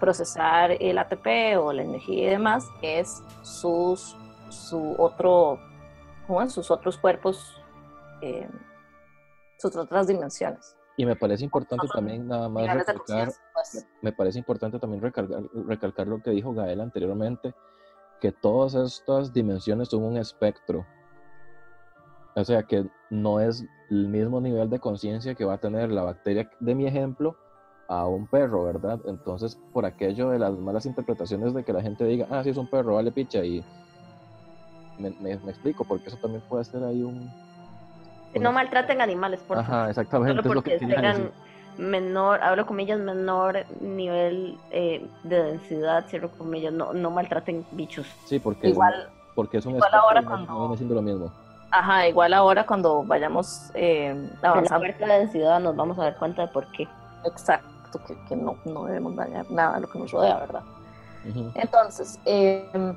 procesar 0.00 0.70
el 0.80 0.96
ATP 0.96 1.58
o 1.58 1.74
la 1.74 1.82
energía 1.82 2.28
y 2.28 2.30
demás 2.30 2.64
es 2.80 3.22
sus, 3.42 4.16
su 4.48 4.94
otro, 4.96 5.58
sus 6.48 6.70
otros 6.70 6.96
cuerpos, 6.96 7.62
eh, 8.22 8.48
sus 9.58 9.76
otras 9.76 10.06
dimensiones. 10.06 10.74
Y 10.96 11.04
me 11.04 11.14
parece 11.14 11.44
importante 11.44 11.86
también 11.88 12.26
nada 12.26 12.48
más 12.48 12.66
recalcar, 12.72 13.30
pues. 13.52 13.86
me 14.00 14.12
parece 14.12 14.38
importante 14.38 14.78
también 14.78 15.02
recalcar, 15.02 15.42
recalcar 15.66 16.06
lo 16.06 16.22
que 16.22 16.30
dijo 16.30 16.54
Gael 16.54 16.80
anteriormente, 16.80 17.54
que 18.22 18.32
todas 18.32 18.74
estas 18.74 19.34
dimensiones 19.34 19.88
son 19.88 20.02
un 20.02 20.16
espectro. 20.16 20.86
O 22.38 22.44
sea 22.44 22.62
que 22.62 22.86
no 23.10 23.40
es 23.40 23.64
el 23.90 24.08
mismo 24.08 24.40
nivel 24.40 24.70
de 24.70 24.78
conciencia 24.78 25.34
que 25.34 25.44
va 25.44 25.54
a 25.54 25.58
tener 25.58 25.90
la 25.90 26.02
bacteria 26.02 26.48
de 26.60 26.74
mi 26.74 26.86
ejemplo 26.86 27.36
a 27.88 28.06
un 28.06 28.26
perro, 28.26 28.64
¿verdad? 28.64 29.00
Entonces, 29.06 29.58
por 29.72 29.86
aquello 29.86 30.30
de 30.30 30.38
las 30.38 30.52
malas 30.52 30.86
interpretaciones 30.86 31.54
de 31.54 31.64
que 31.64 31.72
la 31.72 31.82
gente 31.82 32.04
diga, 32.04 32.26
ah, 32.30 32.44
sí 32.44 32.50
es 32.50 32.56
un 32.56 32.68
perro, 32.68 32.96
vale 32.96 33.10
picha, 33.10 33.42
y 33.44 33.64
me, 34.98 35.10
me, 35.20 35.32
explico, 35.32 35.84
porque 35.84 36.08
eso 36.08 36.18
también 36.18 36.42
puede 36.48 36.64
ser 36.64 36.84
ahí 36.84 37.02
un... 37.02 37.30
no 38.38 38.52
maltraten 38.52 39.00
animales, 39.00 39.40
por 39.40 39.58
Ajá, 39.58 39.88
exactamente. 39.88 40.42
Solo 40.42 40.54
porque 40.54 40.78
tengan 40.78 41.30
menor, 41.78 42.42
hablo 42.42 42.66
comillas, 42.66 43.00
menor 43.00 43.64
nivel 43.80 44.58
eh, 44.70 45.08
de 45.24 45.42
densidad, 45.44 46.06
cierro 46.08 46.30
comillas, 46.30 46.72
no, 46.72 46.92
no 46.92 47.10
maltraten 47.10 47.64
bichos. 47.72 48.06
Sí, 48.26 48.38
porque, 48.38 48.68
igual, 48.68 49.08
porque 49.34 49.58
es 49.58 49.66
un 49.66 49.76
igual 49.76 49.94
ahora 49.94 50.22
cuando... 50.22 50.52
no 50.52 50.76
siendo 50.76 50.94
lo 50.94 51.02
mismo. 51.02 51.32
Ajá, 51.70 52.08
igual 52.08 52.32
ahora 52.32 52.66
cuando 52.66 53.04
vayamos 53.04 53.70
eh, 53.74 54.30
avanzando. 54.42 54.86
En 54.86 55.00
la 55.00 55.14
de 55.14 55.20
densidad 55.20 55.60
nos 55.60 55.76
vamos 55.76 55.98
a 55.98 56.04
dar 56.04 56.16
cuenta 56.16 56.42
de 56.42 56.48
por 56.48 56.70
qué. 56.72 56.88
Exacto 57.24 57.78
que, 58.28 58.36
no, 58.36 58.58
no, 58.64 58.84
debemos 58.84 59.16
dañar 59.16 59.50
nada 59.50 59.76
de 59.76 59.80
lo 59.82 59.88
que 59.88 59.98
nos 59.98 60.10
rodea, 60.10 60.38
¿verdad? 60.38 60.62
Entonces, 61.54 62.18
em, 62.24 62.96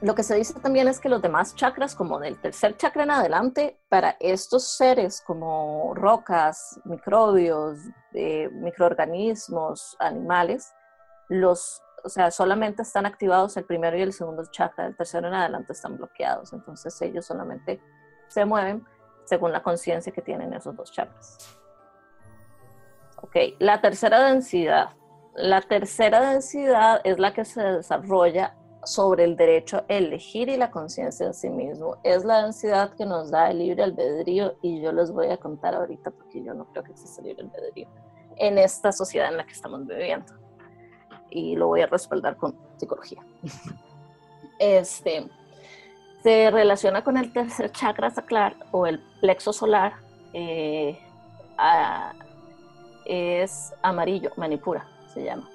lo 0.00 0.14
que 0.14 0.22
se 0.22 0.34
dice 0.34 0.54
también 0.60 0.88
es 0.88 1.00
que 1.00 1.08
los 1.08 1.22
demás 1.22 1.54
chakras, 1.54 1.94
como 1.94 2.18
del 2.18 2.40
tercer 2.40 2.76
chakra 2.76 3.04
en 3.04 3.10
adelante, 3.10 3.78
para 3.88 4.16
estos 4.20 4.76
seres 4.76 5.22
como 5.26 5.92
rocas, 5.94 6.80
microbios, 6.84 7.78
eh, 8.14 8.48
microorganismos, 8.52 9.96
animales, 9.98 10.72
los, 11.28 11.82
o 12.06 12.08
sea, 12.08 12.30
solamente 12.30 12.82
están 12.82 13.04
activados 13.04 13.56
el 13.56 13.64
primero 13.64 13.98
y 13.98 14.02
el 14.02 14.12
segundo 14.12 14.44
chakra, 14.48 14.86
el 14.86 14.96
tercero 14.96 15.26
en 15.26 15.34
adelante 15.34 15.72
están 15.72 15.96
bloqueados, 15.96 16.52
entonces 16.52 17.02
ellos 17.02 17.26
solamente 17.26 17.80
se 18.28 18.44
mueven 18.44 18.86
según 19.24 19.50
la 19.50 19.60
conciencia 19.60 20.12
que 20.12 20.22
tienen 20.22 20.54
esos 20.54 20.76
dos 20.76 20.92
chakras. 20.92 21.58
Ok, 23.20 23.36
la 23.58 23.80
tercera 23.80 24.22
densidad. 24.22 24.90
La 25.34 25.60
tercera 25.62 26.30
densidad 26.30 27.00
es 27.02 27.18
la 27.18 27.34
que 27.34 27.44
se 27.44 27.60
desarrolla 27.60 28.54
sobre 28.84 29.24
el 29.24 29.34
derecho 29.34 29.78
a 29.78 29.84
elegir 29.88 30.48
y 30.48 30.56
la 30.56 30.70
conciencia 30.70 31.26
en 31.26 31.34
sí 31.34 31.50
mismo. 31.50 31.96
Es 32.04 32.24
la 32.24 32.44
densidad 32.44 32.94
que 32.94 33.04
nos 33.04 33.32
da 33.32 33.50
el 33.50 33.58
libre 33.58 33.82
albedrío 33.82 34.56
y 34.62 34.80
yo 34.80 34.92
les 34.92 35.10
voy 35.10 35.26
a 35.26 35.38
contar 35.38 35.74
ahorita 35.74 36.12
porque 36.12 36.44
yo 36.44 36.54
no 36.54 36.66
creo 36.70 36.84
que 36.84 36.92
exista 36.92 37.20
libre 37.20 37.42
albedrío 37.42 37.88
en 38.36 38.58
esta 38.58 38.92
sociedad 38.92 39.28
en 39.28 39.38
la 39.38 39.44
que 39.44 39.52
estamos 39.52 39.84
viviendo. 39.84 40.45
Y 41.30 41.56
lo 41.56 41.68
voy 41.68 41.82
a 41.82 41.86
respaldar 41.86 42.36
con 42.36 42.54
psicología. 42.76 43.22
Este 44.58 45.28
se 46.22 46.50
relaciona 46.50 47.04
con 47.04 47.16
el 47.18 47.32
tercer 47.32 47.70
chakra 47.70 48.10
sacral 48.10 48.56
o 48.72 48.86
el 48.86 49.00
plexo 49.20 49.52
solar. 49.52 49.92
Eh, 50.32 50.98
es 53.04 53.72
amarillo, 53.82 54.32
manipura 54.36 54.86
se 55.14 55.24
llama. 55.24 55.48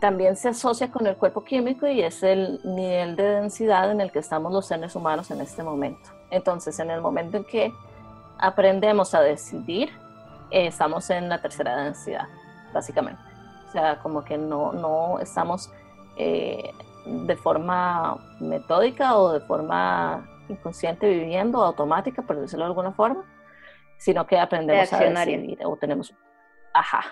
También 0.00 0.34
se 0.34 0.48
asocia 0.48 0.90
con 0.90 1.06
el 1.06 1.16
cuerpo 1.16 1.44
químico 1.44 1.86
y 1.86 2.02
es 2.02 2.22
el 2.22 2.60
nivel 2.64 3.14
de 3.16 3.22
densidad 3.22 3.90
en 3.90 4.00
el 4.00 4.10
que 4.10 4.18
estamos 4.18 4.52
los 4.52 4.66
seres 4.66 4.96
humanos 4.96 5.30
en 5.30 5.40
este 5.40 5.62
momento. 5.62 6.10
Entonces, 6.30 6.78
en 6.80 6.90
el 6.90 7.00
momento 7.00 7.36
en 7.36 7.44
que 7.44 7.72
aprendemos 8.38 9.14
a 9.14 9.20
decidir, 9.20 9.90
eh, 10.50 10.68
estamos 10.68 11.08
en 11.10 11.28
la 11.28 11.40
tercera 11.40 11.76
densidad, 11.76 12.26
básicamente. 12.72 13.31
O 13.72 13.74
sea, 13.74 13.98
como 14.00 14.22
que 14.22 14.36
no, 14.36 14.74
no 14.74 15.18
estamos 15.18 15.72
eh, 16.18 16.72
de 17.06 17.36
forma 17.36 18.18
metódica 18.38 19.16
o 19.16 19.32
de 19.32 19.40
forma 19.40 20.28
inconsciente 20.50 21.08
viviendo, 21.08 21.62
automática, 21.62 22.20
por 22.20 22.38
decirlo 22.38 22.66
de 22.66 22.68
alguna 22.68 22.92
forma, 22.92 23.24
sino 23.96 24.26
que 24.26 24.38
aprendemos 24.38 24.92
a 24.92 24.98
decidir 24.98 25.58
o 25.64 25.74
tenemos 25.78 26.12
ajá, 26.74 27.02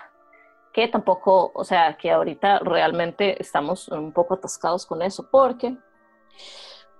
que 0.71 0.87
tampoco, 0.87 1.51
o 1.55 1.63
sea, 1.63 1.97
que 1.97 2.11
ahorita 2.11 2.59
realmente 2.59 3.41
estamos 3.41 3.87
un 3.87 4.11
poco 4.11 4.35
atascados 4.35 4.85
con 4.85 5.01
eso, 5.01 5.27
porque 5.31 5.75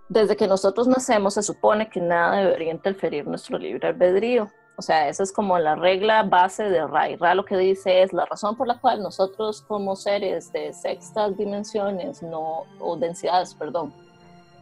desde 0.09 0.35
que 0.35 0.47
nosotros 0.47 0.87
nacemos 0.87 1.35
se 1.35 1.43
supone 1.43 1.87
que 1.87 2.01
nada 2.01 2.37
debería 2.37 2.71
interferir 2.71 3.27
nuestro 3.27 3.59
libre 3.59 3.89
albedrío. 3.89 4.49
O 4.77 4.81
sea, 4.81 5.09
esa 5.09 5.23
es 5.23 5.31
como 5.31 5.59
la 5.59 5.75
regla 5.75 6.23
base 6.23 6.63
de 6.63 6.85
Ray. 6.87 7.15
Ra 7.17 7.35
lo 7.35 7.45
que 7.45 7.57
dice 7.57 8.01
es 8.01 8.13
la 8.13 8.25
razón 8.25 8.55
por 8.55 8.67
la 8.67 8.79
cual 8.79 9.01
nosotros 9.03 9.61
como 9.67 9.95
seres 9.95 10.51
de 10.51 10.73
sextas 10.73 11.37
dimensiones, 11.37 12.23
no, 12.23 12.63
o 12.79 12.97
densidades, 12.97 13.53
perdón, 13.53 13.93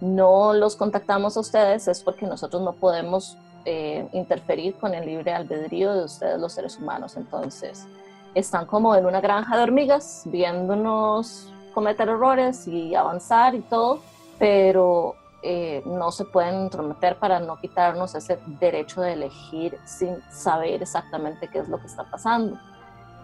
no 0.01 0.53
los 0.53 0.75
contactamos 0.75 1.35
a 1.37 1.41
ustedes 1.41 1.87
es 1.87 2.01
porque 2.03 2.25
nosotros 2.25 2.61
no 2.61 2.73
podemos 2.73 3.37
eh, 3.65 4.07
interferir 4.13 4.75
con 4.75 4.93
el 4.93 5.05
libre 5.05 5.33
albedrío 5.33 5.93
de 5.93 6.05
ustedes 6.05 6.39
los 6.39 6.53
seres 6.53 6.77
humanos. 6.77 7.17
Entonces, 7.17 7.85
están 8.33 8.65
como 8.65 8.95
en 8.95 9.05
una 9.05 9.21
granja 9.21 9.57
de 9.57 9.63
hormigas, 9.63 10.23
viéndonos 10.25 11.51
cometer 11.73 12.09
errores 12.09 12.67
y 12.67 12.95
avanzar 12.95 13.55
y 13.55 13.61
todo, 13.61 13.99
pero 14.37 15.15
eh, 15.41 15.81
no 15.85 16.11
se 16.11 16.25
pueden 16.25 16.63
intrometer 16.63 17.17
para 17.17 17.39
no 17.39 17.57
quitarnos 17.59 18.15
ese 18.15 18.39
derecho 18.59 19.01
de 19.01 19.13
elegir 19.13 19.77
sin 19.85 20.21
saber 20.31 20.81
exactamente 20.81 21.47
qué 21.47 21.59
es 21.59 21.69
lo 21.69 21.79
que 21.79 21.87
está 21.87 22.09
pasando. 22.09 22.59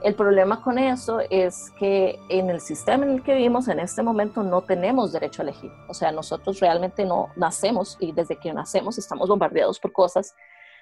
El 0.02 0.14
problema 0.14 0.62
con 0.62 0.78
eso 0.78 1.20
es 1.30 1.72
que 1.80 2.20
en 2.30 2.50
el 2.50 2.60
sistema 2.60 3.06
en 3.06 3.12
el 3.12 3.24
que 3.24 3.34
vivimos 3.34 3.68
en 3.68 3.80
este 3.80 4.04
momento 4.04 4.44
no 4.44 4.62
tenemos 4.62 5.12
derecho 5.12 5.42
a 5.42 5.44
elegir. 5.44 5.72
O 5.90 5.94
sea, 5.94 6.12
nosotros 6.12 6.60
realmente 6.60 7.06
no 7.06 7.30
nacemos 7.36 7.98
y 8.00 8.12
desde 8.12 8.38
que 8.38 8.54
nacemos 8.54 8.98
estamos 8.98 9.30
bombardeados 9.30 9.80
por 9.80 9.94
cosas 9.94 10.36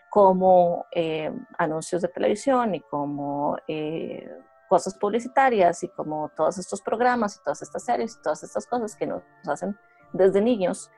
como 0.10 0.86
eh, 0.92 1.32
anuncios 1.58 2.02
de 2.02 2.08
televisión 2.08 2.76
y 2.76 2.82
como 2.82 3.58
eh, 3.68 4.30
cosas 4.68 4.96
publicitarias 4.96 5.84
y 5.84 5.88
como 5.90 6.30
todos 6.36 6.58
estos 6.58 6.82
programas 6.82 7.38
y 7.38 7.44
todas 7.44 7.62
estas 7.62 7.86
series 7.86 8.16
y 8.16 8.22
todas 8.22 8.44
estas 8.44 8.68
cosas 8.68 8.96
que 8.96 9.08
nos 9.08 9.24
hacen 9.48 9.78
desde 10.12 10.42
niños 10.42 10.90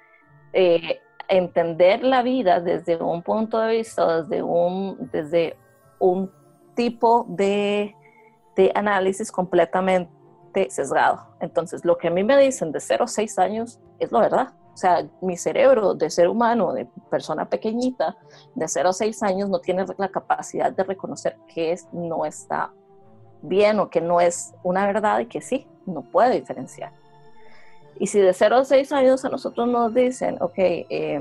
eh, 0.57 1.01
entender 1.27 2.01
la 2.01 2.21
vida 2.21 2.61
desde 2.61 2.95
un 2.95 3.21
punto 3.21 3.59
de 3.59 3.77
vista, 3.77 4.21
desde 4.21 4.41
un, 4.41 5.09
desde 5.11 5.57
un 5.99 6.31
tipo 6.75 7.25
de 7.27 7.93
análisis 8.73 9.33
completamente 9.33 10.69
sesgado. 10.69 11.27
Entonces, 11.41 11.83
lo 11.83 11.97
que 11.97 12.07
a 12.07 12.11
mí 12.11 12.23
me 12.23 12.37
dicen 12.37 12.71
de 12.71 12.79
0 12.79 13.03
a 13.03 13.07
6 13.07 13.37
años 13.39 13.81
es 13.99 14.13
lo 14.13 14.19
verdad. 14.19 14.53
O 14.73 14.77
sea, 14.77 15.05
mi 15.21 15.35
cerebro 15.35 15.93
de 15.93 16.09
ser 16.09 16.29
humano, 16.29 16.71
de 16.71 16.87
persona 17.09 17.49
pequeñita, 17.49 18.15
de 18.55 18.67
0 18.67 18.89
a 18.89 18.93
6 18.93 19.23
años, 19.23 19.49
no 19.49 19.59
tiene 19.59 19.85
la 19.97 20.07
capacidad 20.07 20.71
de 20.71 20.83
reconocer 20.83 21.37
que 21.53 21.75
no 21.91 22.25
está 22.25 22.71
bien 23.41 23.79
o 23.79 23.89
que 23.89 23.99
no 23.99 24.21
es 24.21 24.53
una 24.63 24.85
verdad 24.85 25.19
y 25.19 25.25
que 25.25 25.41
sí, 25.41 25.67
no 25.85 26.01
puede 26.01 26.39
diferenciar. 26.39 26.93
Y 27.99 28.07
si 28.07 28.19
de 28.19 28.33
0 28.33 28.57
a 28.57 28.65
6 28.65 28.91
años 28.91 29.25
a 29.25 29.29
nosotros 29.29 29.67
nos 29.67 29.93
dicen, 29.93 30.37
ok, 30.41 30.53
eh, 30.57 31.19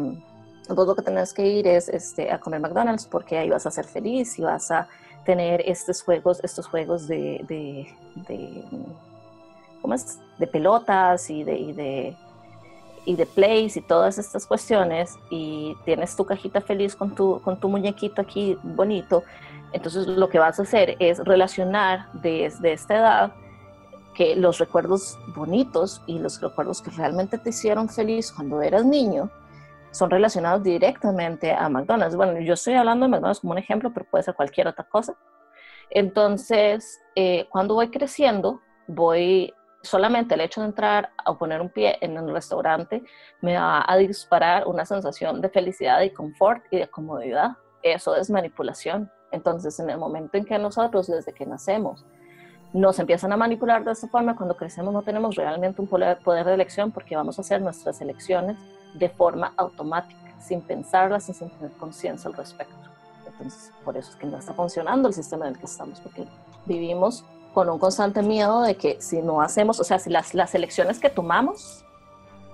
vos 0.68 0.86
lo 0.86 0.94
que 0.94 1.02
tenés 1.02 1.32
que 1.32 1.46
ir 1.46 1.66
es 1.66 1.88
este, 1.88 2.30
a 2.32 2.38
comer 2.38 2.60
McDonald's 2.60 3.06
porque 3.06 3.38
ahí 3.38 3.50
vas 3.50 3.66
a 3.66 3.70
ser 3.70 3.84
feliz 3.84 4.38
y 4.38 4.42
vas 4.42 4.70
a 4.70 4.88
tener 5.24 5.62
estos 5.66 6.02
juegos, 6.02 6.40
estos 6.42 6.66
juegos 6.66 7.06
de, 7.06 7.44
de, 7.48 7.86
de 8.28 8.64
¿cómo 9.80 9.94
es? 9.94 10.18
de 10.38 10.46
pelotas 10.46 11.30
y 11.30 11.44
de, 11.44 11.56
y 11.56 11.72
de, 11.72 12.16
y 13.04 13.16
de 13.16 13.26
plays 13.26 13.76
y 13.76 13.80
todas 13.80 14.18
estas 14.18 14.46
cuestiones 14.46 15.14
y 15.30 15.76
tienes 15.84 16.16
tu 16.16 16.24
cajita 16.24 16.60
feliz 16.60 16.96
con 16.96 17.14
tu, 17.14 17.40
con 17.42 17.58
tu 17.58 17.68
muñequito 17.68 18.20
aquí 18.20 18.58
bonito, 18.62 19.22
entonces 19.72 20.06
lo 20.06 20.28
que 20.28 20.38
vas 20.38 20.58
a 20.58 20.62
hacer 20.62 20.96
es 20.98 21.18
relacionar 21.18 22.06
desde 22.14 22.72
esta 22.72 22.96
edad 22.96 23.32
que 24.14 24.36
los 24.36 24.58
recuerdos 24.58 25.18
bonitos 25.34 26.02
y 26.06 26.18
los 26.18 26.40
recuerdos 26.40 26.80
que 26.80 26.90
realmente 26.90 27.38
te 27.38 27.50
hicieron 27.50 27.88
feliz 27.88 28.32
cuando 28.32 28.62
eras 28.62 28.84
niño, 28.84 29.30
son 29.90 30.10
relacionados 30.10 30.62
directamente 30.62 31.52
a 31.52 31.68
McDonald's. 31.68 32.16
Bueno, 32.16 32.40
yo 32.40 32.54
estoy 32.54 32.74
hablando 32.74 33.06
de 33.06 33.10
McDonald's 33.10 33.40
como 33.40 33.52
un 33.52 33.58
ejemplo, 33.58 33.92
pero 33.92 34.06
puede 34.10 34.24
ser 34.24 34.34
cualquier 34.34 34.68
otra 34.68 34.84
cosa. 34.84 35.14
Entonces, 35.90 37.00
eh, 37.14 37.46
cuando 37.50 37.74
voy 37.74 37.90
creciendo, 37.90 38.60
voy 38.88 39.52
solamente 39.82 40.34
el 40.34 40.40
hecho 40.40 40.60
de 40.60 40.68
entrar 40.68 41.10
a 41.24 41.36
poner 41.36 41.60
un 41.60 41.68
pie 41.68 41.98
en 42.00 42.18
un 42.18 42.32
restaurante 42.32 43.04
me 43.40 43.56
va 43.56 43.84
a 43.86 43.96
disparar 43.96 44.66
una 44.66 44.84
sensación 44.86 45.40
de 45.40 45.50
felicidad 45.50 46.00
y 46.00 46.10
confort 46.10 46.64
y 46.70 46.78
de 46.78 46.88
comodidad. 46.88 47.52
Eso 47.82 48.16
es 48.16 48.30
manipulación. 48.30 49.10
Entonces, 49.30 49.78
en 49.78 49.90
el 49.90 49.98
momento 49.98 50.38
en 50.38 50.44
que 50.44 50.58
nosotros, 50.58 51.06
desde 51.06 51.32
que 51.32 51.44
nacemos, 51.44 52.04
nos 52.74 52.98
empiezan 52.98 53.32
a 53.32 53.36
manipular 53.36 53.84
de 53.84 53.92
esta 53.92 54.08
forma, 54.08 54.34
cuando 54.34 54.56
crecemos 54.56 54.92
no 54.92 55.02
tenemos 55.02 55.36
realmente 55.36 55.80
un 55.80 55.86
poder, 55.86 56.18
de 56.20 56.54
elección 56.54 56.90
porque 56.90 57.14
vamos 57.14 57.38
a 57.38 57.42
hacer 57.42 57.62
nuestras 57.62 58.00
elecciones 58.00 58.56
de 58.94 59.08
forma 59.08 59.52
automática, 59.56 60.34
sin 60.40 60.60
pensarlas 60.60 61.28
y 61.28 61.34
sin 61.34 61.50
tener 61.50 61.70
conciencia 61.76 62.28
al 62.28 62.34
respecto. 62.34 62.74
Entonces, 63.28 63.72
por 63.84 63.96
eso 63.96 64.10
es 64.10 64.16
que 64.16 64.26
no 64.26 64.38
está 64.38 64.54
funcionando 64.54 65.06
el 65.06 65.14
sistema 65.14 65.46
en 65.46 65.54
el 65.54 65.58
que 65.58 65.66
estamos, 65.66 66.00
porque 66.00 66.26
vivimos 66.66 67.24
con 67.54 67.70
un 67.70 67.78
constante 67.78 68.22
miedo 68.22 68.62
de 68.62 68.74
que 68.74 69.00
si 69.00 69.22
no 69.22 69.40
hacemos, 69.40 69.78
o 69.78 69.84
sea, 69.84 70.00
si 70.00 70.10
las, 70.10 70.34
las 70.34 70.52
elecciones 70.56 70.98
que 70.98 71.10
tomamos 71.10 71.84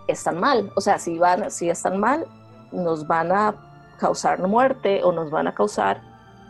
están 0.06 0.38
mal, 0.38 0.70
o 0.76 0.82
sea, 0.82 0.98
si, 0.98 1.18
van, 1.18 1.50
si 1.50 1.70
están 1.70 1.98
mal, 1.98 2.26
nos 2.72 3.06
van 3.06 3.32
a 3.32 3.54
causar 3.98 4.38
muerte 4.46 5.02
o 5.02 5.12
nos 5.12 5.30
van 5.30 5.48
a 5.48 5.54
causar 5.54 6.02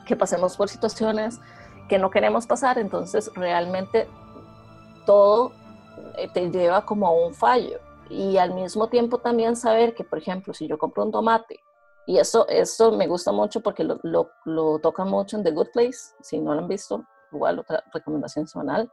que 0.06 0.16
pasemos 0.16 0.56
por 0.56 0.68
situaciones 0.68 1.38
que 1.90 1.98
no 1.98 2.08
queremos 2.08 2.46
pasar, 2.46 2.78
entonces 2.78 3.30
realmente 3.34 4.08
todo 5.04 5.52
eh, 6.16 6.28
te 6.32 6.48
lleva 6.48 6.86
como 6.86 7.08
a 7.08 7.10
un 7.10 7.34
fallo 7.34 7.80
y 8.08 8.36
al 8.36 8.54
mismo 8.54 8.88
tiempo 8.88 9.18
también 9.18 9.56
saber 9.56 9.92
que, 9.94 10.04
por 10.04 10.18
ejemplo, 10.18 10.54
si 10.54 10.68
yo 10.68 10.78
compro 10.78 11.04
un 11.04 11.10
tomate, 11.10 11.58
y 12.06 12.18
eso, 12.18 12.46
eso 12.48 12.92
me 12.92 13.08
gusta 13.08 13.32
mucho 13.32 13.60
porque 13.60 13.82
lo, 13.82 13.98
lo, 14.04 14.30
lo 14.44 14.78
toca 14.78 15.04
mucho 15.04 15.36
en 15.36 15.42
The 15.42 15.50
Good 15.50 15.70
Place, 15.72 16.14
si 16.20 16.40
no 16.40 16.54
lo 16.54 16.60
han 16.60 16.68
visto, 16.68 17.04
igual 17.32 17.58
otra 17.58 17.82
recomendación 17.92 18.46
semanal. 18.46 18.90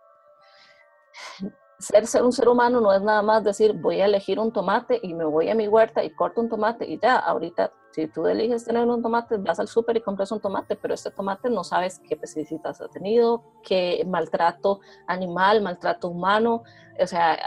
Ser, 1.80 2.08
ser 2.08 2.24
un 2.24 2.32
ser 2.32 2.50
humano 2.50 2.82
no 2.82 2.92
es 2.92 3.02
nada 3.02 3.22
más 3.22 3.44
decir 3.44 3.74
voy 3.74 4.02
a 4.02 4.06
elegir 4.06 4.40
un 4.40 4.52
tomate 4.52 5.00
y 5.04 5.14
me 5.14 5.26
voy 5.26 5.50
a 5.50 5.56
mi 5.56 5.68
huerta 5.68 6.04
y 6.04 6.10
corto 6.10 6.42
un 6.42 6.50
tomate 6.50 6.86
y 6.88 7.00
ya, 7.00 7.18
ahorita 7.18 7.72
si 7.98 8.08
tú 8.08 8.28
eliges 8.28 8.64
tener 8.64 8.86
un 8.88 9.02
tomate, 9.02 9.38
vas 9.38 9.60
al 9.60 9.68
súper 9.68 9.98
y 9.98 10.02
compras 10.02 10.32
un 10.32 10.40
tomate, 10.40 10.76
pero 10.76 10.94
este 10.94 11.10
tomate 11.10 11.50
no 11.50 11.64
sabes 11.64 12.00
qué 12.08 12.16
pesticidas 12.16 12.80
ha 12.80 12.88
tenido, 12.90 13.44
qué 13.64 14.06
maltrato 14.06 14.82
animal, 15.08 15.64
maltrato 15.64 16.10
humano, 16.10 16.62
o 17.00 17.08
sea, 17.08 17.40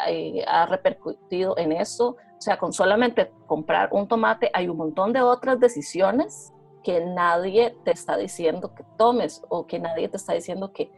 ha 0.49 0.67
repercutido 0.67 1.57
en 1.57 1.71
eso. 1.71 2.17
O 2.37 2.41
sea, 2.41 2.59
con 2.59 2.73
solamente 2.73 3.33
comprar 3.47 3.91
un 3.93 4.09
tomate 4.09 4.51
hay 4.53 4.69
un 4.69 4.77
montón 4.77 5.13
de 5.13 5.21
otras 5.21 5.61
decisiones 5.61 6.53
que 6.83 7.05
nadie 7.05 7.77
te 7.85 7.93
está 7.93 8.17
diciendo 8.17 8.75
que 8.75 8.85
tomes 8.99 9.43
o 9.51 9.69
que 9.69 9.79
nadie 9.79 10.09
te 10.09 10.17
está 10.17 10.33
diciendo 10.33 10.73
que, 10.73 10.91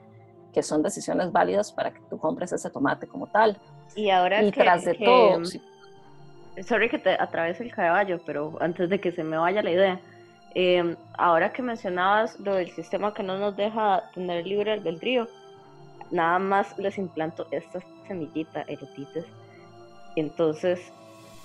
que 0.53 0.63
son 0.63 0.83
decisiones 0.83 1.33
válidas 1.33 1.73
para 1.73 1.91
que 1.93 2.01
tú 2.11 2.19
compres 2.19 2.53
ese 2.53 2.71
tomate 2.71 3.07
como 3.07 3.27
tal. 3.27 3.57
Y 3.95 4.11
ahora 4.11 4.43
y 4.43 4.51
que, 4.51 4.61
tras 4.61 4.85
de 4.85 4.95
todo, 4.95 5.41
sorry 6.67 6.89
que 6.89 6.99
te 6.99 7.11
atravese 7.11 7.65
el 7.65 7.73
caballo, 7.73 8.21
pero 8.25 8.57
antes 8.61 8.89
de 8.89 9.01
que 9.01 9.13
se 9.13 9.25
me 9.25 9.37
vaya 9.39 9.63
la 9.63 9.71
idea, 9.71 10.01
em, 10.55 10.97
ahora 11.17 11.53
que 11.53 11.63
mencionabas 11.63 12.39
lo 12.41 12.55
del 12.55 12.71
sistema 12.71 13.15
que 13.15 13.23
no 13.23 13.39
nos 13.39 13.57
deja 13.57 14.11
tener 14.15 14.47
libre 14.47 14.73
albedrío, 14.73 15.29
nada 16.11 16.39
más 16.39 16.77
les 16.79 16.99
implanto 16.99 17.47
esta 17.51 17.81
semillita, 18.07 18.65
erotites. 18.69 19.25
Entonces, 20.17 20.93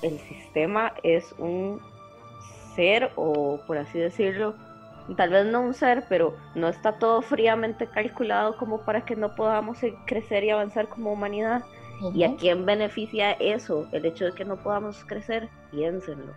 el 0.02 0.20
sistema 0.20 0.94
es 1.04 1.32
un 1.38 1.82
ser, 2.76 3.12
o 3.16 3.60
por 3.66 3.78
así 3.78 3.98
decirlo, 3.98 4.56
tal 5.16 5.30
vez 5.30 5.46
no 5.46 5.62
un 5.62 5.74
ser, 5.74 6.06
pero 6.10 6.36
no 6.56 6.68
está 6.68 7.00
todo 7.00 7.22
fríamente 7.22 7.88
calculado 7.88 8.58
como 8.58 8.82
para 8.82 9.06
que 9.06 9.16
no 9.16 9.36
podamos 9.36 9.80
crecer 10.06 10.44
y 10.44 10.50
avanzar 10.50 10.90
como 10.90 11.12
humanidad 11.12 11.64
¿Y 12.14 12.24
a 12.24 12.36
quién 12.36 12.66
beneficia 12.66 13.32
eso? 13.34 13.88
El 13.92 14.06
hecho 14.06 14.26
de 14.26 14.32
que 14.34 14.46
no 14.46 14.58
podamos 14.58 15.04
crecer, 15.06 15.50
piénsenlo. 15.72 16.34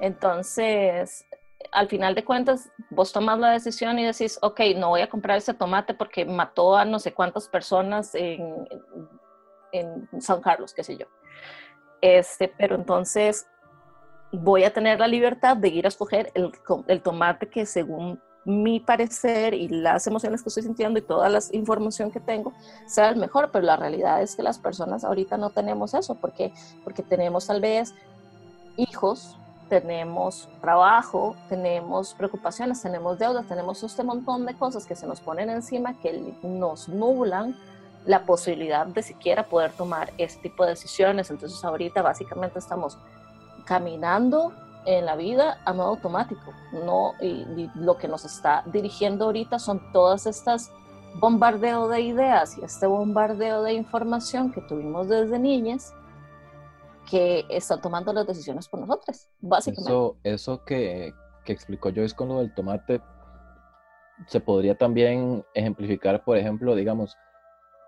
Entonces, 0.00 1.26
al 1.72 1.88
final 1.88 2.14
de 2.14 2.24
cuentas, 2.24 2.70
vos 2.90 3.12
tomas 3.12 3.38
la 3.38 3.50
decisión 3.50 3.98
y 3.98 4.04
decís, 4.04 4.38
ok, 4.42 4.60
no 4.76 4.90
voy 4.90 5.00
a 5.00 5.08
comprar 5.08 5.38
ese 5.38 5.54
tomate 5.54 5.94
porque 5.94 6.24
mató 6.24 6.76
a 6.76 6.84
no 6.84 6.98
sé 6.98 7.12
cuántas 7.12 7.48
personas 7.48 8.14
en, 8.14 8.68
en 9.72 10.08
San 10.20 10.40
Carlos, 10.40 10.74
qué 10.74 10.84
sé 10.84 10.96
yo. 10.96 11.06
Este, 12.00 12.48
pero 12.48 12.76
entonces 12.76 13.48
voy 14.32 14.64
a 14.64 14.72
tener 14.72 15.00
la 15.00 15.06
libertad 15.06 15.56
de 15.56 15.68
ir 15.68 15.86
a 15.86 15.88
escoger 15.88 16.30
el, 16.34 16.52
el 16.86 17.02
tomate 17.02 17.48
que 17.48 17.66
según 17.66 18.20
mi 18.44 18.80
parecer 18.80 19.52
y 19.52 19.68
las 19.68 20.06
emociones 20.06 20.42
que 20.42 20.48
estoy 20.48 20.62
sintiendo 20.62 20.98
y 20.98 21.02
toda 21.02 21.28
la 21.28 21.38
información 21.52 22.10
que 22.10 22.20
tengo 22.20 22.52
sea 22.86 23.10
el 23.10 23.16
mejor, 23.16 23.50
pero 23.52 23.64
la 23.64 23.76
realidad 23.76 24.22
es 24.22 24.36
que 24.36 24.42
las 24.42 24.58
personas 24.58 25.04
ahorita 25.04 25.36
no 25.36 25.50
tenemos 25.50 25.92
eso, 25.92 26.14
porque 26.14 26.52
porque 26.82 27.02
tenemos 27.02 27.46
tal 27.46 27.60
vez 27.60 27.94
hijos, 28.78 29.36
tenemos 29.68 30.48
trabajo, 30.62 31.36
tenemos 31.48 32.14
preocupaciones, 32.14 32.80
tenemos 32.80 33.18
deudas, 33.18 33.46
tenemos 33.46 33.82
este 33.82 34.02
montón 34.02 34.46
de 34.46 34.54
cosas 34.54 34.86
que 34.86 34.96
se 34.96 35.06
nos 35.06 35.20
ponen 35.20 35.50
encima 35.50 35.92
que 36.00 36.34
nos 36.42 36.88
nublan 36.88 37.54
la 38.06 38.24
posibilidad 38.24 38.86
de 38.86 39.02
siquiera 39.02 39.42
poder 39.42 39.72
tomar 39.72 40.10
este 40.16 40.48
tipo 40.48 40.64
de 40.64 40.70
decisiones. 40.70 41.30
Entonces 41.30 41.62
ahorita 41.62 42.00
básicamente 42.00 42.58
estamos 42.58 42.96
caminando 43.68 44.54
en 44.86 45.04
la 45.04 45.14
vida 45.14 45.60
a 45.66 45.74
modo 45.74 45.88
automático. 45.88 46.54
No, 46.72 47.12
y, 47.20 47.70
lo 47.74 47.98
que 47.98 48.08
nos 48.08 48.24
está 48.24 48.62
dirigiendo 48.66 49.26
ahorita 49.26 49.58
son 49.58 49.92
todas 49.92 50.26
estas 50.26 50.72
bombardeo 51.20 51.88
de 51.88 52.00
ideas 52.00 52.56
y 52.56 52.64
este 52.64 52.86
bombardeo 52.86 53.62
de 53.62 53.74
información 53.74 54.50
que 54.52 54.62
tuvimos 54.62 55.08
desde 55.08 55.38
niñas 55.38 55.94
que 57.10 57.44
están 57.48 57.80
tomando 57.80 58.12
las 58.12 58.26
decisiones 58.26 58.68
por 58.68 58.80
nosotros, 58.80 59.28
básicamente. 59.40 59.90
Eso, 59.90 60.16
eso 60.22 60.64
que, 60.64 61.14
que 61.44 61.52
explicó 61.52 61.90
Joyce 61.94 62.14
con 62.14 62.28
lo 62.28 62.38
del 62.38 62.54
tomate, 62.54 63.02
se 64.26 64.40
podría 64.40 64.76
también 64.76 65.44
ejemplificar, 65.54 66.24
por 66.24 66.36
ejemplo, 66.36 66.74
digamos, 66.74 67.16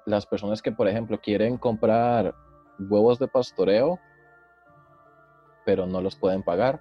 las 0.07 0.27
personas 0.27 0.63
que, 0.63 0.73
por 0.73 0.89
ejemplo, 0.89 1.21
quieren 1.21 1.59
comprar 1.59 2.35
huevos 2.79 3.19
de 3.19 3.29
pastoreo, 3.29 3.99
pero 5.71 5.87
no 5.87 6.01
los 6.01 6.17
pueden 6.17 6.43
pagar. 6.43 6.81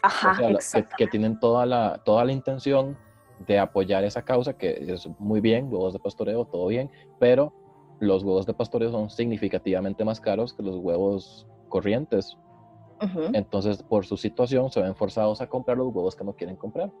Ajá, 0.00 0.30
o 0.30 0.60
sea, 0.60 0.82
que, 0.82 0.88
que, 0.96 1.06
tienen 1.08 1.40
toda 1.40 1.66
la, 1.66 2.00
toda 2.04 2.24
la 2.24 2.30
intención 2.30 2.96
de 3.48 3.58
apoyar 3.58 4.04
esa 4.04 4.22
causa, 4.22 4.52
que 4.52 4.84
es 4.86 5.08
muy 5.18 5.40
bien, 5.40 5.66
huevos 5.72 5.92
de 5.92 5.98
pastoreo, 5.98 6.44
todo 6.44 6.68
bien, 6.68 6.88
pero 7.18 7.52
los 7.98 8.22
huevos 8.22 8.46
de 8.46 8.54
pastoreo 8.54 8.92
son 8.92 9.10
significativamente 9.10 10.04
más 10.04 10.20
caros 10.20 10.54
que 10.54 10.62
los 10.62 10.76
huevos 10.76 11.48
corrientes. 11.68 12.38
Entonces, 13.32 13.82
por 13.82 14.06
su 14.06 14.16
situación, 14.16 14.70
se 14.70 14.80
ven 14.80 14.94
forzados 14.94 15.40
a 15.40 15.48
comprar 15.48 15.76
los 15.76 15.92
huevos 15.92 16.14
que 16.14 16.22
no 16.22 16.34
quieren 16.34 16.54
comprar. 16.54 16.92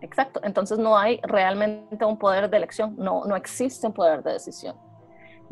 Exacto. 0.00 0.40
Entonces, 0.42 0.76
no 0.80 0.98
hay 0.98 1.20
realmente 1.22 2.04
un 2.04 2.18
poder 2.18 2.50
de 2.50 2.56
elección, 2.56 2.96
no, 2.98 3.26
no 3.26 3.36
existe 3.36 3.86
un 3.86 3.92
poder 3.92 4.24
de 4.24 4.32
decisión. 4.32 4.74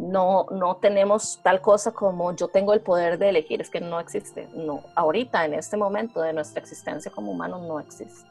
No, 0.00 0.46
no 0.50 0.76
tenemos 0.76 1.40
tal 1.42 1.60
cosa 1.60 1.92
como 1.92 2.34
yo 2.34 2.48
tengo 2.48 2.72
el 2.72 2.80
poder 2.80 3.18
de 3.18 3.28
elegir, 3.28 3.60
es 3.60 3.68
que 3.68 3.80
no 3.80 4.00
existe. 4.00 4.48
No, 4.54 4.82
ahorita, 4.94 5.44
en 5.44 5.52
este 5.52 5.76
momento 5.76 6.22
de 6.22 6.32
nuestra 6.32 6.60
existencia 6.60 7.10
como 7.10 7.32
humanos, 7.32 7.60
no 7.62 7.78
existe. 7.78 8.26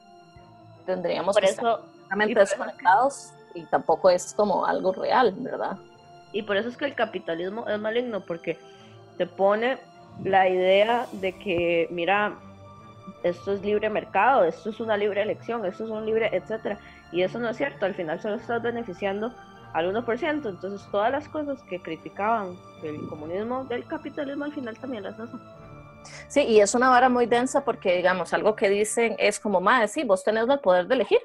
Tendríamos 0.88 1.36
por 1.36 1.44
que 1.44 1.52
eso, 1.52 1.62
estar 1.62 1.80
completamente 1.80 2.40
desconectados 2.40 3.34
y 3.54 3.64
tampoco 3.66 4.10
es 4.10 4.34
como 4.34 4.66
algo 4.66 4.94
real, 4.94 5.32
¿verdad? 5.38 5.78
Y 6.32 6.42
por 6.42 6.58
eso 6.58 6.70
es 6.70 6.78
que 6.78 6.86
el 6.86 6.96
capitalismo 6.96 7.68
es 7.68 7.80
maligno, 7.80 8.22
porque 8.22 8.58
te 9.18 9.28
pone 9.28 9.78
la 10.24 10.50
idea 10.50 11.06
de 11.12 11.38
que, 11.38 11.88
mira, 11.92 12.34
esto 13.22 13.54
es 13.54 13.62
libre 13.62 13.92
mercado, 13.92 14.44
esto 14.44 14.72
es 14.72 14.80
una 14.80 14.98
libre 14.98 15.22
elección, 15.22 15.64
esto 15.66 15.84
es 15.84 15.92
un 15.92 16.04
libre, 16.04 16.30
etcétera. 16.36 16.80
Y 17.12 17.22
eso 17.22 17.38
no 17.38 17.50
es 17.50 17.58
cierto, 17.58 17.86
al 17.86 17.94
final 17.94 18.20
solo 18.20 18.36
estás 18.36 18.62
beneficiando 18.64 19.34
al 19.74 19.94
1%. 19.94 20.50
Entonces, 20.50 20.88
todas 20.92 21.12
las 21.12 21.28
cosas 21.30 21.62
que 21.64 21.82
criticaban 21.82 22.58
del 22.82 23.08
comunismo, 23.08 23.66
del 23.66 23.86
capitalismo, 23.86 24.46
al 24.46 24.54
final 24.54 24.78
también 24.78 25.04
las 25.04 25.20
hacen. 25.20 25.40
Sí, 26.28 26.42
y 26.42 26.60
es 26.62 26.74
una 26.76 26.90
vara 26.90 27.10
muy 27.10 27.26
densa 27.26 27.64
porque, 27.64 27.96
digamos, 27.96 28.34
algo 28.34 28.56
que 28.56 28.70
dicen 28.70 29.16
es 29.20 29.40
como, 29.40 29.62
más, 29.62 29.92
sí, 29.92 30.04
vos 30.04 30.24
tenés 30.24 30.48
el 30.48 30.60
poder 30.60 30.88
de 30.88 30.96
elegir. 30.96 31.20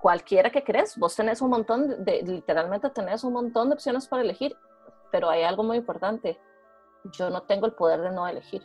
Cualquiera 0.00 0.50
que 0.50 0.62
crees, 0.62 0.96
vos 0.96 1.16
tenés 1.16 1.40
un 1.42 1.50
montón 1.50 2.04
de, 2.04 2.22
literalmente 2.22 2.88
tenés 2.90 3.24
un 3.24 3.32
montón 3.32 3.68
de 3.68 3.74
opciones 3.74 4.06
para 4.06 4.22
elegir, 4.22 4.56
pero 5.10 5.28
hay 5.28 5.42
algo 5.42 5.64
muy 5.64 5.78
importante. 5.78 6.38
Yo 7.04 7.30
no 7.30 7.42
tengo 7.42 7.66
el 7.66 7.72
poder 7.72 8.00
de 8.02 8.10
no 8.10 8.26
elegir. 8.26 8.62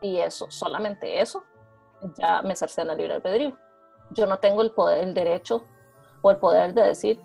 Y 0.00 0.18
eso, 0.18 0.50
solamente 0.50 1.20
eso, 1.20 1.44
ya 2.16 2.40
me 2.42 2.54
cercena 2.54 2.94
libre 2.94 3.14
albedrío. 3.14 3.58
Yo 4.10 4.26
no 4.26 4.38
tengo 4.38 4.62
el 4.62 4.70
poder, 4.70 5.04
el 5.04 5.12
derecho 5.12 5.64
o 6.22 6.30
el 6.30 6.36
poder 6.36 6.74
de 6.74 6.82
decir, 6.82 7.20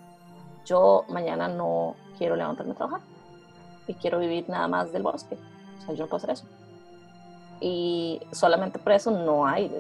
yo 0.66 1.06
mañana 1.10 1.48
no 1.48 1.96
quiero 2.18 2.36
levantarme 2.36 2.74
a 2.74 2.76
trabajar 2.76 3.02
y 3.88 3.94
quiero 3.96 4.20
vivir 4.20 4.48
nada 4.50 4.68
más 4.68 4.92
del 4.92 5.04
bosque. 5.04 5.38
O 5.80 5.82
sea, 5.86 5.96
yo 5.96 6.04
no 6.04 6.10
puedo 6.10 6.18
hacer 6.18 6.32
eso. 6.32 6.46
Y 7.60 8.22
solamente 8.32 8.80
por 8.80 8.92
eso 8.94 9.12
no 9.12 9.46
hay. 9.46 9.72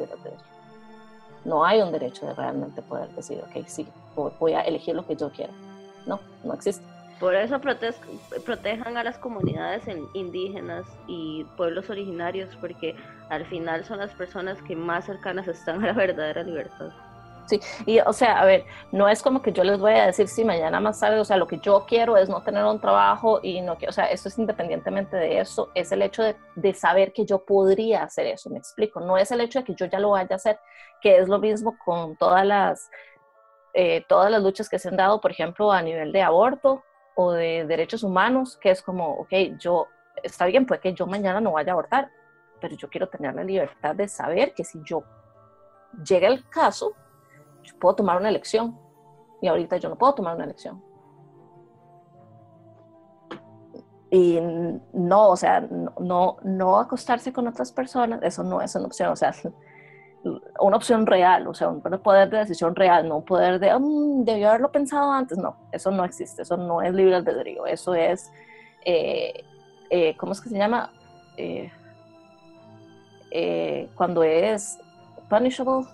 No 1.46 1.66
hay 1.66 1.82
un 1.82 1.92
derecho 1.92 2.26
de 2.26 2.34
realmente 2.34 2.82
poder 2.82 3.10
decir, 3.10 3.42
ok, 3.42 3.66
sí, 3.68 3.88
voy 4.40 4.54
a 4.54 4.62
elegir 4.62 4.96
lo 4.96 5.06
que 5.06 5.16
yo 5.16 5.30
quiero. 5.30 5.54
No, 6.06 6.20
no 6.44 6.54
existe. 6.54 6.86
Por 7.20 7.36
eso 7.36 7.60
protejan 7.60 8.98
a 8.98 9.04
las 9.04 9.18
comunidades 9.18 9.84
indígenas 10.14 10.86
y 11.08 11.46
pueblos 11.56 11.90
originarios, 11.90 12.54
porque 12.60 12.96
al 13.30 13.46
final 13.46 13.86
son 13.86 14.00
las 14.00 14.12
personas 14.12 14.62
que 14.62 14.76
más 14.76 15.06
cercanas 15.06 15.48
están 15.48 15.84
a 15.84 15.88
la 15.88 15.94
verdadera 15.94 16.44
libertad. 16.44 16.90
Sí, 17.46 17.60
y 17.86 18.00
o 18.00 18.14
sea, 18.14 18.40
a 18.40 18.46
ver, 18.46 18.66
no 18.94 19.10
es 19.10 19.22
como 19.22 19.42
que 19.42 19.52
yo 19.52 19.66
les 19.66 19.78
voy 19.78 19.92
a 19.92 20.06
decir 20.06 20.30
si 20.30 20.46
mañana 20.46 20.80
más 20.80 21.00
tarde, 21.00 21.20
o 21.20 21.26
sea, 21.26 21.36
lo 21.36 21.46
que 21.46 21.60
yo 21.60 21.86
quiero 21.86 22.16
es 22.16 22.30
no 22.30 22.42
tener 22.42 22.64
un 22.64 22.80
trabajo 22.80 23.42
y 23.44 23.60
no 23.60 23.78
quiero, 23.78 23.90
o 23.90 23.94
sea, 23.94 24.06
eso 24.06 24.30
es 24.30 24.40
independientemente 24.40 25.18
de 25.18 25.40
eso, 25.40 25.70
es 25.76 25.92
el 25.92 26.04
hecho 26.04 26.24
de, 26.24 26.38
de, 26.56 26.74
saber 26.74 27.12
que 27.12 27.26
yo 27.26 27.44
podría 27.44 28.04
hacer 28.04 28.28
eso, 28.28 28.50
me 28.50 28.60
explico, 28.60 29.02
no 29.02 29.18
es 29.18 29.30
el 29.32 29.42
hecho 29.42 29.60
de 29.60 29.66
que 29.66 29.76
yo 29.76 29.88
ya 29.88 30.00
lo 30.00 30.12
vaya 30.12 30.30
a 30.32 30.36
hacer, 30.36 30.58
que 31.02 31.18
es 31.18 31.28
lo 31.28 31.38
mismo 31.38 31.78
con 31.84 32.16
todas 32.16 32.46
las, 32.46 32.90
eh, 33.74 34.06
todas 34.08 34.30
las 34.30 34.42
luchas 34.42 34.70
que 34.70 34.78
se 34.78 34.90
han 34.90 34.98
dado, 34.98 35.20
por 35.20 35.32
ejemplo, 35.32 35.72
a 35.72 35.82
nivel 35.82 36.12
de 36.12 36.22
aborto 36.22 36.84
o 37.16 37.32
de 37.32 37.66
derechos 37.66 38.04
humanos, 38.04 38.58
que 38.58 38.70
es 38.70 38.84
como, 38.84 39.14
ok, 39.16 39.34
yo, 39.60 39.88
está 40.22 40.46
bien, 40.46 40.66
puede 40.66 40.80
que 40.80 40.94
yo 40.94 41.08
mañana 41.08 41.42
no 41.42 41.54
vaya 41.54 41.72
a 41.72 41.74
abortar, 41.74 42.10
pero 42.62 42.76
yo 42.76 42.88
quiero 42.90 43.10
tener 43.10 43.34
la 43.34 43.44
libertad 43.44 43.96
de 43.96 44.08
saber 44.08 44.54
que 44.54 44.64
si 44.64 44.80
yo 44.84 45.04
llega 46.04 46.28
el 46.28 46.48
caso, 46.50 46.94
yo 47.64 47.78
puedo 47.80 47.96
tomar 47.96 48.18
una 48.18 48.30
elección. 48.30 48.78
Y 49.42 49.48
ahorita 49.48 49.78
yo 49.78 49.90
no 49.90 49.98
puedo 49.98 50.14
tomar 50.16 50.36
una 50.36 50.46
elección. 50.46 50.82
Y 54.14 54.40
no, 54.94 55.30
o 55.30 55.36
sea, 55.36 55.62
no, 56.00 56.38
no 56.44 56.78
acostarse 56.78 57.34
con 57.34 57.48
otras 57.48 57.72
personas, 57.72 58.22
eso 58.22 58.44
no 58.44 58.62
es 58.62 58.76
una 58.76 58.86
opción, 58.86 59.12
o 59.12 59.16
sea, 59.16 59.34
una 60.60 60.78
opción 60.78 61.08
real, 61.08 61.48
o 61.48 61.54
sea, 61.56 61.70
un 61.70 61.82
poder 61.82 62.30
de 62.30 62.38
decisión 62.38 62.76
real, 62.76 63.10
no 63.10 63.18
un 63.18 63.26
poder 63.26 63.60
de, 63.60 63.76
um, 63.76 64.22
haberlo 64.22 64.72
pensado 64.72 65.12
antes, 65.12 65.40
no, 65.40 65.58
eso 65.72 65.90
no 65.90 66.06
existe, 66.06 66.44
eso 66.44 66.58
no 66.58 66.84
es 66.84 66.94
libre 66.94 67.16
albedrío, 67.16 67.66
eso 67.66 67.96
es, 67.96 68.32
eh, 68.86 69.44
eh, 69.90 70.16
¿cómo 70.18 70.34
es 70.34 70.42
que 70.42 70.50
se 70.50 70.60
llama? 70.60 70.94
Eh, 71.36 71.72
cuando 73.96 74.22
es 74.22 74.78
punishable, 75.28 75.88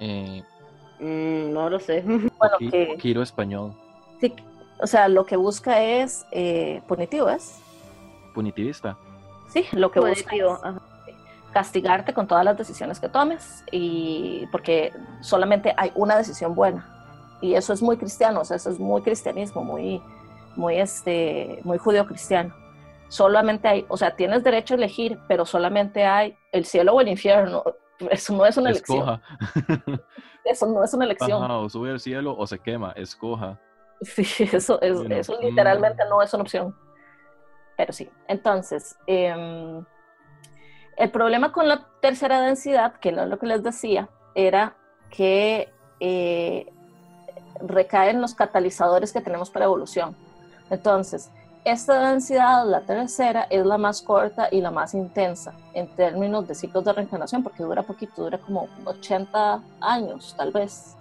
eh, 0.00 0.42
mm, 1.00 1.52
no 1.52 1.70
lo 1.70 1.78
sé. 1.78 2.02
Bueno, 2.38 2.56
que, 2.70 3.20
español. 3.22 3.74
Sí, 4.20 4.32
o 4.80 4.86
sea, 4.86 5.08
lo 5.08 5.26
que 5.26 5.36
busca 5.36 5.82
es 5.82 6.24
eh, 6.30 6.82
punitivo, 6.86 7.28
¿es? 7.28 7.60
Punitivista. 8.34 8.96
Sí, 9.48 9.64
lo 9.72 9.90
que 9.90 10.00
busca 10.00 10.36
es 10.36 10.46
castigarte 11.52 12.12
con 12.12 12.26
todas 12.26 12.44
las 12.44 12.56
decisiones 12.56 13.00
que 13.00 13.08
tomes 13.08 13.64
y 13.72 14.46
porque 14.52 14.92
solamente 15.20 15.74
hay 15.76 15.90
una 15.94 16.16
decisión 16.16 16.54
buena 16.54 16.98
y 17.40 17.54
eso 17.54 17.72
es 17.72 17.82
muy 17.82 17.96
cristiano, 17.96 18.40
o 18.40 18.44
sea, 18.44 18.56
eso 18.56 18.70
es 18.70 18.78
muy 18.78 19.02
cristianismo, 19.02 19.62
muy, 19.62 20.02
muy, 20.56 20.78
este, 20.78 21.60
muy 21.62 21.78
judío 21.78 22.06
cristiano. 22.06 22.54
Solamente 23.08 23.68
hay, 23.68 23.86
o 23.88 23.96
sea, 23.96 24.16
tienes 24.16 24.44
derecho 24.44 24.74
a 24.74 24.76
elegir, 24.76 25.18
pero 25.28 25.46
solamente 25.46 26.04
hay 26.04 26.36
el 26.52 26.64
cielo 26.64 26.94
o 26.94 27.00
el 27.00 27.08
infierno 27.08 27.62
eso 28.10 28.36
no 28.36 28.46
es 28.46 28.56
una 28.56 28.70
elección. 28.70 29.20
Eso 30.44 30.66
no 30.66 30.82
es 30.82 30.94
una 30.94 31.04
elección. 31.04 31.42
o 31.50 31.68
sube 31.68 31.90
al 31.90 32.00
cielo 32.00 32.34
o 32.36 32.46
se 32.46 32.58
quema, 32.58 32.92
escoja. 32.92 33.58
Sí, 34.00 34.22
eso, 34.52 34.80
es, 34.80 34.96
eso 35.10 35.36
mm. 35.36 35.44
literalmente 35.44 36.04
no 36.08 36.22
es 36.22 36.32
una 36.32 36.44
opción. 36.44 36.74
Pero 37.76 37.92
sí, 37.92 38.08
entonces, 38.28 38.96
em, 39.06 39.84
el 40.96 41.10
problema 41.10 41.52
con 41.52 41.68
la 41.68 41.86
tercera 42.00 42.40
densidad, 42.40 42.94
que 43.00 43.10
no 43.10 43.24
es 43.24 43.28
lo 43.28 43.38
que 43.40 43.46
les 43.46 43.62
decía, 43.62 44.08
era 44.36 44.76
que 45.10 45.72
eh, 45.98 46.72
recaen 47.60 48.20
los 48.20 48.34
catalizadores 48.34 49.12
que 49.12 49.20
tenemos 49.20 49.50
para 49.50 49.64
evolución. 49.64 50.16
Entonces, 50.70 51.30
esta 51.64 52.10
densidad, 52.10 52.66
la 52.66 52.80
tercera, 52.80 53.46
es 53.50 53.64
la 53.64 53.78
más 53.78 54.02
corta 54.02 54.48
y 54.50 54.60
la 54.60 54.70
más 54.70 54.94
intensa 54.94 55.52
en 55.74 55.86
términos 55.88 56.46
de 56.46 56.54
ciclos 56.54 56.84
de 56.84 56.92
reencarnación, 56.92 57.42
porque 57.42 57.62
dura 57.62 57.82
poquito, 57.82 58.22
dura 58.22 58.38
como 58.38 58.68
80 58.84 59.62
años 59.80 60.34
tal 60.36 60.52
vez. 60.52 60.96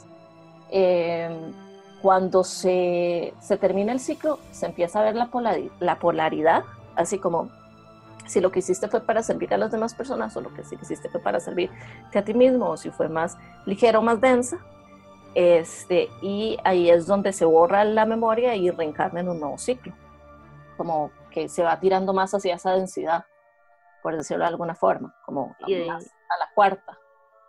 Em, 0.70 1.54
cuando 2.02 2.44
se, 2.44 3.34
se, 3.40 3.58
termina 3.58 3.92
el 3.92 4.00
ciclo, 4.00 4.40
se 4.52 4.66
empieza 4.66 5.00
a 5.00 5.04
ver 5.04 5.16
la, 5.16 5.30
la 5.80 6.00
polaridad, 6.00 6.64
así 6.96 7.18
como 7.18 7.50
si 8.26 8.42
lo 8.42 8.52
que 8.52 8.60
hiciste 8.60 8.88
fue 8.88 9.02
para 9.02 9.24
servir 9.24 9.54
a 9.54 9.58
las 9.58 9.72
demás 9.72 9.94
personas 9.94 10.36
o 10.36 10.42
lo 10.42 10.54
que 10.54 10.62
hiciste 10.62 11.10
fue 11.10 11.22
para 11.22 11.40
servirte 11.40 12.20
a 12.20 12.24
ti 12.24 12.34
mismo, 12.34 12.72
o 12.72 12.78
si 12.78 12.92
fue 12.92 13.10
más 13.10 13.38
ligero 13.66 14.00
o 14.00 14.02
más 14.02 14.20
densa. 14.20 14.58
Este, 15.34 16.10
y 16.22 16.58
ahí 16.64 16.90
es 16.90 17.06
donde 17.06 17.32
se 17.32 17.46
borra 17.46 17.84
la 17.84 18.06
memoria 18.06 18.56
y 18.56 18.70
reencarna 18.70 19.22
en 19.22 19.30
un 19.30 19.40
nuevo 19.40 19.58
ciclo 19.58 19.94
como 20.78 21.12
que 21.32 21.50
se 21.50 21.64
va 21.64 21.80
tirando 21.80 22.14
más 22.14 22.34
hacia 22.34 22.56
esa 22.56 22.74
densidad, 22.74 23.26
por 24.02 24.16
decirlo 24.16 24.44
de 24.44 24.50
alguna 24.50 24.76
forma, 24.76 25.14
como 25.26 25.56
a 25.60 25.68
la 25.68 26.50
cuarta. 26.56 26.98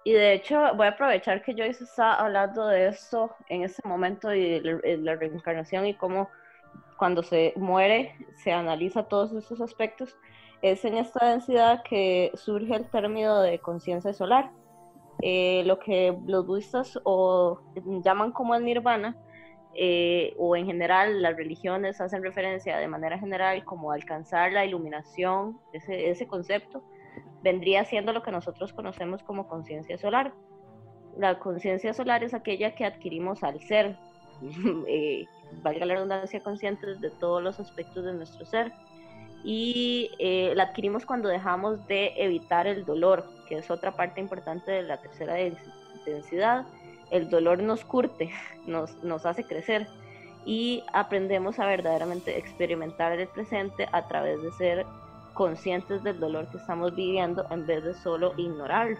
Y 0.05 0.13
de 0.13 0.33
hecho, 0.33 0.75
voy 0.75 0.87
a 0.87 0.91
aprovechar 0.91 1.43
que 1.43 1.53
Joyce 1.53 1.85
está 1.85 2.15
hablando 2.15 2.67
de 2.67 2.89
esto 2.89 3.35
en 3.49 3.63
este 3.63 3.87
momento 3.87 4.33
y 4.33 4.61
de 4.61 4.99
la 5.03 5.17
reencarnación 5.17 5.87
y 5.87 5.95
cómo 5.95 6.31
cuando 6.97 7.23
se 7.23 7.53
muere 7.57 8.15
se 8.43 8.53
analiza 8.53 9.05
todos 9.05 9.33
estos 9.33 9.61
aspectos. 9.61 10.17
Es 10.63 10.85
en 10.85 10.97
esta 10.97 11.27
densidad 11.27 11.83
que 11.83 12.33
surge 12.35 12.75
el 12.75 12.89
término 12.91 13.41
de 13.41 13.59
conciencia 13.59 14.13
solar. 14.13 14.51
Eh, 15.21 15.63
lo 15.67 15.79
que 15.79 16.17
los 16.27 16.47
budistas 16.47 16.99
o 17.05 17.61
llaman 18.03 18.33
como 18.33 18.55
el 18.55 18.65
nirvana 18.65 19.17
eh, 19.81 20.35
o 20.39 20.57
en 20.57 20.67
general 20.67 21.23
las 21.23 21.37
religiones 21.37 22.01
hacen 22.01 22.21
referencia 22.25 22.79
de 22.79 22.89
manera 22.89 23.17
general 23.17 23.65
como 23.65 23.93
alcanzar 23.93 24.51
la 24.51 24.67
iluminación, 24.67 25.61
ese, 25.73 26.27
concepto, 26.27 26.83
vendría 27.45 27.85
siendo 27.85 28.13
lo 28.13 28.25
que 28.25 28.33
nosotros 28.33 28.73
conocemos 28.73 29.23
como 29.23 29.47
conciencia 29.47 29.97
solar. 29.97 30.35
La 31.17 31.39
conciencia 31.39 31.95
solar 31.95 32.25
es 32.25 32.35
aquella 32.35 32.75
que 32.75 32.87
adquirimos 32.87 33.45
al 33.45 33.61
ser, 33.61 33.97
eh, 34.89 35.27
valga 35.63 35.87
la 35.87 35.95
redundancia, 35.95 36.41
conscientes 36.41 37.01
de 37.01 37.11
todos 37.11 37.41
los 37.41 37.61
aspectos 37.61 38.05
de 38.05 38.15
nuestro 38.15 38.45
ser. 38.47 38.73
Y 39.45 40.11
eh, 40.19 40.55
la 40.57 40.65
adquirimos 40.65 41.07
cuando 41.07 41.29
dejamos 41.29 41.87
de 41.87 42.15
evitar 42.17 42.67
el 42.67 42.85
dolor, 42.85 43.31
que 43.49 43.59
es 43.59 43.71
otra 43.71 43.93
parte 43.93 44.21
importante 44.21 44.73
de 44.73 44.83
la 44.83 44.97
tercera 45.01 45.37
densidad. 46.05 46.67
El 47.11 47.31
dolor 47.31 47.63
nos 47.63 47.85
curte, 47.85 48.31
nos, 48.67 49.03
nos 49.03 49.27
hace 49.27 49.45
crecer 49.45 49.87
y 50.45 50.83
aprendemos 50.93 51.59
a 51.59 51.67
verdaderamente 51.67 52.39
experimentar 52.39 53.13
el 53.13 53.29
presente 53.29 53.89
a 53.93 54.07
través 54.09 54.43
de 54.43 54.51
ser 54.53 54.87
conscientes 55.35 56.03
del 56.03 56.19
dolor 56.19 56.49
que 56.51 56.57
estamos 56.57 56.95
viviendo 56.95 57.47
en 57.51 57.67
vez 57.67 57.85
de 57.85 57.95
solo 57.95 58.33
ignorarlo. 58.37 58.97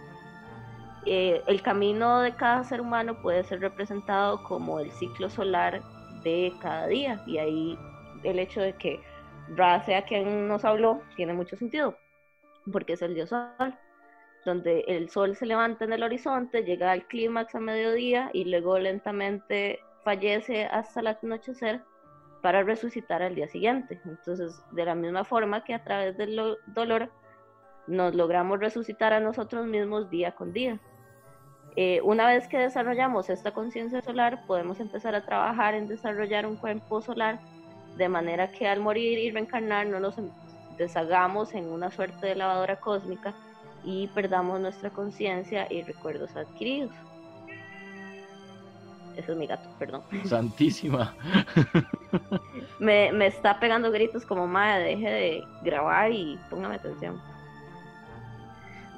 Eh, 1.07 1.43
el 1.47 1.63
camino 1.63 2.21
de 2.21 2.35
cada 2.35 2.65
ser 2.65 2.81
humano 2.81 3.21
puede 3.23 3.43
ser 3.45 3.61
representado 3.61 4.43
como 4.43 4.79
el 4.79 4.91
ciclo 4.93 5.31
solar 5.31 5.81
de 6.23 6.53
cada 6.61 6.87
día 6.87 7.23
y 7.27 7.39
ahí 7.39 7.79
el 8.25 8.39
hecho 8.39 8.61
de 8.61 8.75
que 8.75 9.01
Ra 9.57 9.83
sea 9.85 10.03
quien 10.03 10.47
nos 10.47 10.65
habló 10.65 11.01
tiene 11.17 11.33
mucho 11.33 11.57
sentido 11.57 11.97
porque 12.71 12.93
es 12.93 13.03
el 13.03 13.15
dios 13.15 13.31
sol 13.31 13.75
donde 14.49 14.81
el 14.89 15.11
sol 15.11 15.37
se 15.37 15.45
levanta 15.45 15.85
en 15.85 15.93
el 15.93 16.03
horizonte, 16.03 16.65
llega 16.65 16.91
al 16.91 17.07
clímax 17.07 17.55
a 17.55 17.61
mediodía 17.61 18.31
y 18.33 18.45
luego 18.45 18.79
lentamente 18.79 19.81
fallece 20.05 20.65
hasta 20.65 21.01
el 21.01 21.09
anochecer 21.09 21.83
para 22.41 22.63
resucitar 22.63 23.23
al 23.23 23.35
día 23.35 23.47
siguiente. 23.49 24.01
Entonces, 24.07 24.63
de 24.73 24.87
la 24.87 24.95
misma 24.95 25.25
forma 25.25 25.65
que 25.65 25.75
a 25.75 25.85
través 25.85 26.17
del 26.17 26.57
dolor 26.69 27.11
nos 27.87 28.15
logramos 28.15 28.59
resucitar 28.59 29.13
a 29.13 29.21
nosotros 29.21 29.67
mismos 29.67 30.09
día 30.09 30.33
con 30.33 30.53
día. 30.55 30.81
Eh, 31.77 32.01
una 32.03 32.27
vez 32.27 32.49
que 32.49 32.59
desarrollamos 32.59 33.29
esta 33.29 33.53
conciencia 33.53 34.01
solar, 34.01 34.47
podemos 34.47 34.81
empezar 34.81 35.15
a 35.15 35.27
trabajar 35.27 35.75
en 35.75 35.89
desarrollar 35.89 36.47
un 36.47 36.57
cuerpo 36.57 37.03
solar 37.03 37.39
de 37.97 38.09
manera 38.09 38.51
que 38.51 38.67
al 38.67 38.81
morir 38.81 39.19
y 39.19 39.31
reencarnar 39.31 39.87
no 39.87 40.01
nos 40.01 40.17
deshagamos 40.79 41.55
en 41.55 41.71
una 41.71 41.91
suerte 41.91 42.29
de 42.29 42.35
lavadora 42.35 42.81
cósmica 42.81 43.35
y 43.85 44.09
perdamos 44.09 44.61
nuestra 44.61 44.91
conciencia 44.91 45.67
y 45.71 45.83
recuerdos 45.83 46.37
adquiridos. 46.37 46.91
Eso 49.17 49.33
es 49.33 49.39
mi 49.39 49.47
gato, 49.49 49.69
perdón. 49.79 50.03
Santísima. 50.25 51.15
me, 52.79 53.11
me 53.13 53.27
está 53.27 53.59
pegando 53.59 53.91
gritos 53.91 54.25
como, 54.25 54.47
madre, 54.47 54.85
deje 54.85 55.11
de 55.11 55.45
grabar 55.63 56.13
y 56.13 56.39
póngame 56.49 56.77
atención. 56.77 57.21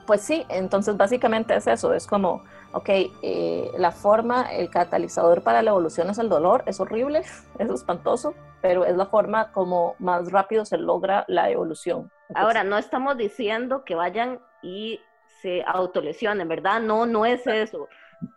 Pues 0.07 0.20
sí, 0.22 0.45
entonces 0.49 0.97
básicamente 0.97 1.55
es 1.55 1.66
eso, 1.66 1.95
es 1.95 2.07
como, 2.07 2.43
ok, 2.72 2.89
eh, 3.22 3.70
la 3.78 3.93
forma, 3.93 4.43
el 4.53 4.68
catalizador 4.68 5.43
para 5.43 5.62
la 5.62 5.70
evolución 5.70 6.11
es 6.11 6.18
el 6.18 6.28
dolor, 6.28 6.64
es 6.66 6.81
horrible, 6.81 7.20
es 7.59 7.70
espantoso, 7.70 8.35
pero 8.61 8.85
es 8.85 8.97
la 8.97 9.07
forma 9.07 9.53
como 9.53 9.95
más 9.99 10.31
rápido 10.31 10.64
se 10.64 10.78
logra 10.78 11.24
la 11.28 11.49
evolución. 11.49 12.11
Ahora, 12.35 12.62
no 12.62 12.76
estamos 12.76 13.16
diciendo 13.16 13.85
que 13.85 13.95
vayan 13.95 14.41
y 14.63 15.01
se 15.41 15.63
autolesionen, 15.67 16.49
¿verdad? 16.49 16.81
No, 16.81 17.07
no 17.07 17.25
es 17.25 17.47
eso, 17.47 17.89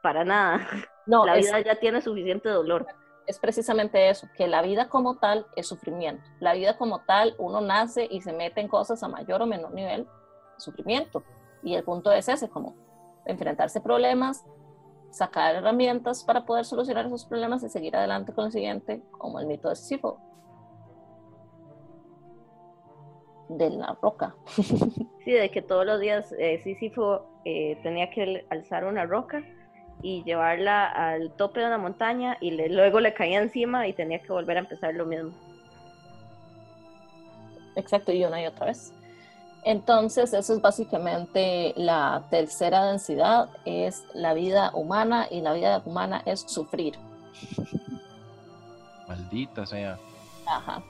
para 0.01 0.23
nada. 0.23 0.59
No, 1.05 1.25
la 1.25 1.35
vida 1.35 1.59
ya 1.59 1.75
tiene 1.75 2.01
suficiente 2.01 2.47
dolor. 2.47 2.87
Es 3.27 3.37
precisamente 3.37 4.09
eso, 4.09 4.29
que 4.37 4.47
la 4.47 4.61
vida 4.61 4.87
como 4.87 5.17
tal 5.17 5.45
es 5.57 5.67
sufrimiento. 5.67 6.23
La 6.39 6.53
vida 6.53 6.77
como 6.77 6.99
tal, 6.99 7.35
uno 7.39 7.59
nace 7.59 8.07
y 8.09 8.21
se 8.21 8.31
mete 8.31 8.61
en 8.61 8.69
cosas 8.69 9.03
a 9.03 9.09
mayor 9.09 9.41
o 9.41 9.45
menor 9.45 9.73
nivel, 9.73 10.07
sufrimiento. 10.55 11.21
Y 11.61 11.75
el 11.75 11.83
punto 11.83 12.09
es 12.13 12.29
ese, 12.29 12.49
como 12.49 12.73
enfrentarse 13.25 13.79
a 13.79 13.83
problemas, 13.83 14.45
sacar 15.11 15.55
herramientas 15.55 16.23
para 16.23 16.45
poder 16.45 16.63
solucionar 16.63 17.05
esos 17.05 17.25
problemas 17.25 17.63
y 17.63 17.69
seguir 17.69 17.95
adelante 17.95 18.33
con 18.33 18.45
el 18.45 18.51
siguiente, 18.53 19.03
como 19.11 19.39
el 19.39 19.45
mito 19.45 19.67
de 19.67 19.75
Sísifo. 19.75 20.19
De 23.57 23.69
la 23.71 23.97
roca. 24.01 24.35
Sí, 25.23 25.31
de 25.31 25.49
que 25.51 25.61
todos 25.61 25.85
los 25.85 26.01
días 26.01 26.33
eh, 26.37 26.59
Sísifo 26.65 27.25
eh, 27.45 27.79
tenía 27.81 28.09
que 28.09 28.45
alzar 28.49 28.83
una 28.83 29.05
roca 29.05 29.41
y 30.01 30.21
llevarla 30.23 30.85
al 30.85 31.31
tope 31.31 31.61
de 31.61 31.67
una 31.67 31.77
montaña 31.77 32.37
y 32.41 32.51
luego 32.51 32.99
le 32.99 33.13
caía 33.13 33.41
encima 33.41 33.87
y 33.87 33.93
tenía 33.93 34.19
que 34.19 34.33
volver 34.33 34.57
a 34.57 34.59
empezar 34.59 34.93
lo 34.93 35.05
mismo. 35.05 35.31
Exacto, 37.77 38.11
y 38.11 38.25
una 38.25 38.41
y 38.41 38.47
otra 38.47 38.65
vez. 38.65 38.93
Entonces, 39.63 40.33
eso 40.33 40.53
es 40.53 40.61
básicamente 40.61 41.73
la 41.77 42.23
tercera 42.29 42.85
densidad, 42.87 43.49
es 43.63 44.03
la 44.13 44.33
vida 44.33 44.71
humana 44.73 45.27
y 45.31 45.39
la 45.39 45.53
vida 45.53 45.81
humana 45.85 46.21
es 46.25 46.41
sufrir. 46.41 46.95
Maldita 49.07 49.65
sea. 49.65 49.97
Ajá. 50.45 50.83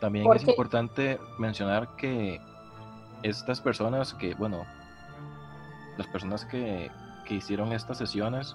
También 0.00 0.30
es 0.32 0.46
importante 0.46 1.18
mencionar 1.38 1.96
que 1.96 2.40
estas 3.22 3.60
personas 3.60 4.14
que, 4.14 4.34
bueno, 4.34 4.64
las 5.96 6.06
personas 6.08 6.44
que, 6.44 6.90
hicieron 7.28 7.72
estas 7.72 7.98
sesiones, 7.98 8.54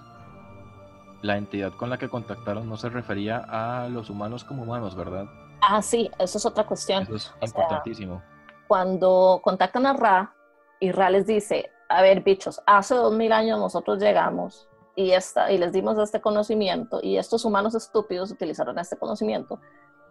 la 1.20 1.36
entidad 1.36 1.72
con 1.74 1.90
la 1.90 1.98
que 1.98 2.08
contactaron 2.08 2.66
no 2.68 2.78
se 2.78 2.88
refería 2.88 3.44
a 3.46 3.86
los 3.90 4.08
humanos 4.08 4.44
como 4.44 4.62
humanos, 4.62 4.94
¿verdad? 4.94 5.26
Ah, 5.60 5.82
sí, 5.82 6.10
eso 6.18 6.38
es 6.38 6.46
otra 6.46 6.64
cuestión. 6.64 7.02
Eso 7.02 7.34
es 7.40 7.50
importantísimo. 7.50 8.22
cuando 8.66 9.40
contactan 9.44 9.84
a 9.84 9.92
Ra 9.92 10.34
y 10.80 10.90
Ra 10.90 11.10
les 11.10 11.26
dice, 11.26 11.70
a 11.90 12.00
ver, 12.00 12.22
bichos, 12.22 12.62
hace 12.66 12.94
dos 12.94 13.12
mil 13.12 13.30
años 13.30 13.58
nosotros 13.58 13.98
llegamos 13.98 14.68
y, 14.96 15.10
esta, 15.10 15.52
y 15.52 15.58
les 15.58 15.72
dimos 15.72 15.98
este 15.98 16.22
conocimiento 16.22 17.00
y 17.02 17.18
estos 17.18 17.44
humanos 17.44 17.74
estúpidos 17.74 18.30
utilizaron 18.30 18.78
este 18.78 18.96
conocimiento 18.96 19.60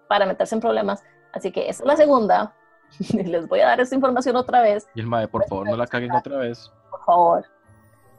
para 0.08 0.28
meterse 0.28 0.54
en 0.54 0.62
problemas 0.62 1.04
Así 1.34 1.52
que 1.52 1.70
esa 1.70 1.84
es 1.84 1.88
la 1.88 1.96
segunda. 1.96 2.54
Les 3.14 3.48
voy 3.48 3.60
a 3.62 3.68
dar 3.68 3.80
esta 3.80 3.96
información 3.96 4.36
otra 4.36 4.62
vez. 4.62 4.88
Y 4.96 5.00
el 5.00 5.08
MAE, 5.08 5.28
por 5.28 5.46
favor, 5.48 5.70
no 5.70 5.78
la 5.78 5.88
caguen 5.88 6.12
otra 6.12 6.38
vez. 6.38 6.72
Por 6.90 7.04
favor. 7.06 7.46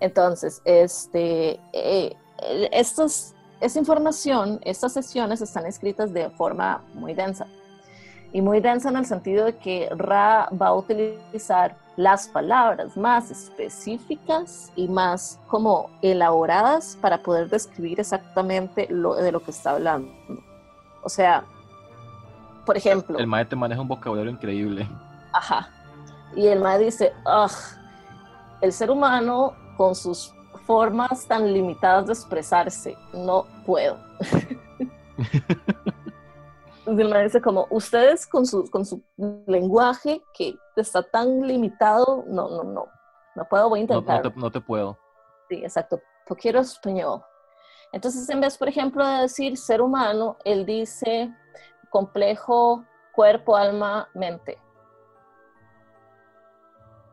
Entonces, 0.00 0.60
este, 0.64 1.60
eh, 1.72 2.16
estos, 2.72 3.34
esta 3.60 3.78
información, 3.78 4.60
estas 4.64 4.92
sesiones 4.92 5.40
están 5.40 5.66
escritas 5.66 6.12
de 6.12 6.30
forma 6.30 6.82
muy 6.94 7.14
densa. 7.14 7.46
Y 8.32 8.40
muy 8.40 8.60
densa 8.60 8.88
en 8.88 8.96
el 8.96 9.04
sentido 9.04 9.44
de 9.44 9.58
que 9.58 9.88
Ra 9.90 10.48
va 10.60 10.68
a 10.68 10.74
utilizar 10.74 11.76
las 11.96 12.28
palabras 12.28 12.96
más 12.96 13.30
específicas 13.30 14.72
y 14.74 14.88
más 14.88 15.38
como 15.48 15.90
elaboradas 16.00 16.96
para 17.00 17.18
poder 17.18 17.50
describir 17.50 18.00
exactamente 18.00 18.86
lo, 18.88 19.14
de 19.14 19.30
lo 19.30 19.40
que 19.40 19.50
está 19.50 19.72
hablando. 19.72 20.10
O 21.02 21.08
sea, 21.10 21.44
por 22.64 22.76
ejemplo. 22.76 23.18
El 23.18 23.26
maestro 23.26 23.58
maneja 23.58 23.80
un 23.80 23.88
vocabulario 23.88 24.30
increíble. 24.30 24.88
Ajá. 25.32 25.68
Y 26.34 26.46
el 26.46 26.60
maestro 26.60 26.84
dice, 26.86 27.12
el 28.60 28.72
ser 28.72 28.90
humano 28.90 29.54
con 29.76 29.94
sus 29.94 30.34
formas 30.66 31.26
tan 31.26 31.52
limitadas 31.52 32.06
de 32.06 32.12
expresarse, 32.12 32.96
no 33.12 33.46
puedo. 33.66 33.98
el 36.86 36.96
maestro 36.96 37.22
dice 37.22 37.40
como, 37.40 37.66
ustedes 37.70 38.26
con 38.26 38.46
su, 38.46 38.70
con 38.70 38.84
su 38.84 39.02
lenguaje 39.46 40.22
que 40.34 40.56
está 40.76 41.02
tan 41.02 41.46
limitado, 41.46 42.24
no, 42.26 42.48
no, 42.48 42.64
no, 42.64 42.86
no 43.34 43.48
puedo, 43.48 43.68
voy 43.68 43.80
a 43.80 43.82
intentar. 43.82 44.24
No, 44.24 44.32
no, 44.42 44.50
te, 44.50 44.60
puedo. 44.60 44.98
Sí, 45.48 45.56
exacto, 45.56 46.00
quiero 46.36 46.60
español. 46.60 47.22
Entonces, 47.92 48.28
en 48.30 48.40
vez, 48.40 48.56
por 48.56 48.68
ejemplo, 48.68 49.06
de 49.06 49.22
decir 49.22 49.56
ser 49.58 49.82
humano, 49.82 50.36
él 50.44 50.64
dice 50.64 51.30
complejo 51.92 52.84
cuerpo, 53.12 53.54
alma, 53.54 54.08
mente. 54.14 54.58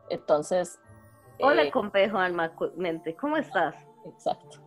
Entonces... 0.08 0.80
Hola, 1.42 1.62
eh, 1.62 1.70
complejo 1.70 2.18
alma, 2.18 2.52
mente. 2.76 3.14
¿Cómo 3.14 3.36
estás? 3.36 3.74
Exacto. 4.04 4.58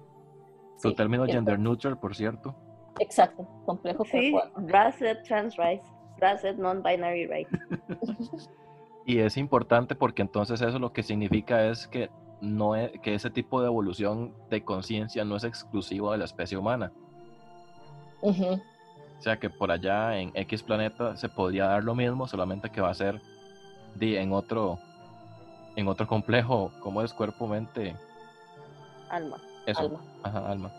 Su 0.77 0.93
término 0.93 1.25
gender 1.25 1.59
neutral, 1.59 1.99
por 1.99 2.15
cierto. 2.15 2.55
Exacto, 2.99 3.47
complejo 3.65 4.05
sí, 4.05 4.31
cuerpo. 4.31 4.61
Trans 5.25 5.57
rights, 5.57 5.85
raset, 6.19 6.57
non-binary 6.57 7.27
right. 7.27 7.47
y 9.05 9.19
es 9.19 9.35
importante 9.37 9.95
porque 9.95 10.21
entonces 10.21 10.61
eso 10.61 10.77
lo 10.77 10.93
que 10.93 11.01
significa 11.01 11.65
es 11.65 11.87
que 11.87 12.09
no 12.41 12.75
es, 12.75 12.91
que 13.01 13.15
ese 13.15 13.29
tipo 13.31 13.61
de 13.61 13.67
evolución 13.67 14.33
de 14.49 14.63
conciencia 14.63 15.25
no 15.25 15.37
es 15.37 15.43
exclusivo 15.43 16.11
de 16.11 16.19
la 16.19 16.25
especie 16.25 16.57
humana. 16.57 16.91
O 18.21 18.31
sea 19.23 19.37
que 19.37 19.49
por 19.49 19.71
allá 19.71 20.17
en 20.17 20.31
X 20.33 20.63
planeta 20.63 21.15
se 21.15 21.29
podría 21.29 21.67
dar 21.67 21.83
lo 21.83 21.95
mismo, 21.95 22.27
solamente 22.27 22.69
que 22.69 22.81
va 22.81 22.89
a 22.89 22.93
ser 22.93 23.21
en 23.99 24.33
otro 24.33 24.79
en 25.75 25.87
otro 25.87 26.07
complejo, 26.07 26.71
como 26.79 27.01
es 27.01 27.13
cuerpo, 27.13 27.47
mente, 27.47 27.95
alma. 29.09 29.37
Eso, 29.65 29.81
alma. 29.81 29.99
Ajá, 30.21 30.51
alma. 30.51 30.71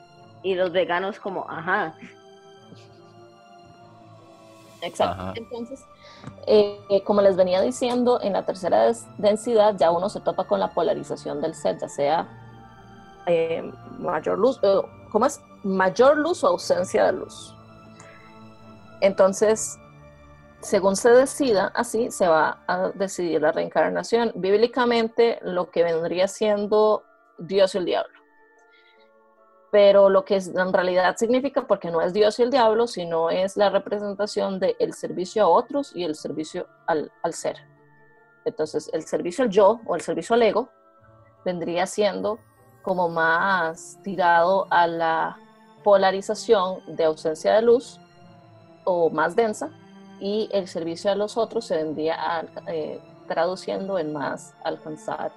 Y 0.42 0.54
los 0.54 0.72
veganos 0.72 1.18
como, 1.18 1.48
ajá. 1.48 1.94
Exacto. 4.82 5.32
Entonces, 5.34 5.84
eh, 6.46 7.02
como 7.04 7.22
les 7.22 7.36
venía 7.36 7.60
diciendo, 7.62 8.20
en 8.22 8.34
la 8.34 8.44
tercera 8.44 8.92
densidad 9.18 9.74
ya 9.76 9.90
uno 9.90 10.08
se 10.08 10.20
topa 10.20 10.44
con 10.44 10.60
la 10.60 10.72
polarización 10.74 11.40
del 11.40 11.54
set, 11.54 11.80
ya 11.80 11.88
sea 11.88 12.28
eh, 13.26 13.72
mayor 13.98 14.38
luz, 14.38 14.60
eh, 14.62 14.80
¿cómo 15.10 15.26
es? 15.26 15.40
Mayor 15.62 16.18
luz 16.18 16.44
o 16.44 16.48
ausencia 16.48 17.06
de 17.06 17.12
luz. 17.12 17.54
Entonces, 19.04 19.78
según 20.60 20.96
se 20.96 21.10
decida, 21.10 21.70
así 21.74 22.10
se 22.10 22.26
va 22.26 22.64
a 22.66 22.88
decidir 22.94 23.42
la 23.42 23.52
reencarnación. 23.52 24.32
Bíblicamente, 24.34 25.38
lo 25.42 25.70
que 25.70 25.84
vendría 25.84 26.26
siendo 26.26 27.04
Dios 27.38 27.74
y 27.74 27.78
el 27.78 27.84
diablo 27.84 28.24
pero 29.74 30.08
lo 30.08 30.24
que 30.24 30.36
en 30.36 30.72
realidad 30.72 31.16
significa, 31.16 31.66
porque 31.66 31.90
no 31.90 32.00
es 32.00 32.12
Dios 32.12 32.38
y 32.38 32.44
el 32.44 32.50
diablo, 32.52 32.86
sino 32.86 33.28
es 33.28 33.56
la 33.56 33.70
representación 33.70 34.60
del 34.60 34.92
servicio 34.92 35.42
a 35.42 35.48
otros 35.48 35.90
y 35.96 36.04
el 36.04 36.14
servicio 36.14 36.68
al, 36.86 37.10
ser. 37.32 37.56
Entonces, 38.44 38.88
el 38.92 39.02
servicio 39.02 39.42
al 39.42 39.50
yo 39.50 39.80
o 39.84 39.96
el 39.96 40.00
servicio 40.00 40.34
al 40.34 40.42
ego 40.42 40.68
vendría 41.44 41.86
siendo 41.86 42.38
como 42.82 43.08
más 43.08 43.98
tirado 44.04 44.68
a 44.70 44.86
la 44.86 45.36
polarización 45.82 46.78
de 46.94 47.06
ausencia 47.06 47.54
de 47.54 47.62
luz 47.62 47.98
o 48.84 49.10
más 49.10 49.34
densa, 49.34 49.70
y 50.20 50.48
el 50.52 50.68
servicio 50.68 51.10
a 51.10 51.14
los 51.14 51.36
otros 51.36 51.66
se 51.66 51.76
vendría 51.76 52.46
eh, 52.66 53.00
traduciendo 53.26 53.98
en 53.98 54.12
más 54.12 54.54
alcanzar 54.64 55.32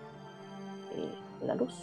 eh, 0.95 1.13
la 1.45 1.55
luz. 1.55 1.73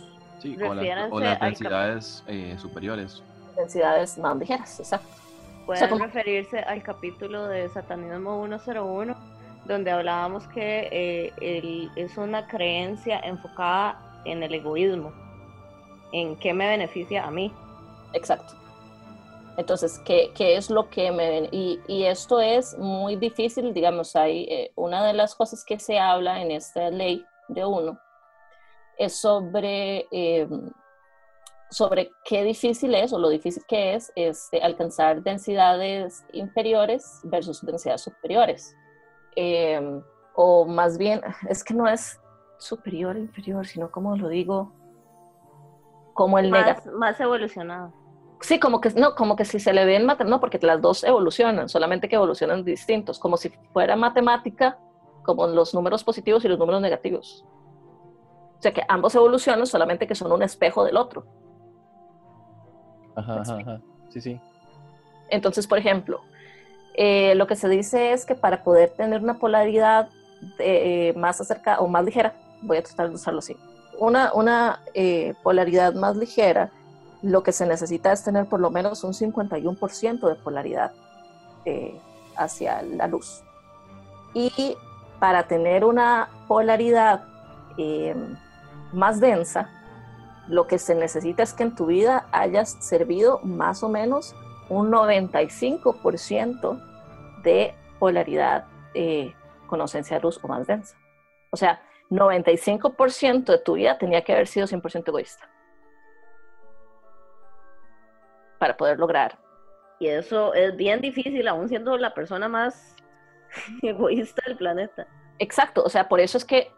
Sí, 0.41 0.57
o, 0.63 0.75
las 1.21 1.41
densidades 1.41 2.23
eh, 2.27 2.57
superiores. 2.59 3.23
Densidades 3.57 4.19
más 4.19 4.37
ligeras, 4.37 4.79
exacto. 4.79 5.09
Pueden 5.65 5.99
referirse 5.99 6.59
al 6.59 6.83
capítulo 6.83 7.49
de 7.49 7.69
Satanismo 7.71 8.45
101, 8.47 9.17
donde 9.65 9.91
hablábamos 9.91 10.47
que 10.49 10.89
eh, 10.93 11.89
es 11.97 12.19
una 12.19 12.47
creencia 12.47 13.21
enfocada 13.21 14.21
en 14.27 14.43
el 14.43 14.53
egoísmo, 14.53 15.13
en 16.13 16.37
qué 16.37 16.53
me 16.53 16.69
beneficia 16.69 17.25
a 17.25 17.31
mí. 17.31 17.51
Exacto. 18.13 18.55
Entonces, 19.57 20.01
¿qué, 20.05 20.33
qué 20.35 20.57
es 20.57 20.71
lo 20.71 20.91
que 20.91 21.13
me... 21.13 21.49
Y, 21.53 21.81
y, 21.87 22.05
esto 22.05 22.41
es 22.41 22.77
muy 22.79 23.17
difícil, 23.17 23.73
digamos, 23.73 24.17
hay 24.17 24.45
eh, 24.45 24.73
una 24.75 25.07
de 25.07 25.13
las 25.13 25.35
cosas 25.35 25.65
que 25.65 25.79
se 25.79 25.99
habla 25.99 26.43
en 26.43 26.51
esta 26.51 26.91
ley 26.91 27.25
de 27.49 27.65
uno 27.65 27.99
es 28.99 29.17
sobre, 29.17 30.07
eh, 30.11 30.49
sobre 31.71 32.11
qué 32.25 32.43
difícil 32.43 32.95
es 32.95 33.13
o 33.13 33.19
lo 33.19 33.29
difícil 33.29 33.65
que 33.67 33.95
es 33.95 34.13
este, 34.15 34.63
alcanzar 34.63 35.23
densidades 35.23 36.25
inferiores 36.33 37.21
versus 37.25 37.65
densidades 37.65 38.03
superiores. 38.03 38.77
Eh, 39.37 40.01
o 40.35 40.65
más 40.65 40.99
bien, 40.99 41.21
es 41.49 41.63
que 41.65 41.75
no 41.75 41.89
es 41.89 42.21
superior, 42.59 43.17
inferior, 43.17 43.67
sino 43.67 43.91
como 43.91 44.17
lo 44.17 44.29
digo, 44.29 44.73
como 46.15 46.39
el 46.39 46.51
más, 46.51 46.87
Más 46.87 47.21
evolucionado. 47.21 47.93
Sí, 48.45 48.61
como 48.61 48.79
que, 48.79 48.91
no, 48.91 49.15
como 49.15 49.37
que 49.37 49.47
si 49.47 49.59
se 49.59 49.73
le 49.73 49.87
ve 49.87 49.97
en 49.97 50.05
matemática, 50.05 50.31
no, 50.37 50.39
porque 50.39 50.59
las 50.61 50.79
dos 50.83 51.03
evolucionan, 51.03 51.71
solamente 51.71 52.11
que 52.11 52.17
evolucionan 52.17 52.63
distintos, 52.63 53.19
como 53.19 53.39
si 53.39 53.49
fuera 53.73 53.97
matemática, 53.97 54.79
como 55.23 55.47
los 55.47 55.73
números 55.73 56.05
positivos 56.05 56.45
y 56.45 56.49
los 56.49 56.59
números 56.59 56.83
negativos. 56.83 57.43
O 58.59 58.61
sea 58.61 58.75
que 58.75 58.83
ambos 58.87 59.15
evolucionan, 59.15 59.67
solamente 59.67 60.07
que 60.07 60.15
son 60.15 60.31
un 60.31 60.43
espejo 60.43 60.85
del 60.85 60.99
otro. 60.99 61.25
Ajá, 63.17 63.41
ajá, 63.41 63.81
Sí, 64.11 64.21
sí. 64.21 64.39
Entonces, 65.31 65.67
por 65.67 65.79
ejemplo, 65.79 66.21
eh, 66.97 67.35
lo 67.37 67.47
que 67.47 67.57
se 67.57 67.71
dice 67.71 68.13
es 68.13 68.27
que 68.27 68.35
para 68.35 68.63
poder 68.63 68.91
tener 68.91 69.23
una 69.23 69.39
polaridad 69.39 70.11
eh, 70.59 71.15
más 71.17 71.41
acerca 71.41 71.81
o 71.81 71.89
más 71.89 72.05
ligera, 72.05 72.35
voy 72.61 72.77
a 72.77 72.83
tratar 72.83 73.09
de 73.09 73.15
usarlo 73.15 73.39
así, 73.39 73.57
una, 73.99 74.35
una 74.35 74.81
eh, 74.93 75.33
polaridad 75.43 75.95
más 75.95 76.19
ligera, 76.19 76.71
lo 77.25 77.43
que 77.43 77.53
se 77.53 77.67
necesita 77.67 78.13
es 78.13 78.23
tener 78.23 78.47
por 78.47 78.61
lo 78.61 78.71
menos 78.71 79.03
un 79.03 79.15
51% 79.15 80.29
de 80.29 80.35
polaridad 80.37 80.93
hacia 82.37 82.83
la 82.83 83.07
luz. 83.07 83.43
Y 84.35 84.77
para 85.19 85.45
tener 85.45 85.87
una 85.87 86.29
polaridad 86.47 87.25
más 88.93 89.21
densa, 89.21 89.71
lo 90.49 90.67
que 90.67 90.79
se 90.79 90.95
necesita 90.95 91.43
es 91.43 91.55
que 91.55 91.63
en 91.63 91.75
tu 91.75 91.87
vida 91.87 92.27
hayas 92.31 92.73
servido 92.81 93.41
más 93.43 93.83
o 93.83 93.89
menos 93.89 94.35
un 94.69 94.93
95% 94.93 96.79
de 97.43 97.75
polaridad 97.99 98.67
eh, 98.93 99.33
con 99.67 99.81
ausencia 99.81 100.19
de 100.19 100.23
luz 100.23 100.39
o 100.43 100.49
más 100.49 100.67
densa. 100.67 100.95
O 101.49 101.57
sea, 101.57 101.81
95% 102.11 103.45
de 103.45 103.59
tu 103.59 103.73
vida 103.75 103.97
tenía 103.97 104.23
que 104.23 104.35
haber 104.35 104.47
sido 104.47 104.67
100% 104.67 105.09
egoísta 105.09 105.49
para 108.65 108.79
poder 108.79 108.99
lograr. 108.99 109.39
Y 109.99 110.07
eso 110.07 110.55
es 110.55 110.75
bien 110.75 111.03
difícil, 111.03 111.47
aún 111.49 111.69
siendo 111.69 111.99
la 111.99 112.15
persona 112.15 112.49
más 112.49 112.97
egoísta 113.83 114.41
del 114.47 114.57
planeta. 114.57 115.07
Exacto, 115.39 115.83
o 115.85 115.91
sea, 115.91 116.09
por 116.09 116.19
eso 116.19 116.39
es 116.39 116.47
que 116.47 116.71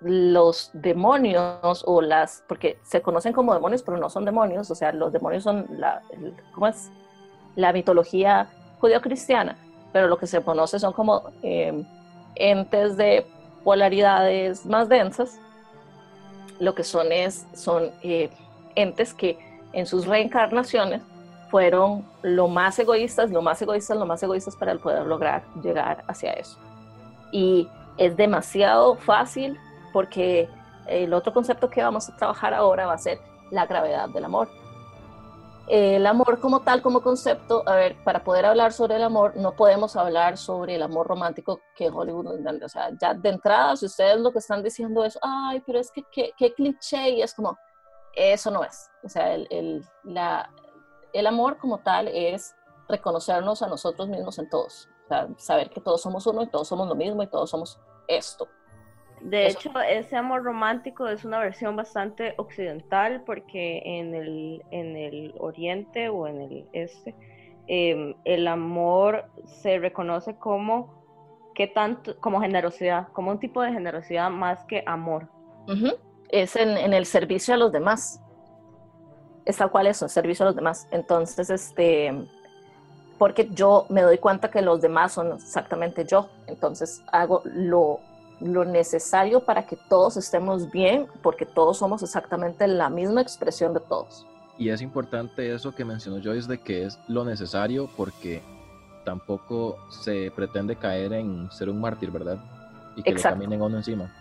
los 0.00 0.70
demonios 0.74 1.82
o 1.88 2.00
las, 2.00 2.44
porque 2.46 2.78
se 2.84 3.02
conocen 3.02 3.32
como 3.32 3.52
demonios, 3.52 3.82
pero 3.82 3.96
no 3.96 4.08
son 4.08 4.24
demonios, 4.24 4.70
o 4.70 4.76
sea, 4.76 4.92
los 4.92 5.12
demonios 5.12 5.42
son 5.42 5.66
la, 5.70 6.02
¿cómo 6.52 6.68
es? 6.68 6.92
La 7.56 7.72
mitología 7.72 8.46
judío-cristiana, 8.78 9.56
pero 9.92 10.06
lo 10.06 10.18
que 10.18 10.28
se 10.28 10.40
conoce 10.40 10.78
son 10.78 10.92
como 10.92 11.32
em, 11.42 11.84
entes 12.36 12.96
de 12.96 13.26
polaridades 13.64 14.64
más 14.66 14.88
densas, 14.88 15.40
lo 16.60 16.76
que 16.76 16.84
son 16.84 17.10
es, 17.10 17.44
son 17.54 17.90
eh, 18.04 18.30
entes 18.76 19.12
que 19.12 19.36
en 19.72 19.86
sus 19.86 20.06
reencarnaciones 20.06 21.02
fueron 21.54 22.04
lo 22.22 22.48
más 22.48 22.76
egoístas, 22.80 23.30
lo 23.30 23.40
más 23.40 23.62
egoístas, 23.62 23.96
lo 23.96 24.06
más 24.06 24.20
egoístas 24.20 24.56
para 24.56 24.74
poder 24.74 25.06
lograr 25.06 25.44
llegar 25.62 26.02
hacia 26.08 26.32
eso. 26.32 26.58
Y 27.30 27.68
es 27.96 28.16
demasiado 28.16 28.96
fácil 28.96 29.56
porque 29.92 30.48
el 30.88 31.14
otro 31.14 31.32
concepto 31.32 31.70
que 31.70 31.80
vamos 31.80 32.08
a 32.08 32.16
trabajar 32.16 32.54
ahora 32.54 32.86
va 32.86 32.94
a 32.94 32.98
ser 32.98 33.20
la 33.52 33.66
gravedad 33.66 34.08
del 34.08 34.24
amor. 34.24 34.48
El 35.68 36.04
amor 36.08 36.40
como 36.40 36.62
tal, 36.62 36.82
como 36.82 37.02
concepto, 37.02 37.62
a 37.66 37.76
ver, 37.76 38.02
para 38.02 38.24
poder 38.24 38.46
hablar 38.46 38.72
sobre 38.72 38.96
el 38.96 39.04
amor, 39.04 39.36
no 39.36 39.52
podemos 39.52 39.94
hablar 39.94 40.36
sobre 40.36 40.74
el 40.74 40.82
amor 40.82 41.06
romántico 41.06 41.60
que 41.76 41.88
Hollywood. 41.88 42.64
O 42.64 42.68
sea, 42.68 42.90
ya 43.00 43.14
de 43.14 43.28
entrada, 43.28 43.76
si 43.76 43.86
ustedes 43.86 44.18
lo 44.18 44.32
que 44.32 44.40
están 44.40 44.64
diciendo 44.64 45.04
es, 45.04 45.16
ay, 45.22 45.62
pero 45.64 45.78
es 45.78 45.92
que 45.92 46.02
qué, 46.36 46.52
cliché, 46.52 47.10
y 47.10 47.22
es 47.22 47.32
como, 47.32 47.56
eso 48.12 48.50
no 48.50 48.64
es. 48.64 48.90
O 49.04 49.08
sea, 49.08 49.32
el, 49.32 49.46
el, 49.50 49.84
la, 50.02 50.50
el 51.14 51.26
amor 51.26 51.56
como 51.56 51.78
tal 51.78 52.08
es 52.08 52.54
reconocernos 52.88 53.62
a 53.62 53.68
nosotros 53.68 54.08
mismos 54.08 54.38
en 54.38 54.50
todos. 54.50 54.90
O 55.04 55.08
sea, 55.08 55.28
saber 55.36 55.70
que 55.70 55.80
todos 55.80 56.02
somos 56.02 56.26
uno 56.26 56.42
y 56.42 56.46
todos 56.48 56.68
somos 56.68 56.88
lo 56.88 56.94
mismo 56.94 57.22
y 57.22 57.26
todos 57.26 57.50
somos 57.50 57.80
esto. 58.08 58.48
De 59.20 59.46
hecho, 59.46 59.70
ese 59.88 60.16
amor 60.16 60.42
romántico 60.42 61.08
es 61.08 61.24
una 61.24 61.38
versión 61.38 61.76
bastante 61.76 62.34
occidental 62.36 63.22
porque 63.24 63.80
en 63.84 64.14
el, 64.14 64.62
en 64.70 64.96
el 64.96 65.34
oriente 65.38 66.10
o 66.10 66.26
en 66.26 66.42
el 66.42 66.68
este, 66.74 67.14
em, 67.66 68.14
el 68.24 68.46
amor 68.46 69.24
se 69.46 69.78
reconoce 69.78 70.36
como 70.36 71.04
¿qué 71.54 71.68
tanto, 71.68 72.18
como 72.20 72.40
generosidad, 72.40 73.08
como 73.12 73.30
un 73.30 73.38
tipo 73.38 73.62
de 73.62 73.72
generosidad 73.72 74.30
más 74.30 74.64
que 74.64 74.82
amor. 74.86 75.28
Es 76.28 76.56
en, 76.56 76.76
en, 76.76 76.92
el 76.92 77.06
servicio 77.06 77.54
a 77.54 77.56
los 77.56 77.72
demás. 77.72 78.20
Es 79.44 79.56
tal 79.56 79.70
cual 79.70 79.86
eso, 79.86 80.08
servicio 80.08 80.44
a 80.44 80.48
los 80.48 80.56
demás. 80.56 80.88
Entonces, 80.90 81.50
este, 81.50 82.26
porque 83.18 83.48
yo 83.50 83.86
me 83.88 84.02
doy 84.02 84.18
cuenta 84.18 84.50
que 84.50 84.62
los 84.62 84.80
demás 84.80 85.12
son 85.12 85.32
exactamente 85.32 86.04
yo. 86.04 86.28
Entonces 86.46 87.02
hago 87.12 87.42
lo 87.44 88.00
lo 88.40 88.64
necesario 88.64 89.40
para 89.40 89.66
que 89.66 89.76
todos 89.88 90.16
estemos 90.16 90.70
bien, 90.70 91.06
porque 91.22 91.46
todos 91.46 91.78
somos 91.78 92.02
exactamente 92.02 92.66
la 92.66 92.90
misma 92.90 93.20
expresión 93.20 93.72
de 93.72 93.80
todos. 93.80 94.26
Y 94.58 94.68
es 94.68 94.80
importante 94.82 95.52
eso 95.52 95.74
que 95.74 95.84
mencionó 95.84 96.22
Joyce 96.22 96.48
de 96.48 96.58
que 96.58 96.84
es 96.84 96.98
lo 97.08 97.24
necesario 97.24 97.88
porque 97.96 98.42
tampoco 99.04 99.78
se 99.90 100.30
pretende 100.34 100.76
caer 100.76 101.12
en 101.12 101.50
ser 101.50 101.68
un 101.68 101.80
mártir, 101.80 102.10
¿verdad? 102.10 102.38
Y 102.96 103.02
que 103.02 103.12
le 103.12 103.20
caminen 103.20 103.60
uno 103.60 103.78
encima. 103.78 104.12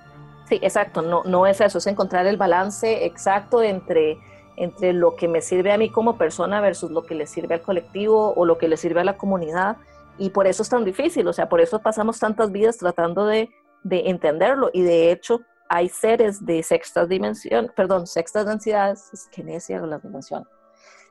Sí, 0.49 0.59
exacto, 0.61 1.01
no, 1.01 1.23
no 1.23 1.47
es 1.47 1.61
eso, 1.61 1.77
es 1.77 1.87
encontrar 1.87 2.25
el 2.25 2.37
balance 2.37 3.05
exacto 3.05 3.61
entre, 3.61 4.17
entre 4.55 4.93
lo 4.93 5.15
que 5.15 5.27
me 5.27 5.41
sirve 5.41 5.71
a 5.71 5.77
mí 5.77 5.89
como 5.89 6.17
persona 6.17 6.61
versus 6.61 6.91
lo 6.91 7.03
que 7.03 7.15
le 7.15 7.27
sirve 7.27 7.55
al 7.55 7.61
colectivo 7.61 8.33
o 8.35 8.45
lo 8.45 8.57
que 8.57 8.67
le 8.67 8.77
sirve 8.77 9.01
a 9.01 9.03
la 9.03 9.17
comunidad. 9.17 9.77
Y 10.17 10.29
por 10.29 10.47
eso 10.47 10.63
es 10.63 10.69
tan 10.69 10.85
difícil, 10.85 11.27
o 11.27 11.33
sea, 11.33 11.49
por 11.49 11.59
eso 11.59 11.79
pasamos 11.79 12.19
tantas 12.19 12.51
vidas 12.51 12.77
tratando 12.77 13.25
de 13.25 13.49
de 13.83 14.09
entenderlo 14.09 14.69
y 14.73 14.81
de 14.81 15.11
hecho 15.11 15.41
hay 15.69 15.89
seres 15.89 16.45
de 16.45 16.63
sextas 16.63 17.09
dimensión, 17.09 17.71
perdón, 17.75 18.07
sextas 18.07 18.45
densidades, 18.45 19.11
es 19.13 19.27
que 19.27 19.43
necia 19.43 19.79
la 19.81 19.99
dimensión, 19.99 20.47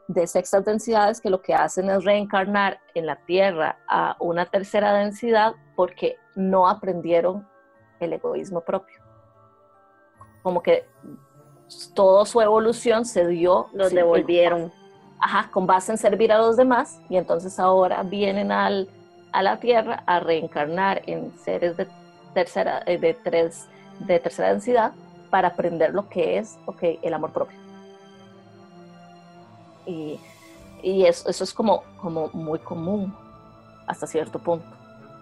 de 0.08 0.26
sextas 0.26 0.64
densidades 0.64 1.20
que 1.20 1.30
lo 1.30 1.42
que 1.42 1.54
hacen 1.54 1.90
es 1.90 2.04
reencarnar 2.04 2.80
en 2.94 3.06
la 3.06 3.16
Tierra 3.24 3.78
a 3.88 4.16
una 4.20 4.46
tercera 4.46 4.92
densidad 4.92 5.54
porque 5.76 6.16
no 6.34 6.68
aprendieron 6.68 7.46
el 8.00 8.12
egoísmo 8.12 8.62
propio. 8.62 9.00
Como 10.42 10.62
que 10.62 10.86
toda 11.94 12.24
su 12.26 12.40
evolución 12.40 13.04
se 13.04 13.26
dio. 13.26 13.68
Los 13.72 13.92
devolvieron. 13.92 14.72
Ajá, 15.18 15.50
con 15.52 15.66
base 15.66 15.92
en 15.92 15.98
servir 15.98 16.32
a 16.32 16.38
los 16.38 16.56
demás 16.56 17.00
y 17.08 17.16
entonces 17.16 17.60
ahora 17.60 18.02
vienen 18.02 18.50
al, 18.50 18.88
a 19.30 19.42
la 19.44 19.60
Tierra 19.60 20.02
a 20.06 20.18
reencarnar 20.18 21.02
en 21.06 21.32
seres 21.38 21.76
de 21.76 21.86
tercera, 22.34 22.82
eh, 22.86 22.98
de 22.98 23.14
tres, 23.14 23.68
de 24.00 24.18
tercera 24.18 24.48
densidad 24.48 24.92
para 25.30 25.48
aprender 25.48 25.94
lo 25.94 26.08
que 26.08 26.38
es 26.38 26.58
okay, 26.66 26.98
el 27.02 27.14
amor 27.14 27.32
propio. 27.32 27.56
Y, 29.86 30.18
y 30.82 31.06
eso, 31.06 31.28
eso, 31.28 31.44
es 31.44 31.54
como, 31.54 31.84
como 32.00 32.28
muy 32.32 32.58
común 32.58 33.14
hasta 33.86 34.08
cierto 34.08 34.40
punto, 34.40 34.66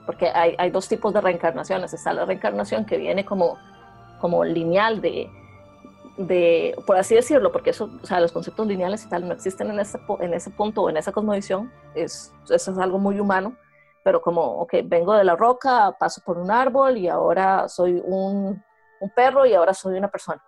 porque 0.07 0.29
hay, 0.29 0.55
hay, 0.59 0.71
dos 0.71 0.89
tipos 0.89 1.13
de 1.13 1.21
reencarnaciones. 1.21 1.93
Está 1.93 2.15
la 2.15 2.25
reencarnación 2.25 2.87
que 2.87 2.97
viene 2.97 3.25
como, 3.25 3.59
como 4.19 4.45
lineal 4.45 5.01
de, 5.01 5.31
de, 6.17 6.75
por 6.87 6.97
así 6.97 7.15
decirlo, 7.15 7.53
porque 7.53 7.71
eso, 7.71 7.91
o 8.03 8.07
sea, 8.07 8.21
los 8.21 8.33
conceptos 8.33 8.67
lineales 8.67 9.05
y 9.05 9.09
tal 9.09 9.27
no 9.27 9.35
existen 9.35 9.71
en 9.71 9.81
ese, 9.81 9.99
en 10.21 10.35
ese 10.35 10.51
punto 10.51 10.83
o 10.83 10.91
en 10.91 10.97
esa 10.97 11.13
cosmovisión, 11.13 11.73
es, 11.95 12.33
eso 12.49 12.73
es 12.73 12.79
algo 12.79 12.99
muy 12.99 13.19
humano, 13.19 13.57
pero 14.03 14.21
como, 14.21 14.43
ok, 14.43 14.75
vengo 14.85 15.15
de 15.15 15.25
la 15.25 15.37
roca, 15.37 15.97
paso 15.99 16.23
por 16.25 16.39
un 16.39 16.51
árbol 16.51 16.97
y 16.97 17.09
ahora 17.09 17.69
soy 17.69 18.03
un, 18.05 18.63
un 19.01 19.11
perro 19.11 19.47
y 19.47 19.55
ahora 19.55 19.75
soy 19.75 19.99
una 19.99 20.09
persona. 20.09 20.43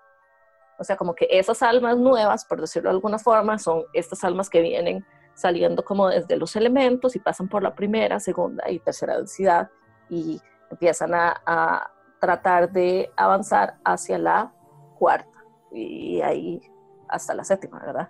O 0.78 0.84
sea, 0.84 0.96
como 0.96 1.14
que 1.14 1.28
esas 1.30 1.62
almas 1.62 1.96
nuevas, 1.96 2.44
por 2.44 2.60
decirlo 2.60 2.90
de 2.90 2.96
alguna 2.96 3.18
forma, 3.18 3.58
son 3.58 3.84
estas 3.92 4.24
almas 4.24 4.50
que 4.50 4.60
vienen 4.60 5.04
saliendo 5.34 5.84
como 5.84 6.08
desde 6.08 6.36
los 6.36 6.56
elementos 6.56 7.14
y 7.16 7.18
pasan 7.18 7.48
por 7.48 7.62
la 7.62 7.74
primera, 7.74 8.20
segunda 8.20 8.68
y 8.70 8.78
tercera 8.78 9.16
densidad 9.16 9.70
y 10.08 10.40
empiezan 10.70 11.14
a, 11.14 11.40
a 11.46 11.90
tratar 12.20 12.70
de 12.70 13.10
avanzar 13.16 13.76
hacia 13.84 14.18
la 14.18 14.52
cuarta 14.98 15.31
y 15.72 16.20
ahí 16.20 16.60
hasta 17.08 17.34
la 17.34 17.44
séptima, 17.44 17.78
¿verdad? 17.78 18.08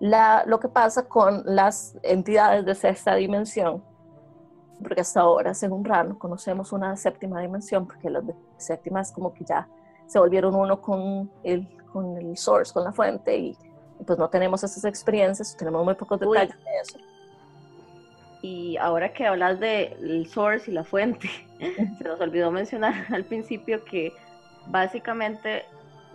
La, 0.00 0.44
lo 0.46 0.58
que 0.58 0.68
pasa 0.68 1.06
con 1.06 1.42
las 1.44 1.96
entidades 2.02 2.64
de 2.64 2.74
sexta 2.74 3.14
dimensión, 3.14 3.82
porque 4.82 5.02
hasta 5.02 5.20
ahora, 5.20 5.54
según 5.54 5.84
Rano, 5.84 6.18
conocemos 6.18 6.72
una 6.72 6.96
séptima 6.96 7.40
dimensión, 7.40 7.86
porque 7.86 8.10
las 8.10 8.26
de 8.26 8.34
séptima 8.56 9.00
es 9.00 9.12
como 9.12 9.32
que 9.32 9.44
ya 9.44 9.68
se 10.06 10.18
volvieron 10.18 10.54
uno 10.54 10.80
con 10.80 11.30
el, 11.44 11.68
con 11.92 12.16
el 12.18 12.36
source, 12.36 12.72
con 12.72 12.84
la 12.84 12.92
fuente, 12.92 13.36
y, 13.36 13.56
pues 14.04 14.18
no 14.18 14.28
tenemos 14.28 14.64
esas 14.64 14.84
experiencias, 14.84 15.56
tenemos 15.56 15.84
muy 15.84 15.94
pocos 15.94 16.18
detalles 16.18 16.56
de 16.56 16.70
eso. 16.82 16.98
Y 18.42 18.76
ahora 18.78 19.12
que 19.12 19.24
hablas 19.24 19.60
del 19.60 20.26
source 20.28 20.68
y 20.68 20.74
la 20.74 20.82
fuente, 20.82 21.30
se 21.98 22.04
nos 22.04 22.20
olvidó 22.20 22.50
mencionar 22.50 23.06
al 23.14 23.24
principio 23.24 23.84
que 23.84 24.12
básicamente 24.66 25.58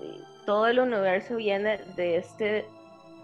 eh, 0.01 0.21
todo 0.47 0.67
el 0.67 0.79
universo 0.79 1.35
viene 1.35 1.77
de, 1.97 2.15
este, 2.15 2.65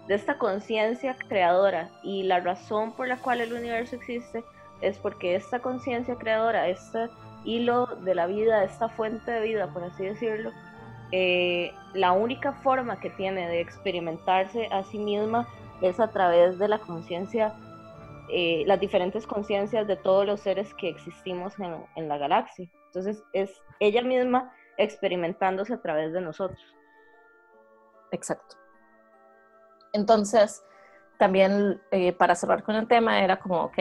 de 0.08 0.14
esta 0.14 0.36
conciencia 0.36 1.16
creadora 1.26 1.88
y 2.02 2.22
la 2.24 2.40
razón 2.40 2.92
por 2.92 3.08
la 3.08 3.16
cual 3.16 3.40
el 3.40 3.54
universo 3.54 3.96
existe 3.96 4.44
es 4.82 4.98
porque 4.98 5.34
esta 5.34 5.60
conciencia 5.60 6.16
creadora, 6.16 6.68
este 6.68 7.08
hilo 7.46 7.86
de 7.86 8.14
la 8.14 8.26
vida, 8.26 8.62
esta 8.62 8.90
fuente 8.90 9.30
de 9.30 9.40
vida, 9.40 9.72
por 9.72 9.84
así 9.84 10.04
decirlo, 10.04 10.50
eh, 11.12 11.72
la 11.94 12.12
única 12.12 12.52
forma 12.52 13.00
que 13.00 13.08
tiene 13.08 13.48
de 13.48 13.62
experimentarse 13.62 14.66
a 14.70 14.84
sí 14.84 14.98
misma 14.98 15.48
es 15.80 16.00
a 16.00 16.10
través 16.10 16.58
de 16.58 16.68
la 16.68 16.78
conciencia, 16.78 17.54
eh, 18.28 18.64
las 18.66 18.78
diferentes 18.80 19.26
conciencias 19.26 19.86
de 19.86 19.96
todos 19.96 20.26
los 20.26 20.40
seres 20.40 20.74
que 20.74 20.90
existimos 20.90 21.58
en, 21.58 21.74
en 21.96 22.06
la 22.06 22.18
galaxia. 22.18 22.68
Entonces 22.88 23.24
es 23.32 23.62
ella 23.80 24.02
misma 24.02 24.52
experimentándose 24.76 25.72
a 25.72 25.80
través 25.80 26.12
de 26.12 26.20
nosotros. 26.20 26.73
Exacto. 28.14 28.56
Entonces, 29.92 30.62
también 31.18 31.80
eh, 31.90 32.12
para 32.12 32.34
cerrar 32.34 32.62
con 32.62 32.76
el 32.76 32.86
tema, 32.86 33.22
era 33.22 33.38
como, 33.38 33.64
ok, 33.64 33.78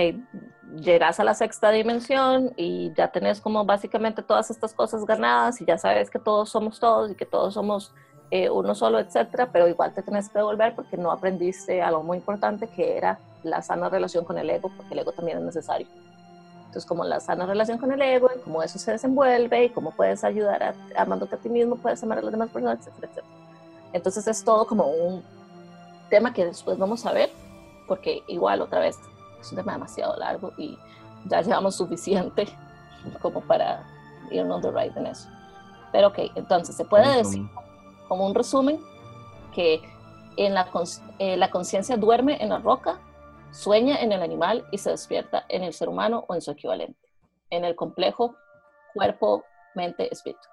llegas 0.76 1.20
a 1.20 1.24
la 1.24 1.36
sexta 1.36 1.70
dimensión 1.70 2.52
y 2.56 2.92
ya 2.96 3.12
tenés 3.12 3.42
como 3.42 3.64
básicamente 3.64 4.24
todas 4.24 4.50
estas 4.50 4.74
cosas 4.74 5.06
ganadas 5.06 5.62
y 5.62 5.66
ya 5.66 5.78
sabes 5.78 6.10
que 6.10 6.20
todos 6.20 6.50
somos 6.50 6.80
todos 6.80 7.12
y 7.12 7.16
que 7.16 7.26
todos 7.26 7.54
somos 7.54 7.94
eh, 8.32 8.50
uno 8.50 8.74
solo, 8.74 9.00
etcétera, 9.00 9.50
pero 9.52 9.68
igual 9.68 9.94
te 9.94 10.02
tenés 10.02 10.30
que 10.30 10.40
devolver 10.40 10.74
porque 10.76 10.98
no 10.98 11.12
aprendiste 11.12 11.82
algo 11.82 12.02
muy 12.02 12.18
importante 12.18 12.68
que 12.68 12.98
era 12.98 13.20
la 13.44 13.62
sana 13.62 13.90
relación 13.90 14.26
con 14.26 14.38
el 14.40 14.50
ego, 14.50 14.72
porque 14.76 14.94
el 14.94 15.00
ego 15.00 15.12
también 15.12 15.38
es 15.38 15.44
necesario. 15.44 15.88
Entonces, 16.66 16.86
como 16.88 17.04
la 17.04 17.20
sana 17.20 17.46
relación 17.46 17.78
con 17.78 17.92
el 17.92 18.02
ego 18.02 18.30
y 18.36 18.40
cómo 18.40 18.64
eso 18.64 18.80
se 18.80 18.92
desenvuelve 18.92 19.66
y 19.66 19.70
cómo 19.70 19.92
puedes 19.92 20.24
ayudar 20.24 20.64
a, 20.64 20.74
amándote 20.98 21.36
a 21.36 21.38
ti 21.38 21.50
mismo, 21.50 21.76
puedes 21.76 22.02
amar 22.02 22.18
a 22.18 22.22
las 22.24 22.32
demás 22.32 22.50
personas, 22.50 22.80
etcétera, 22.80 23.08
etcétera. 23.12 23.43
Entonces 23.94 24.28
es 24.28 24.44
todo 24.44 24.66
como 24.66 24.88
un 24.88 25.24
tema 26.10 26.34
que 26.34 26.46
después 26.46 26.78
vamos 26.78 27.06
a 27.06 27.14
ver, 27.14 27.32
porque 27.88 28.24
igual 28.28 28.62
otra 28.62 28.80
vez 28.80 28.98
es 29.40 29.52
un 29.52 29.58
tema 29.58 29.74
demasiado 29.74 30.16
largo 30.18 30.52
y 30.58 30.78
ya 31.26 31.42
llevamos 31.42 31.76
suficiente 31.76 32.48
como 33.22 33.42
para 33.42 33.88
irnos 34.32 34.62
de 34.62 34.72
right 34.72 34.96
en 34.98 35.08
eso. 35.08 35.30
Pero 35.92 36.08
ok, 36.08 36.20
entonces 36.36 36.76
se 36.76 36.86
puede 36.86 37.18
decir 37.18 37.48
como 38.08 38.26
un 38.26 38.34
resumen 38.34 38.80
que 39.54 39.82
en 40.38 40.54
la, 40.56 40.68
eh, 41.20 41.38
la 41.38 41.52
conciencia 41.52 41.98
duerme 41.98 42.42
en 42.42 42.50
la 42.50 42.60
roca, 42.60 43.00
sueña 43.52 43.98
en 43.98 44.12
el 44.12 44.24
animal 44.24 44.66
y 44.72 44.80
se 44.80 44.90
despierta 44.90 45.46
en 45.50 45.64
el 45.64 45.74
ser 45.74 45.90
humano 45.90 46.26
o 46.28 46.34
en 46.34 46.42
su 46.42 46.52
equivalente, 46.52 47.00
en 47.52 47.64
el 47.64 47.76
complejo 47.76 48.36
cuerpo, 48.94 49.44
mente, 49.76 50.12
espíritu. 50.12 50.53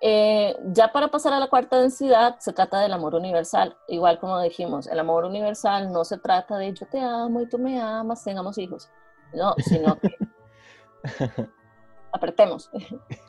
Eh, 0.00 0.54
ya 0.72 0.92
para 0.92 1.08
pasar 1.08 1.32
a 1.32 1.40
la 1.40 1.48
cuarta 1.48 1.80
densidad, 1.80 2.38
se 2.38 2.52
trata 2.52 2.80
del 2.80 2.92
amor 2.92 3.14
universal. 3.14 3.76
Igual 3.88 4.18
como 4.18 4.40
dijimos, 4.40 4.86
el 4.86 4.98
amor 4.98 5.24
universal 5.24 5.90
no 5.92 6.04
se 6.04 6.18
trata 6.18 6.58
de 6.58 6.72
yo 6.74 6.86
te 6.86 7.00
amo 7.00 7.40
y 7.40 7.48
tú 7.48 7.58
me 7.58 7.80
amas, 7.80 8.22
tengamos 8.22 8.58
hijos. 8.58 8.90
No, 9.32 9.54
sino 9.58 9.98
que 9.98 10.10
apretemos. 12.12 12.70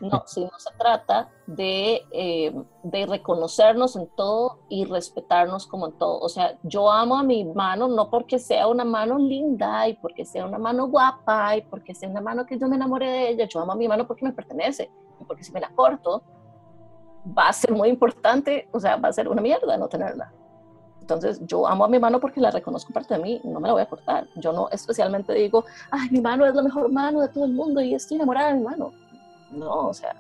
No, 0.02 0.24
sino 0.26 0.52
se 0.58 0.72
trata 0.78 1.30
de, 1.46 2.06
eh, 2.12 2.54
de 2.84 3.06
reconocernos 3.06 3.96
en 3.96 4.08
todo 4.16 4.60
y 4.70 4.86
respetarnos 4.86 5.68
como 5.68 5.88
en 5.88 5.98
todo. 5.98 6.20
O 6.20 6.30
sea, 6.30 6.58
yo 6.64 6.92
amo 6.92 7.18
a 7.18 7.24
mi 7.24 7.46
mano 7.46 7.88
no 7.88 8.10
porque 8.10 8.40
sea 8.40 8.68
una 8.68 8.86
mano 8.86 9.18
linda 9.18 9.88
y 9.88 9.96
porque 9.96 10.26
sea 10.26 10.46
una 10.46 10.58
mano 10.58 10.88
guapa 10.88 11.56
y 11.58 11.62
porque 11.62 11.96
sea 11.96 12.10
una 12.10 12.22
mano 12.22 12.46
que 12.46 12.58
yo 12.58 12.68
me 12.68 12.76
enamore 12.76 13.10
de 13.10 13.30
ella. 13.30 13.46
Yo 13.46 13.62
amo 13.62 13.72
a 13.72 13.76
mi 13.76 13.88
mano 13.88 14.06
porque 14.06 14.26
me 14.26 14.34
pertenece 14.34 14.90
y 15.20 15.24
porque 15.26 15.44
si 15.44 15.52
me 15.52 15.62
la 15.62 15.70
corto, 15.70 16.24
va 17.36 17.50
a 17.50 17.54
ser 17.54 17.72
muy 17.72 17.90
importante, 17.90 18.68
o 18.72 18.80
sea, 18.80 18.98
va 18.98 19.10
a 19.10 19.14
ser 19.14 19.28
una 19.28 19.42
mierda 19.42 19.78
no 19.78 19.88
tenerla. 19.88 20.32
Entonces, 21.02 21.40
yo 21.46 21.66
amo 21.66 21.86
a 21.86 21.88
mi 21.88 22.00
mano 22.00 22.20
porque 22.20 22.42
la 22.42 22.52
reconozco 22.52 22.92
parte 22.92 23.14
de 23.14 23.22
mí, 23.22 23.42
no 23.46 23.62
me 23.62 23.68
la 23.68 23.74
voy 23.74 23.82
a 23.82 23.86
cortar. 23.86 24.28
Yo 24.36 24.52
no 24.52 24.68
especialmente 24.70 25.34
digo, 25.34 25.64
ay, 25.90 26.10
mi 26.12 26.20
mano 26.20 26.46
es 26.46 26.54
la 26.54 26.62
mejor 26.62 26.92
mano 26.92 27.22
de 27.22 27.30
todo 27.30 27.46
el 27.46 27.54
mundo 27.54 27.80
y 27.80 27.96
estoy 27.96 28.18
enamorada 28.18 28.50
de 28.50 28.56
mi 28.56 28.64
mano. 28.66 28.92
No, 29.52 29.88
o 29.88 29.94
sea, 29.94 30.16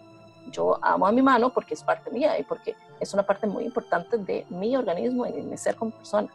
yo 0.49 0.79
amo 0.81 1.05
a 1.05 1.11
mi 1.11 1.21
mano 1.21 1.51
porque 1.51 1.73
es 1.73 1.83
parte 1.83 2.09
mía 2.09 2.39
y 2.39 2.43
porque 2.43 2.75
es 3.01 3.13
una 3.13 3.23
parte 3.23 3.47
muy 3.47 3.65
importante 3.65 4.17
de 4.17 4.45
mi 4.49 4.77
organismo 4.77 5.25
y 5.25 5.33
de 5.33 5.43
mi 5.43 5.57
ser 5.57 5.75
como 5.75 5.91
persona. 5.91 6.29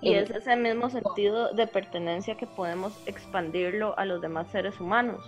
Y 0.00 0.14
es 0.14 0.30
ese 0.30 0.56
mismo 0.56 0.90
sentido 0.90 1.52
de 1.52 1.66
pertenencia 1.66 2.36
que 2.36 2.46
podemos 2.46 2.92
expandirlo 3.06 3.98
a 3.98 4.04
los 4.04 4.20
demás 4.20 4.46
seres 4.50 4.80
humanos. 4.80 5.22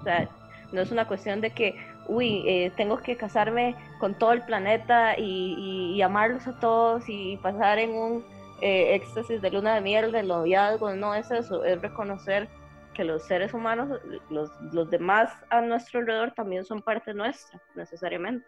O 0.00 0.02
sea, 0.02 0.28
no 0.72 0.80
es 0.80 0.90
una 0.90 1.06
cuestión 1.06 1.40
de 1.40 1.52
que, 1.52 1.76
uy, 2.06 2.44
eh, 2.46 2.72
tengo 2.76 2.98
que 2.98 3.16
casarme 3.16 3.76
con 4.00 4.18
todo 4.18 4.32
el 4.32 4.42
planeta 4.42 5.18
y, 5.18 6.00
amarlos 6.02 6.46
a 6.46 6.58
todos 6.60 7.04
y 7.08 7.36
pasar 7.38 7.78
en 7.78 7.90
un 7.90 8.24
eh, 8.60 8.94
éxtasis 8.94 9.42
de 9.42 9.50
luna 9.50 9.74
de 9.74 9.80
miel, 9.80 10.12
de 10.12 10.22
noviazgo. 10.22 10.94
No 10.94 11.14
es 11.14 11.30
eso, 11.30 11.64
es 11.64 11.80
reconocer 11.80 12.48
que 12.94 13.04
los 13.04 13.22
seres 13.22 13.54
humanos, 13.54 14.00
los, 14.30 14.50
los 14.72 14.90
demás 14.90 15.30
a 15.50 15.60
nuestro 15.60 16.00
alrededor 16.00 16.32
también 16.32 16.64
son 16.64 16.82
parte 16.82 17.14
nuestra, 17.14 17.60
necesariamente. 17.74 18.46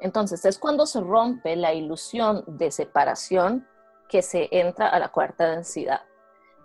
Entonces, 0.00 0.44
es 0.44 0.58
cuando 0.58 0.86
se 0.86 1.00
rompe 1.00 1.56
la 1.56 1.72
ilusión 1.72 2.44
de 2.46 2.70
separación 2.70 3.66
que 4.08 4.22
se 4.22 4.48
entra 4.50 4.88
a 4.88 4.98
la 4.98 5.08
cuarta 5.08 5.50
densidad. 5.50 6.02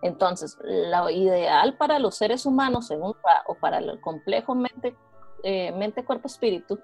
Entonces, 0.02 0.58
lo 0.64 1.10
ideal 1.10 1.76
para 1.78 2.00
los 2.00 2.16
seres 2.16 2.46
humanos, 2.46 2.88
según 2.88 3.16
o 3.46 3.56
para 3.56 3.78
el 3.78 4.00
complejo 4.02 4.56
mente, 4.56 4.96
eh, 5.44 5.72
mente 5.74 6.04
cuerpo, 6.04 6.28
espíritu, 6.28 6.80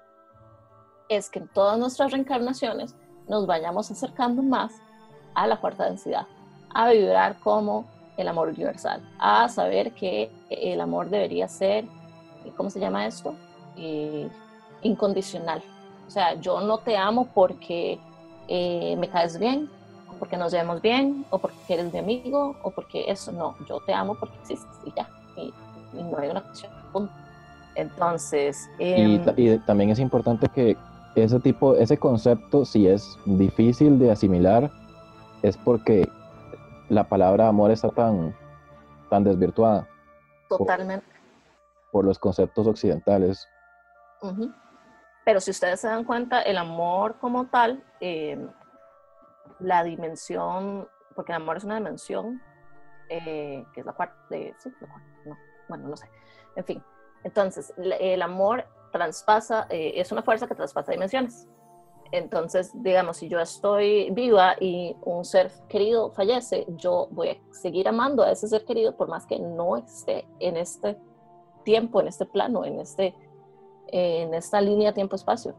es 1.08 1.28
que 1.28 1.40
en 1.40 1.48
todas 1.48 1.78
nuestras 1.78 2.12
reencarnaciones 2.12 2.94
nos 3.28 3.46
vayamos 3.46 3.90
acercando 3.90 4.42
más 4.42 4.72
a 5.34 5.46
la 5.46 5.56
cuarta 5.56 5.84
densidad, 5.84 6.26
a 6.74 6.90
vibrar 6.90 7.38
como 7.40 7.86
el 8.16 8.28
amor 8.28 8.48
universal, 8.48 9.00
a 9.18 9.48
saber 9.48 9.92
que 9.94 10.30
el 10.50 10.80
amor 10.80 11.08
debería 11.08 11.48
ser, 11.48 11.84
¿cómo 12.56 12.70
se 12.70 12.80
llama 12.80 13.06
esto? 13.06 13.34
Eh, 13.76 14.28
incondicional. 14.82 15.62
O 16.06 16.10
sea, 16.10 16.34
yo 16.34 16.60
no 16.60 16.78
te 16.78 16.96
amo 16.96 17.28
porque 17.34 18.00
eh, 18.48 18.96
me 18.96 19.08
caes 19.08 19.38
bien, 19.38 19.70
porque 20.18 20.36
nos 20.36 20.52
llevemos 20.52 20.82
bien, 20.82 21.24
o 21.30 21.38
porque 21.38 21.56
eres 21.68 21.92
mi 21.92 21.98
amigo, 21.98 22.56
o 22.62 22.70
porque 22.70 23.04
eso, 23.10 23.32
no, 23.32 23.54
yo 23.66 23.80
te 23.80 23.92
amo 23.92 24.14
porque 24.14 24.36
existes 24.40 24.76
y 24.84 24.92
ya, 24.94 25.08
y, 25.36 25.52
no 25.92 26.18
hay 26.18 26.28
una 26.28 26.42
cuestión, 26.42 26.70
Entonces... 27.74 28.68
Em, 28.78 29.22
y, 29.36 29.58
también 29.60 29.90
es 29.90 29.98
importante 29.98 30.48
que 30.48 30.76
ese 31.14 31.40
tipo, 31.40 31.74
ese 31.74 31.98
concepto, 31.98 32.64
si 32.64 32.86
es 32.86 33.18
difícil 33.24 33.98
de 33.98 34.10
asimilar, 34.10 34.70
es 35.42 35.56
porque 35.56 36.08
la 36.88 37.04
palabra 37.04 37.48
amor 37.48 37.70
está 37.70 37.88
tan, 37.90 38.34
tan 39.10 39.24
desvirtuada. 39.24 39.88
Totalmente. 40.48 41.06
Por, 41.90 42.04
los 42.04 42.18
conceptos 42.18 42.66
occidentales. 42.66 43.46
Pero 45.24 45.40
si 45.40 45.50
ustedes 45.50 45.80
se 45.80 45.88
dan 45.88 46.04
cuenta, 46.04 46.42
el 46.42 46.56
amor 46.56 47.16
como 47.20 47.46
tal, 47.46 47.82
em, 48.00 48.48
la 49.60 49.82
dimensión, 49.82 50.88
porque 51.14 51.32
el 51.32 51.36
amor 51.36 51.56
es 51.56 51.64
una 51.64 51.76
dimensión, 51.76 52.42
eh, 53.08 53.64
que 53.72 53.80
es 53.80 53.86
la 53.86 53.92
cuarta, 53.92 54.16
sí, 54.30 54.70
la 54.80 54.88
bueno, 55.68 55.88
no 55.88 55.96
sé, 55.96 56.08
en 56.56 56.64
fin. 56.64 56.82
Entonces, 57.24 57.74
el 57.76 58.22
amor 58.22 58.64
traspasa, 58.92 59.66
eh, 59.70 59.92
es 59.96 60.12
una 60.12 60.22
fuerza 60.22 60.46
que 60.46 60.54
traspasa 60.54 60.92
dimensiones. 60.92 61.46
Entonces, 62.10 62.70
digamos, 62.74 63.18
si 63.18 63.28
yo 63.28 63.38
estoy 63.38 64.10
viva 64.12 64.56
y 64.58 64.96
un 65.02 65.24
ser 65.24 65.50
querido 65.68 66.10
fallece, 66.12 66.64
yo 66.68 67.08
voy 67.10 67.28
a 67.28 67.52
seguir 67.52 67.86
amando 67.86 68.22
a 68.22 68.30
ese 68.30 68.48
ser 68.48 68.64
querido 68.64 68.96
por 68.96 69.08
más 69.08 69.26
que 69.26 69.38
no 69.38 69.76
esté 69.76 70.26
en 70.38 70.56
este 70.56 70.96
tiempo, 71.64 72.00
en 72.00 72.08
este 72.08 72.24
plano, 72.24 72.64
en, 72.64 72.80
este, 72.80 73.14
en 73.88 74.32
esta 74.32 74.60
línea 74.62 74.94
tiempo-espacio. 74.94 75.54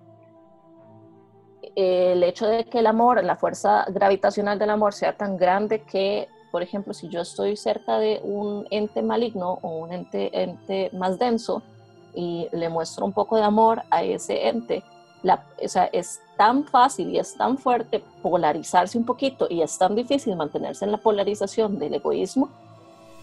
El 1.76 2.24
hecho 2.24 2.48
de 2.48 2.66
que 2.66 2.80
el 2.80 2.88
amor, 2.88 3.24
la 3.24 3.36
fuerza 3.36 3.86
gravitacional 3.90 4.58
del 4.60 4.70
amor 4.70 4.94
sea 4.94 5.18
tan 5.18 5.38
grande 5.38 5.82
que, 5.84 6.28
por 6.52 6.62
ejemplo, 6.62 6.94
si 6.94 7.10
yo 7.10 7.22
estoy 7.22 7.58
cerca 7.58 8.00
de 8.00 8.20
un 8.24 8.66
ente 8.72 9.02
maligno 9.02 9.60
o 9.62 9.80
un 9.80 9.92
ente, 9.92 10.30
ente 10.42 10.90
más 10.94 11.20
denso 11.20 11.62
y 12.14 12.48
le 12.52 12.70
muestro 12.70 13.06
un 13.06 13.14
poco 13.14 13.36
de 13.36 13.44
amor 13.44 13.84
a 13.92 14.04
ese 14.04 14.48
ente, 14.48 14.84
la, 15.22 15.46
o 15.62 15.68
sea, 15.68 15.86
es 15.92 16.22
tan 16.38 16.64
fácil 16.64 17.10
y 17.10 17.20
es 17.20 17.36
tan 17.36 17.58
fuerte 17.58 18.02
polarizarse 18.22 18.98
un 18.98 19.06
poquito 19.06 19.48
y 19.50 19.62
es 19.62 19.78
tan 19.78 19.96
difícil 19.96 20.36
mantenerse 20.36 20.86
en 20.86 20.92
la 20.92 20.98
polarización 20.98 21.78
del 21.78 21.96
egoísmo 21.96 22.50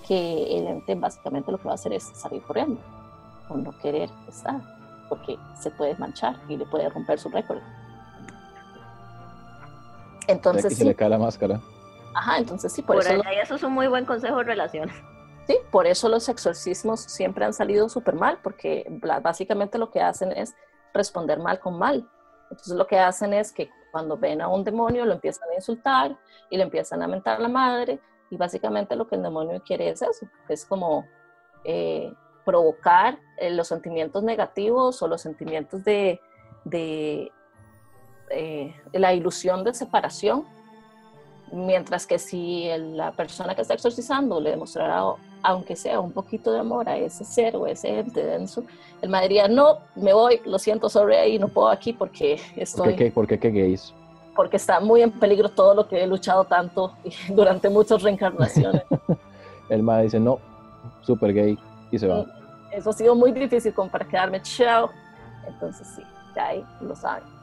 que 0.07 0.59
el 0.59 0.66
ente 0.66 0.95
básicamente 0.95 1.51
lo 1.51 1.59
que 1.59 1.64
va 1.64 1.72
a 1.72 1.74
hacer 1.74 1.95
es 1.95 2.05
salir 2.14 2.43
corriendo 2.43 2.80
o 3.49 3.57
no 3.57 3.76
querer 3.78 4.11
estar 4.28 4.61
porque 5.09 5.39
se 5.59 5.70
puede 5.70 5.97
manchar 5.97 6.37
y 6.49 6.57
le 6.57 6.66
puede 6.66 6.89
romper 6.89 7.18
su 7.18 7.28
récord. 7.28 7.61
Entonces, 10.26 10.76
se 10.76 10.84
le 10.84 10.94
cae 10.94 11.08
la 11.08 11.18
máscara. 11.18 11.60
Ajá, 12.14 12.38
entonces 12.38 12.72
sí, 12.72 12.82
por, 12.82 12.98
eso. 12.98 13.22
eso 13.42 13.54
es 13.54 13.62
un 13.62 13.72
muy 13.72 13.88
buen 13.88 14.04
consejo 14.04 14.38
de 14.38 14.44
relaciones. 14.44 14.96
Sí, 15.46 15.58
por 15.70 15.86
eso 15.86 16.08
los 16.08 16.28
exorcismos 16.28 17.00
siempre 17.00 17.44
han 17.44 17.52
salido 17.52 17.88
súper 17.88 18.14
mal, 18.14 18.38
porque 18.42 18.86
básicamente 19.22 19.78
lo 19.78 19.90
que 19.90 20.00
hacen 20.00 20.32
es 20.32 20.54
responder 20.92 21.38
mal 21.38 21.60
con 21.60 21.78
mal. 21.78 22.08
Entonces 22.50 22.74
lo 22.74 22.86
que 22.86 22.98
hacen 22.98 23.32
es 23.32 23.52
que 23.52 23.70
cuando 23.92 24.16
ven 24.16 24.40
a 24.40 24.48
un 24.48 24.64
demonio 24.64 25.04
lo 25.04 25.12
empiezan 25.12 25.48
a 25.50 25.54
insultar 25.54 26.18
y 26.50 26.56
le 26.56 26.64
empiezan 26.64 27.02
a 27.02 27.08
mentar 27.08 27.36
a 27.36 27.40
la 27.40 27.48
madre 27.48 28.00
y 28.30 28.36
básicamente 28.36 28.96
lo 28.96 29.06
que 29.06 29.16
el 29.16 29.22
demonio 29.22 29.62
quiere 29.64 29.90
es 29.90 30.02
eso, 30.02 30.26
es 30.48 30.64
como 30.64 31.06
eh, 31.64 32.12
provocar 32.44 33.18
eh, 33.38 33.50
los 33.50 33.68
sentimientos 33.68 34.22
negativos 34.22 35.00
o 35.02 35.08
los 35.08 35.20
sentimientos 35.20 35.84
de, 35.84 36.20
de 36.64 37.30
eh, 38.30 38.74
la 38.92 39.14
ilusión 39.14 39.64
de 39.64 39.74
separación, 39.74 40.44
mientras 41.52 42.06
que 42.06 42.18
si 42.18 42.68
la 42.78 43.12
persona 43.12 43.54
que 43.54 43.62
está 43.62 43.74
exorcizando 43.74 44.40
le 44.40 44.50
demostrará 44.50 45.02
aunque 45.42 45.76
sea 45.76 46.00
un 46.00 46.10
poquito 46.10 46.52
de 46.52 46.58
amor 46.58 46.88
a 46.88 46.96
ese 46.96 47.24
ser 47.24 47.54
o 47.54 47.66
ese 47.66 48.00
ente 48.00 48.24
denso, 48.24 48.64
el 49.00 49.08
madre 49.08 49.28
diría, 49.28 49.46
no, 49.46 49.78
me 49.94 50.12
voy, 50.12 50.40
lo 50.44 50.58
siento, 50.58 50.88
sobre 50.88 51.18
ahí, 51.18 51.38
no 51.38 51.46
puedo 51.46 51.68
aquí 51.68 51.92
porque 51.92 52.40
estoy... 52.56 52.88
¿Por 52.88 52.96
qué, 52.96 53.10
¿Por 53.12 53.26
qué, 53.28 53.38
qué 53.38 53.50
gays? 53.50 53.94
Porque 54.34 54.56
está 54.56 54.80
muy 54.80 55.02
en 55.02 55.12
peligro 55.12 55.48
todo 55.48 55.74
lo 55.74 55.86
que 55.86 56.02
he 56.02 56.06
luchado 56.06 56.44
tanto 56.44 56.94
durante 57.28 57.68
muchas 57.68 58.02
reencarnaciones. 58.02 58.82
el 59.68 59.82
madre 59.84 60.04
dice, 60.04 60.18
no, 60.18 60.40
súper 61.02 61.32
gay, 61.32 61.58
y 61.92 61.98
se 61.98 62.08
va. 62.08 62.26
Eso 62.72 62.90
ha 62.90 62.92
sido 62.92 63.14
muy 63.14 63.30
difícil 63.30 63.72
como 63.72 63.88
para 63.88 64.04
quedarme, 64.04 64.42
chao. 64.42 64.90
Entonces 65.46 65.86
sí, 65.94 66.02
ya 66.34 66.48
ahí 66.48 66.64
lo 66.80 66.96
saben. 66.96 67.36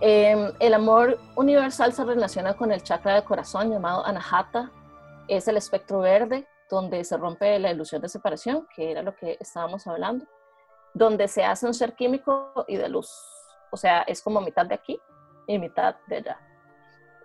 Em, 0.00 0.52
el 0.60 0.74
amor 0.74 1.18
universal 1.34 1.92
se 1.92 2.04
relaciona 2.04 2.54
con 2.54 2.70
el 2.70 2.82
chakra 2.82 3.14
del 3.14 3.24
corazón 3.24 3.70
llamado 3.70 4.04
Anahata, 4.06 4.70
es 5.26 5.48
el 5.48 5.56
espectro 5.56 6.00
verde, 6.00 6.46
donde 6.70 7.02
se 7.02 7.16
rompe 7.16 7.58
la 7.58 7.72
ilusión 7.72 8.00
de 8.00 8.08
separación, 8.08 8.68
que 8.74 8.92
era 8.92 9.02
lo 9.02 9.14
que 9.16 9.36
estábamos 9.40 9.86
hablando, 9.86 10.26
donde 10.94 11.26
se 11.26 11.44
hace 11.44 11.66
un 11.66 11.74
ser 11.74 11.94
químico 11.94 12.64
y 12.68 12.76
de 12.76 12.88
luz. 12.88 13.10
O 13.70 13.76
sea, 13.76 14.02
es 14.02 14.22
como 14.22 14.40
mitad 14.40 14.66
de 14.66 14.74
aquí 14.74 15.00
y 15.46 15.58
mitad 15.58 15.96
de 16.06 16.16
allá. 16.16 16.38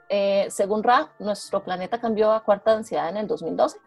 Eh, 0.09 0.47
según 0.49 0.83
Ra, 0.83 1.13
nuestro 1.19 1.63
planeta 1.63 1.99
cambió 1.99 2.31
a 2.31 2.43
cuarta 2.43 2.73
densidad 2.73 3.09
en 3.09 3.17
el 3.17 3.27
2012. 3.27 3.77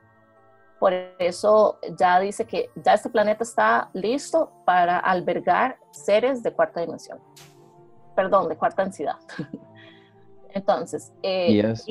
Por 0.78 0.93
eso 0.93 1.78
ya 1.99 2.20
dice 2.20 2.47
que 2.47 2.70
ya 2.76 2.95
este 2.95 3.09
planeta 3.09 3.43
está 3.43 3.91
listo 3.95 4.53
para 4.64 4.99
albergar 4.99 5.78
seres 5.91 6.43
de 6.43 6.53
cuarta 6.53 6.80
dimensión. 6.80 7.18
Perdón, 8.17 8.49
de 8.49 8.57
cuarta 8.57 8.83
densidad. 8.83 9.17
Entonces, 10.57 11.12
eh, 11.23 11.51
y, 11.51 11.61
es, 11.61 11.87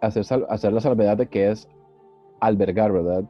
hacer, 0.00 0.72
la 0.72 0.80
salvedad 0.80 1.16
de 1.18 1.26
que 1.26 1.50
es 1.50 1.68
albergar, 2.40 2.90
¿verdad? 2.90 3.24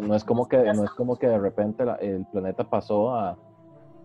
no, 0.00 0.14
es 0.14 0.22
como 0.22 0.48
que, 0.48 0.58
no 0.58 0.84
es 0.84 0.90
como 0.92 1.16
que 1.16 1.26
de 1.26 1.38
repente 1.38 1.84
el 2.00 2.24
planeta 2.26 2.62
pasó 2.62 3.12
a, 3.12 3.36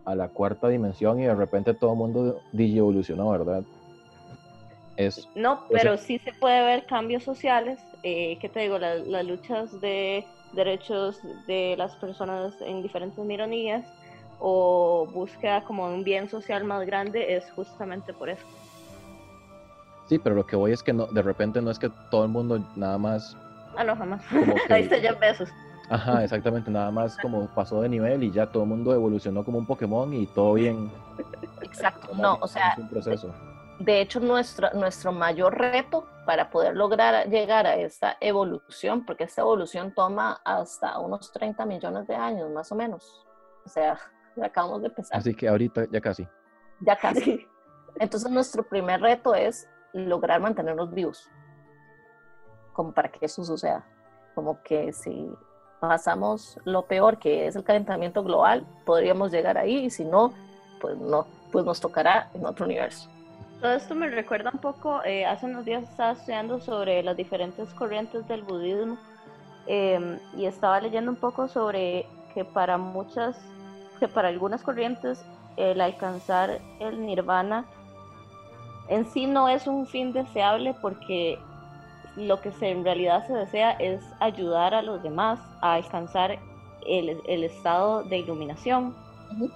a, 0.06 0.16
la 0.16 0.28
cuarta 0.30 0.70
dimensión 0.70 1.20
y 1.20 1.26
de 1.26 1.36
repente 1.36 1.76
todo 1.76 1.92
el 1.92 1.98
mundo 1.98 2.42
evolucionó, 2.52 3.30
¿verdad? 3.30 3.64
Es, 4.98 5.30
no, 5.36 5.66
pero 5.70 5.98
sí 5.98 6.18
se 6.18 6.34
puede 6.34 6.64
ver 6.64 6.88
cambios 6.88 7.24
sociales, 7.24 7.80
eh, 8.02 8.40
¿qué 8.40 8.50
te 8.50 8.62
digo? 8.62 8.80
las 8.80 9.26
luchas 9.26 9.80
de 9.82 10.26
derechos 10.54 11.20
de 11.46 11.76
las 11.78 11.96
personas 11.98 12.60
en 12.62 12.82
diferentes 12.82 13.24
minorías 13.24 13.86
o 14.40 15.08
búsqueda 15.12 15.64
como 15.64 15.86
un 15.88 16.04
bien 16.04 16.30
social 16.30 16.64
más 16.64 16.86
grande 16.86 17.36
es 17.36 17.50
justamente 17.52 18.14
por 18.14 18.30
eso. 18.30 18.46
Sí, 20.08 20.20
pero 20.20 20.36
lo 20.36 20.46
que 20.46 20.56
voy 20.56 20.72
es 20.72 20.84
que 20.84 20.94
no, 20.94 21.08
de 21.08 21.22
repente 21.22 21.62
no 21.62 21.72
es 21.72 21.80
que 21.80 21.90
todo 22.12 22.24
el 22.24 22.30
mundo 22.30 22.64
nada 22.76 22.98
más... 22.98 23.36
Ah, 23.76 23.84
no, 23.84 23.96
jamás. 23.96 24.24
Ahí 24.70 24.84
está 24.84 24.98
ya 24.98 25.14
besos. 25.14 25.50
Ajá, 25.90 26.24
exactamente, 26.24 26.72
nada 26.72 26.90
más 26.90 27.18
como 27.18 27.48
pasó 27.48 27.82
de 27.82 27.90
nivel 27.90 28.24
y 28.24 28.32
ya 28.32 28.48
todo 28.48 28.64
el 28.64 28.70
mundo 28.70 28.94
evolucionó 28.94 29.44
como 29.44 29.60
un 29.60 29.66
Pokémon 29.66 30.12
y 30.14 30.26
todo 30.28 30.54
bien. 30.54 30.92
Exacto, 31.62 32.10
no, 32.16 32.38
o 32.42 32.48
sea, 32.48 32.76
un 32.78 32.90
proceso. 32.90 33.34
De, 33.80 34.02
hecho 34.02 34.20
nuestro, 34.20 34.70
nuestro 34.74 35.12
mayor 35.12 35.58
reto 35.58 36.08
para 36.26 36.50
poder 36.50 36.76
lograr 36.76 37.30
llegar 37.30 37.68
a 37.68 37.76
esta 37.76 38.18
evolución, 38.20 39.06
porque 39.06 39.26
esta 39.26 39.42
evolución 39.42 39.94
toma 39.94 40.40
hasta 40.44 40.98
unos 41.00 41.32
30 41.32 41.66
millones 41.66 42.08
de 42.08 42.16
años 42.16 42.50
más 42.52 42.72
o 42.72 42.76
menos, 42.76 43.26
o 43.64 43.70
sea, 43.70 44.00
acabamos 44.44 44.82
de 44.82 44.88
empezar. 44.88 45.18
Así 45.18 45.34
que 45.34 45.48
ahorita 45.48 45.86
ya 45.92 46.02
casi. 46.02 46.28
Ya 46.82 46.96
casi. 46.96 47.48
Entonces 48.00 48.30
nuestro 48.32 48.64
primer 48.64 49.02
reto 49.02 49.34
es 49.34 49.68
lograr 49.94 50.42
mantenernos 50.42 50.94
vivos, 50.94 51.30
como 52.74 52.94
para 52.94 53.10
que 53.10 53.26
eso 53.26 53.44
suceda. 53.44 53.86
Como 54.34 54.62
que 54.64 54.92
si 54.92 55.32
pasamos 55.80 56.60
lo 56.66 56.86
peor 56.86 57.18
que 57.18 57.48
es 57.48 57.56
el 57.56 57.64
calentamiento 57.64 58.24
global, 58.24 58.66
podríamos 58.86 59.32
llegar 59.32 59.58
ahí 59.58 59.86
y 59.86 59.90
si 59.90 60.04
no, 60.04 60.34
pues 60.82 60.98
no, 60.98 61.26
pues 61.52 61.64
nos 61.64 61.80
tocará 61.80 62.30
en 62.34 62.46
otro 62.46 62.66
universo. 62.66 63.10
Todo 63.62 63.74
esto 63.74 63.96
me 63.96 64.10
recuerda 64.10 64.52
un 64.54 64.60
poco, 64.60 65.02
eh, 65.06 65.26
hace 65.26 65.46
unos 65.46 65.64
días 65.64 65.84
estaba 65.84 66.12
estudiando 66.12 66.60
sobre 66.60 67.02
las 67.02 67.16
diferentes 67.16 67.74
corrientes 67.74 68.28
del 68.28 68.44
budismo 68.44 68.98
em, 69.66 70.20
y 70.36 70.46
estaba 70.46 70.82
leyendo 70.82 71.10
un 71.12 71.18
poco 71.18 71.48
sobre 71.48 72.06
que 72.34 72.44
para 72.44 72.78
muchas 72.78 73.40
que 74.00 74.08
para 74.08 74.28
algunas 74.28 74.64
corrientes 74.64 75.26
el 75.58 75.82
alcanzar 75.82 76.62
el 76.80 77.06
nirvana 77.06 77.66
en 78.90 79.06
sí 79.06 79.26
no 79.26 79.50
es 79.50 79.68
un 79.68 79.88
fin 79.88 80.14
deseable 80.14 80.76
porque 80.82 81.40
lo 82.16 82.40
que 82.42 82.52
se, 82.52 82.70
en 82.70 82.84
realidad 82.84 83.26
se 83.26 83.34
desea 83.34 83.72
es 83.72 84.04
ayudar 84.20 84.74
a 84.74 84.82
los 84.82 85.02
demás 85.02 85.40
a 85.62 85.74
alcanzar 85.74 86.40
el, 86.86 87.22
el 87.28 87.44
estado 87.44 88.04
de 88.04 88.20
iluminación. 88.20 88.96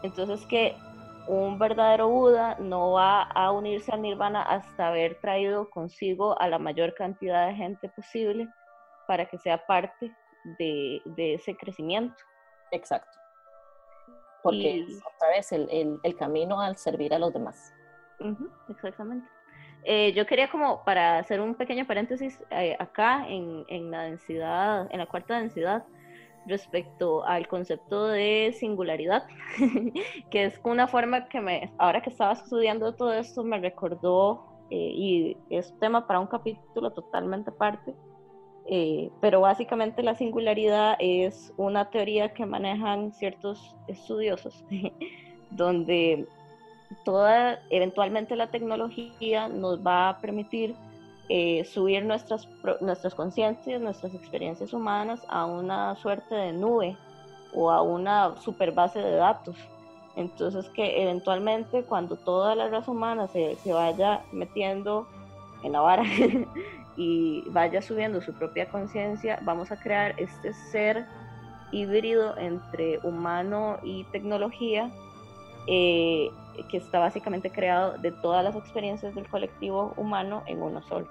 Entonces 0.04 0.46
que 0.48 0.76
un 1.28 1.60
verdadero 1.60 2.10
Buda 2.10 2.58
no 2.60 2.94
va 2.94 3.22
a 3.22 3.52
unirse 3.52 3.92
al 3.92 4.02
nirvana 4.02 4.42
hasta 4.42 4.88
haber 4.88 5.20
traído 5.22 5.70
consigo 5.70 6.40
a 6.42 6.48
la 6.48 6.58
mayor 6.58 6.96
cantidad 6.96 7.48
de 7.48 7.54
gente 7.54 7.88
posible 7.90 8.50
para 9.08 9.26
que 9.28 9.38
sea 9.38 9.64
parte 9.66 10.12
de, 10.58 11.02
de 11.06 11.36
ese 11.36 11.56
crecimiento. 11.56 12.16
Exacto. 12.72 13.19
Porque 14.44 14.86
otra 15.16 15.30
vez 15.30 15.52
el, 15.52 16.00
el, 16.04 16.16
camino 16.16 16.62
al 16.62 16.78
servir 16.78 17.14
a 17.14 17.20
los 17.20 17.34
demás. 17.34 17.74
exactamente. 18.70 19.28
Eh, 19.84 20.12
yo 20.14 20.26
quería 20.26 20.50
como 20.50 20.84
para 20.84 21.20
hacer 21.20 21.40
un 21.40 21.56
pequeño 21.56 21.88
paréntesis 21.88 22.38
eh, 22.52 22.76
acá 22.80 23.26
en, 23.28 23.64
en, 23.70 23.92
la 23.92 24.04
densidad, 24.04 24.88
en 24.92 25.00
la 25.00 25.06
cuarta 25.06 25.40
densidad, 25.40 25.86
respecto 26.46 27.24
al 27.24 27.48
concepto 27.48 28.08
de 28.08 28.54
singularidad, 28.60 29.26
que 30.32 30.46
es 30.46 30.60
una 30.64 30.88
forma 30.88 31.30
que 31.30 31.40
me, 31.40 31.72
ahora 31.78 32.02
que 32.02 32.10
estaba 32.10 32.34
estudiando 32.34 32.94
todo 32.96 33.14
esto, 33.14 33.44
me 33.44 33.60
recordó, 33.60 34.46
eh, 34.70 34.92
y 34.94 35.38
es 35.50 35.74
tema 35.80 36.06
para 36.06 36.20
un 36.20 36.28
capítulo 36.28 36.92
totalmente 36.92 37.50
aparte, 37.52 37.96
eh, 38.72 39.10
pero 39.20 39.42
básicamente 39.42 40.04
la 40.04 40.14
singularidad 40.14 40.96
es 41.00 41.52
una 41.58 41.90
teoría 41.90 42.36
que 42.36 42.46
manejan 42.46 43.12
ciertos 43.14 43.76
estudiosos, 43.88 44.64
donde 45.50 46.28
toda, 47.04 47.64
eventualmente 47.72 48.36
la 48.36 48.52
tecnología 48.52 49.48
nos 49.48 49.84
va 49.84 50.10
a 50.10 50.18
permitir 50.20 50.76
eh, 51.30 51.66
subir 51.66 52.06
nuestras, 52.06 52.48
nuestras 52.80 53.16
conciencias, 53.16 53.82
nuestras 53.82 54.14
experiencias 54.14 54.72
humanas 54.72 55.26
a 55.30 55.48
una 55.48 55.96
suerte 55.96 56.36
de 56.36 56.54
nube 56.54 56.96
o 57.56 57.72
a 57.72 57.82
una 57.82 58.40
super 58.40 58.72
base 58.72 59.00
de 59.00 59.16
datos. 59.16 59.56
Entonces 60.16 60.70
que 60.70 61.02
eventualmente 61.02 61.82
cuando 61.86 62.18
toda 62.18 62.54
la 62.54 62.68
raza 62.68 62.92
humana 62.92 63.28
se, 63.30 63.56
se 63.56 63.74
vaya 63.74 64.22
metiendo 64.32 65.08
en 65.64 65.72
la 65.72 65.82
vara 65.82 66.04
y 67.00 67.42
vaya 67.48 67.82
subiendo 67.82 68.22
su 68.22 68.34
propia 68.34 68.70
conciencia, 68.70 69.40
vamos 69.44 69.72
a 69.72 69.80
crear 69.80 70.14
este 70.18 70.54
ser 70.54 71.06
híbrido 71.72 72.38
entre 72.38 73.00
humano 73.04 73.80
y 73.84 74.04
tecnología 74.12 74.92
eh, 75.68 76.30
que 76.70 76.76
está 76.76 77.00
básicamente 77.00 77.52
creado 77.52 77.98
de 78.00 78.12
todas 78.12 78.44
las 78.44 78.58
experiencias 78.58 79.16
del 79.16 79.30
colectivo 79.30 79.94
humano 79.96 80.44
en 80.46 80.62
uno 80.62 80.82
solo. 80.90 81.10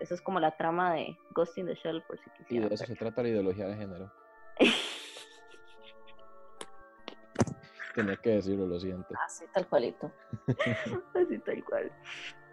Esa 0.00 0.14
es 0.14 0.20
como 0.20 0.40
la 0.40 0.56
trama 0.56 0.92
de 0.94 1.16
Ghost 1.34 1.56
in 1.58 1.66
the 1.66 1.76
Shell, 1.76 2.02
por 2.02 2.18
si 2.18 2.28
quisiera. 2.30 2.66
Y 2.66 2.68
de 2.68 2.74
eso 2.74 2.84
se 2.84 2.96
trata 2.96 3.22
la 3.22 3.28
ideología 3.28 3.68
de 3.68 3.76
género. 3.76 4.10
Tenía 7.94 8.16
que 8.16 8.30
decirlo, 8.30 8.66
lo 8.66 8.80
siento. 8.80 9.14
Así 9.24 9.44
tal 9.54 9.68
cualito. 9.68 10.10
Así 11.14 11.38
tal 11.38 11.64
cual. 11.64 11.92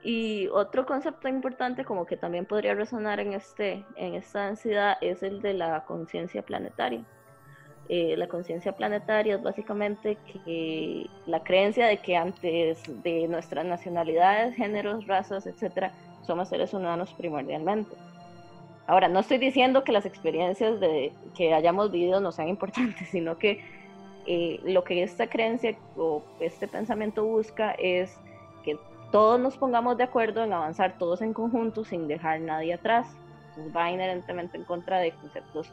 Y 0.10 0.48
otro 0.54 0.86
concepto 0.86 1.28
importante 1.28 1.84
como 1.84 2.06
que 2.06 2.16
también 2.16 2.46
podría 2.46 2.74
resonar 2.74 3.20
en, 3.20 3.34
este, 3.34 3.84
en 3.98 4.14
esta 4.14 4.46
densidad 4.46 4.98
es 5.02 5.22
el 5.22 5.42
de 5.42 5.54
la 5.54 5.84
conciencia 5.84 6.44
planetaria. 6.44 7.04
Eh, 7.90 8.16
la 8.16 8.30
conciencia 8.30 8.72
planetaria 8.72 9.36
es 9.36 9.44
básicamente 9.44 10.18
que 10.32 11.08
la 11.26 11.44
creencia 11.44 11.88
de 11.88 11.98
que 11.98 12.16
antes 12.16 12.82
de 13.04 13.28
nuestras 13.28 13.66
nacionalidades, 13.66 14.56
géneros, 14.56 15.06
razas, 15.08 15.46
etcétera, 15.46 15.92
somos 16.26 16.48
seres 16.48 16.74
humanos 16.74 17.14
primordialmente. 17.18 17.94
Ahora, 18.86 19.10
no 19.10 19.20
estoy 19.20 19.40
diciendo 19.40 19.84
que 19.84 19.92
las 19.92 20.06
experiencias 20.06 20.80
de, 20.80 21.12
que 21.36 21.54
hayamos 21.54 21.92
vivido 21.92 22.22
no 22.22 22.32
sean 22.32 22.48
importantes, 22.48 23.10
sino 23.12 23.38
que 23.38 23.60
eh, 24.26 24.62
lo 24.64 24.86
que 24.86 25.04
esta 25.04 25.28
creencia 25.28 25.78
o 25.98 26.24
este 26.40 26.70
pensamiento 26.70 27.26
busca 27.26 27.72
es 27.72 28.18
todos 29.12 29.40
nos 29.40 29.58
pongamos 29.58 29.98
de 29.98 30.04
acuerdo 30.04 30.44
en 30.44 30.54
avanzar 30.54 30.98
todos 30.98 31.22
en 31.22 31.34
conjunto 31.34 31.86
sin 31.86 32.08
dejar 32.08 32.42
nadie 32.42 32.74
atrás. 32.74 33.08
va 33.76 33.90
inherentemente 33.90 34.58
en 34.58 34.64
contra 34.64 35.00
de 35.00 35.12
conceptos 35.12 35.72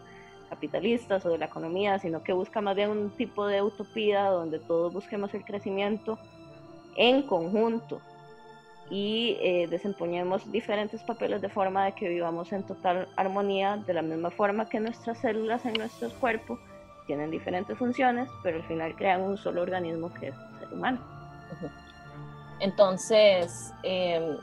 capitalistas 0.48 1.26
o 1.26 1.30
de 1.30 1.38
la 1.38 1.46
economía, 1.46 1.98
sino 1.98 2.22
que 2.22 2.32
busca 2.32 2.60
más 2.60 2.76
bien 2.76 2.90
un 2.90 3.10
tipo 3.10 3.46
de 3.46 3.60
utopía 3.60 4.24
donde 4.30 4.58
todos 4.58 4.92
busquemos 4.92 5.34
el 5.34 5.44
crecimiento 5.44 6.18
en 6.96 7.22
conjunto 7.22 8.00
y 8.90 9.36
eh, 9.40 9.66
desempeñemos 9.68 10.50
diferentes 10.52 11.02
papeles 11.02 11.40
de 11.40 11.48
forma 11.48 11.86
de 11.86 11.92
que 11.92 12.08
vivamos 12.08 12.52
en 12.52 12.62
total 12.62 13.08
armonía, 13.16 13.78
de 13.78 13.94
la 13.94 14.02
misma 14.02 14.30
forma 14.30 14.68
que 14.68 14.78
nuestras 14.80 15.18
células 15.18 15.64
en 15.64 15.74
nuestro 15.74 16.10
cuerpo 16.20 16.58
tienen 17.06 17.30
diferentes 17.30 17.76
funciones, 17.76 18.28
pero 18.42 18.58
al 18.58 18.64
final 18.64 18.94
crean 18.94 19.22
un 19.22 19.36
solo 19.36 19.62
organismo 19.62 20.12
que 20.14 20.28
es 20.28 20.34
el 20.34 20.58
ser 20.60 20.72
humano. 20.72 20.98
Entonces, 22.64 23.74
em, 23.82 24.38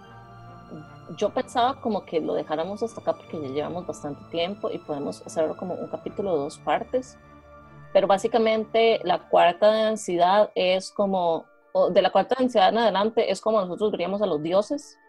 yo 1.18 1.32
pensaba 1.32 1.82
como 1.82 2.06
que 2.06 2.22
lo 2.22 2.36
dejáramos 2.36 2.84
hasta 2.84 3.02
acá 3.02 3.14
porque 3.14 3.42
ya 3.42 3.48
llevamos 3.48 3.88
bastante 3.88 4.24
tiempo 4.30 4.70
y 4.70 4.78
podemos 4.78 5.26
hacerlo 5.26 5.58
como 5.58 5.74
un 5.74 5.88
capítulo 5.88 6.34
de 6.34 6.44
dos 6.44 6.60
partes. 6.60 7.18
Pero 7.92 8.06
básicamente 8.06 9.00
la 9.04 9.28
cuarta 9.28 9.72
densidad 9.72 10.52
es 10.54 10.92
como, 10.92 11.48
de 11.90 12.00
la 12.04 12.12
cuarta 12.12 12.36
densidad 12.38 12.70
en 12.70 12.78
adelante 12.78 13.32
es 13.32 13.42
como 13.42 13.60
nosotros 13.60 13.92
veríamos 13.92 14.22
a 14.22 14.28
los 14.28 14.44
dioses, 14.44 15.00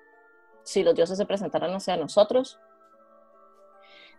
si 0.63 0.83
los 0.83 0.95
dioses 0.95 1.19
se 1.19 1.27
presentaran 1.27 1.75
hacia 1.75 1.99
nosotros. 1.99 2.59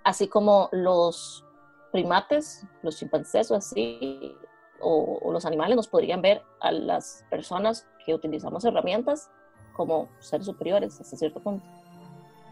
Así 0.03 0.27
como 0.27 0.69
los 0.71 1.43
primates, 1.91 2.63
los 2.83 2.99
chimpancés 2.99 3.49
o 3.49 3.55
así, 3.55 4.37
o, 4.83 5.31
los 5.31 5.45
animales 5.45 5.75
nos 5.75 5.87
podrían 5.87 6.21
ver 6.21 6.41
a 6.59 6.71
las 6.71 7.25
personas 7.29 7.87
que 8.05 8.13
utilizamos 8.13 8.65
herramientas 8.65 9.29
como 9.73 10.09
seres 10.19 10.45
superiores 10.45 10.99
hasta 10.99 11.17
cierto 11.17 11.39
punto. 11.39 11.65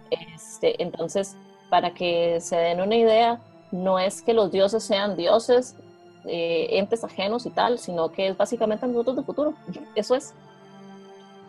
Este, 0.09 0.81
entonces, 0.81 1.37
para 1.69 1.93
que 1.93 2.39
se 2.41 2.55
den 2.55 2.81
una 2.81 2.95
idea, 2.95 3.41
no 3.71 3.99
es 3.99 4.21
que 4.21 4.33
los 4.33 4.51
dioses 4.51 4.83
sean 4.83 5.15
dioses, 5.15 5.75
eh, 6.25 6.67
entes 6.71 7.03
ajenos 7.03 7.45
y 7.45 7.49
tal, 7.49 7.79
sino 7.79 8.11
que 8.11 8.27
es 8.27 8.37
básicamente 8.37 8.85
nosotros 8.87 9.15
del 9.17 9.25
futuro. 9.25 9.53
Eso 9.95 10.15
es. 10.15 10.33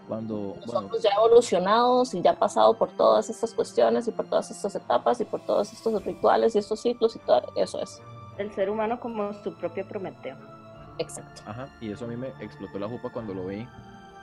Cuando, 0.08 0.56
nosotros 0.66 1.02
ya 1.02 1.10
evolucionados 1.16 2.12
y 2.14 2.20
ya 2.20 2.34
pasado 2.34 2.74
por 2.74 2.90
todas 2.90 3.30
estas 3.30 3.54
cuestiones 3.54 4.06
y 4.08 4.10
por 4.10 4.26
todas 4.26 4.50
estas 4.50 4.74
etapas 4.74 5.20
y 5.20 5.24
por 5.24 5.40
todos 5.46 5.72
estos 5.72 6.04
rituales 6.04 6.54
y 6.54 6.58
estos 6.58 6.80
ciclos 6.80 7.16
y 7.16 7.18
todo, 7.20 7.42
eso 7.56 7.80
es. 7.80 8.00
El 8.36 8.52
ser 8.52 8.68
humano 8.68 8.98
como 8.98 9.32
su 9.42 9.54
propio 9.54 9.86
Prometeo. 9.86 10.36
Exacto. 11.02 11.42
Ajá, 11.46 11.68
y 11.80 11.92
eso 11.92 12.04
a 12.04 12.08
mí 12.08 12.16
me 12.16 12.28
explotó 12.40 12.78
la 12.78 12.88
jupa 12.88 13.10
cuando 13.10 13.34
lo 13.34 13.46
vi, 13.46 13.66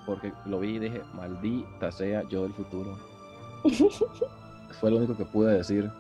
porque 0.05 0.33
lo 0.45 0.59
vi 0.59 0.75
y 0.75 0.79
dije, 0.79 1.03
maldita 1.13 1.91
sea 1.91 2.23
yo 2.29 2.43
del 2.43 2.53
futuro. 2.53 2.97
Fue 4.79 4.89
lo 4.89 4.97
único 4.97 5.15
que 5.17 5.25
pude 5.25 5.57
decir. 5.57 5.91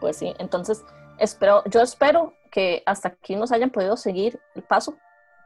Pues 0.00 0.16
sí, 0.16 0.34
entonces 0.38 0.84
espero, 1.18 1.62
yo 1.66 1.80
espero 1.80 2.34
que 2.50 2.82
hasta 2.86 3.08
aquí 3.08 3.36
nos 3.36 3.52
hayan 3.52 3.70
podido 3.70 3.96
seguir 3.96 4.40
el 4.54 4.62
paso, 4.62 4.96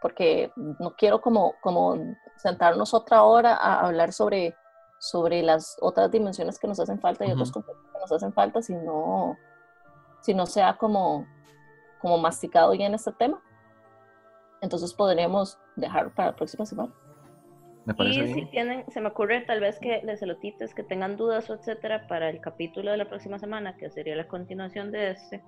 porque 0.00 0.50
no 0.56 0.94
quiero 0.96 1.20
como, 1.20 1.54
como 1.60 1.96
sentarnos 2.36 2.94
otra 2.94 3.22
hora 3.22 3.54
a 3.54 3.86
hablar 3.86 4.12
sobre, 4.12 4.56
sobre 4.98 5.42
las 5.42 5.76
otras 5.80 6.10
dimensiones 6.10 6.58
que 6.58 6.68
nos 6.68 6.80
hacen 6.80 7.00
falta 7.00 7.26
y 7.26 7.32
otros 7.32 7.52
conceptos 7.52 7.84
que 7.92 7.98
nos 7.98 8.12
hacen 8.12 8.32
falta, 8.32 8.62
si 8.62 8.74
no, 8.74 9.36
si 10.20 10.34
no 10.34 10.46
sea 10.46 10.76
como 10.76 11.26
como 12.00 12.18
masticado 12.18 12.74
ya 12.74 12.86
en 12.86 12.94
este 12.94 13.12
tema. 13.12 13.42
Entonces 14.60 14.92
podríamos 14.92 15.58
dejar 15.76 16.12
para 16.14 16.30
la 16.30 16.36
próxima 16.36 16.66
semana. 16.66 16.92
Me 17.84 17.94
parece 17.94 18.24
y 18.24 18.34
si 18.34 18.44
tienen, 18.46 18.84
se 18.90 19.00
me 19.00 19.08
ocurre 19.08 19.40
tal 19.42 19.60
vez 19.60 19.78
que 19.78 20.02
les 20.04 20.20
elotites 20.20 20.74
que 20.74 20.82
tengan 20.82 21.16
dudas 21.16 21.48
o 21.48 21.54
etcétera 21.54 22.06
para 22.06 22.28
el 22.28 22.40
capítulo 22.40 22.90
de 22.90 22.98
la 22.98 23.08
próxima 23.08 23.38
semana, 23.38 23.76
que 23.76 23.88
sería 23.88 24.14
la 24.14 24.28
continuación 24.28 24.90
de 24.92 25.12
este, 25.12 25.42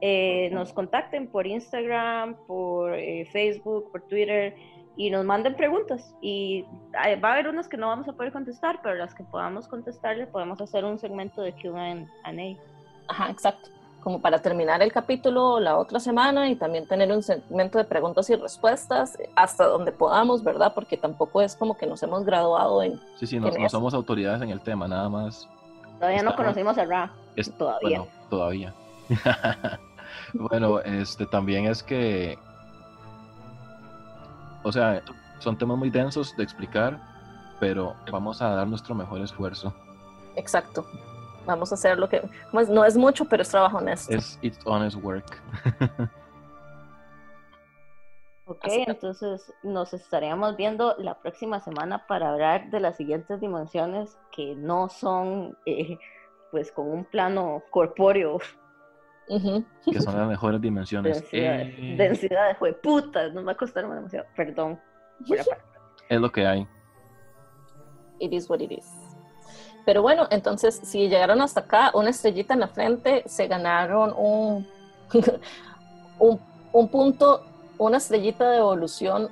eh, 0.00 0.50
nos 0.52 0.72
contacten 0.72 1.28
por 1.28 1.46
Instagram, 1.46 2.36
por 2.46 2.94
eh, 2.94 3.26
Facebook, 3.26 3.92
por 3.92 4.02
Twitter 4.08 4.56
y 4.96 5.10
nos 5.10 5.24
manden 5.24 5.54
preguntas. 5.54 6.16
Y 6.20 6.64
va 6.94 7.28
a 7.28 7.32
haber 7.32 7.46
unas 7.46 7.68
que 7.68 7.76
no 7.76 7.86
vamos 7.86 8.08
a 8.08 8.12
poder 8.12 8.32
contestar, 8.32 8.80
pero 8.82 8.96
las 8.96 9.14
que 9.14 9.22
podamos 9.22 9.68
contestarle 9.68 10.26
podemos 10.26 10.60
hacer 10.60 10.84
un 10.84 10.98
segmento 10.98 11.42
de 11.42 11.52
QA. 11.52 12.06
Ajá, 13.06 13.30
exacto 13.30 13.77
como 14.08 14.22
para 14.22 14.38
terminar 14.38 14.80
el 14.80 14.90
capítulo 14.90 15.60
la 15.60 15.76
otra 15.76 16.00
semana 16.00 16.48
y 16.48 16.56
también 16.56 16.88
tener 16.88 17.12
un 17.12 17.22
segmento 17.22 17.76
de 17.76 17.84
preguntas 17.84 18.30
y 18.30 18.36
respuestas 18.36 19.18
hasta 19.36 19.66
donde 19.66 19.92
podamos, 19.92 20.42
¿verdad? 20.42 20.72
Porque 20.74 20.96
tampoco 20.96 21.42
es 21.42 21.54
como 21.54 21.76
que 21.76 21.86
nos 21.86 22.02
hemos 22.02 22.24
graduado 22.24 22.82
en... 22.82 22.98
Sí, 23.20 23.26
sí, 23.26 23.38
no, 23.38 23.50
somos 23.68 23.92
autoridades 23.92 24.40
en 24.40 24.48
el 24.48 24.62
tema, 24.62 24.88
nada 24.88 25.10
más. 25.10 25.46
Todavía 25.98 26.22
no 26.22 26.34
conocimos 26.34 26.78
a 26.78 26.86
Ra. 26.86 27.12
todavía. 27.58 27.98
Bueno, 27.98 28.06
todavía. 28.30 28.74
bueno, 30.32 30.80
este 30.80 31.26
también 31.26 31.66
es 31.66 31.82
que... 31.82 32.38
O 34.62 34.72
sea, 34.72 35.02
son 35.38 35.58
temas 35.58 35.76
muy 35.76 35.90
densos 35.90 36.34
de 36.34 36.44
explicar, 36.44 36.98
pero 37.60 37.94
vamos 38.10 38.40
a 38.40 38.54
dar 38.54 38.66
nuestro 38.66 38.94
mejor 38.94 39.20
esfuerzo. 39.20 39.74
Exacto 40.34 40.86
vamos 41.48 41.72
a 41.72 41.74
hacer 41.74 41.98
lo 41.98 42.08
que 42.08 42.22
pues, 42.52 42.68
no 42.68 42.84
es 42.84 42.96
mucho, 42.96 43.24
pero 43.24 43.42
es 43.42 43.48
trabajo 43.48 43.78
honesto. 43.78 44.14
Es 44.14 44.38
it's 44.42 44.58
honest 44.64 44.96
work. 45.02 45.42
ok, 48.46 48.64
entonces 48.86 49.52
nos 49.62 49.94
estaríamos 49.94 50.56
viendo 50.56 50.94
la 50.98 51.18
próxima 51.18 51.60
semana 51.60 52.06
para 52.06 52.30
hablar 52.30 52.70
de 52.70 52.80
las 52.80 52.96
siguientes 52.96 53.40
dimensiones 53.40 54.18
que 54.30 54.54
no 54.54 54.88
son 54.88 55.56
eh, 55.66 55.98
pues 56.50 56.70
con 56.70 56.88
un 56.88 57.04
plano 57.04 57.62
corpóreo. 57.70 58.38
Que 59.26 60.00
son 60.00 60.16
las 60.16 60.28
mejores 60.28 60.60
dimensiones. 60.60 61.20
Densidad, 61.20 61.60
Eh, 61.60 61.94
densidad 61.98 62.48
de 62.48 62.54
jueputas, 62.54 63.34
nos 63.34 63.46
va 63.46 63.52
a 63.52 63.56
costar 63.56 63.86
demasiado. 63.88 64.26
Perdón. 64.36 64.80
es 66.08 66.20
lo 66.20 66.30
que 66.30 66.46
hay. 66.46 66.66
It 68.20 68.32
is 68.32 68.48
what 68.48 68.60
it 68.60 68.72
is. 68.72 69.07
Pero 69.88 70.02
bueno, 70.02 70.26
entonces, 70.28 70.78
si 70.84 71.08
llegaron 71.08 71.40
hasta 71.40 71.60
acá, 71.60 71.92
una 71.94 72.10
estrellita 72.10 72.52
en 72.52 72.60
la 72.60 72.68
frente, 72.68 73.22
se 73.24 73.46
ganaron 73.46 74.12
un, 74.18 74.66
un, 76.18 76.38
un 76.72 76.88
punto, 76.88 77.42
una 77.78 77.96
estrellita 77.96 78.50
de 78.50 78.58
evolución 78.58 79.30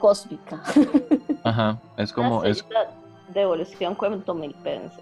cósmica. 0.00 0.60
Ajá, 1.44 1.78
es 1.96 2.12
como, 2.12 2.40
Una 2.40 2.48
es 2.48 2.56
estrellita 2.56 2.90
de 3.28 3.42
evolución 3.42 3.94
cuento 3.94 4.34
mil 4.34 4.52
pense. 4.64 5.00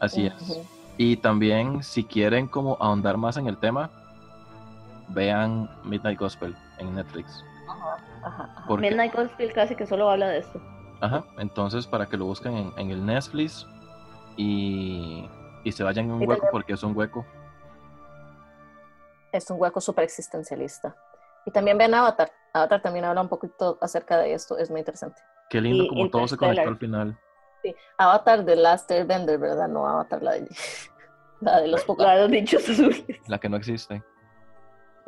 así 0.00 0.24
es. 0.24 0.58
Y 0.96 1.18
también, 1.18 1.82
si 1.82 2.02
quieren 2.02 2.48
como 2.48 2.78
ahondar 2.80 3.18
más 3.18 3.36
en 3.36 3.46
el 3.46 3.58
tema, 3.58 3.90
vean 5.08 5.68
Midnight 5.84 6.18
Gospel 6.18 6.56
en 6.78 6.94
Netflix. 6.94 7.44
Ajá, 7.68 7.98
ajá. 8.24 8.76
Midnight 8.78 9.14
Gospel 9.14 9.52
casi 9.52 9.76
que 9.76 9.86
solo 9.86 10.08
habla 10.08 10.28
de 10.28 10.38
esto. 10.38 10.62
Ajá, 11.00 11.24
entonces 11.38 11.86
para 11.86 12.06
que 12.06 12.16
lo 12.16 12.26
busquen 12.26 12.56
en, 12.56 12.72
en 12.76 12.90
el 12.90 13.04
Netflix 13.04 13.66
y, 14.36 15.28
y 15.64 15.72
se 15.72 15.82
vayan 15.82 16.06
en 16.06 16.12
un 16.12 16.28
hueco 16.28 16.46
porque 16.50 16.72
es 16.74 16.82
un 16.82 16.96
hueco. 16.96 17.24
Es 19.32 19.50
un 19.50 19.60
hueco 19.60 19.80
súper 19.80 20.04
existencialista. 20.04 20.96
Y 21.44 21.50
también 21.50 21.78
vean 21.78 21.94
Avatar. 21.94 22.30
Avatar 22.52 22.82
también 22.82 23.04
habla 23.04 23.20
un 23.20 23.28
poquito 23.28 23.78
acerca 23.80 24.18
de 24.18 24.32
esto, 24.32 24.58
es 24.58 24.70
muy 24.70 24.80
interesante. 24.80 25.20
Qué 25.48 25.60
lindo 25.60 25.84
Y 25.84 25.88
como 25.88 26.10
todo 26.10 26.26
se 26.26 26.36
conectó 26.36 26.68
al 26.68 26.78
final. 26.78 27.18
Sí, 27.62 27.74
Avatar 27.98 28.44
de 28.44 28.56
Last 28.56 28.90
Airbender, 28.90 29.38
¿verdad? 29.38 29.68
No 29.68 29.86
Avatar 29.86 30.22
la 30.22 30.32
de, 30.32 30.48
la 31.40 31.60
de 31.60 31.68
los 31.68 31.80
La 31.80 31.86
Pocahontas. 31.86 32.16
de 32.16 32.22
los 32.22 32.30
bichos 32.30 32.68
azules. 32.68 33.04
La 33.28 33.38
que 33.38 33.48
no 33.48 33.56
existe. 33.56 34.02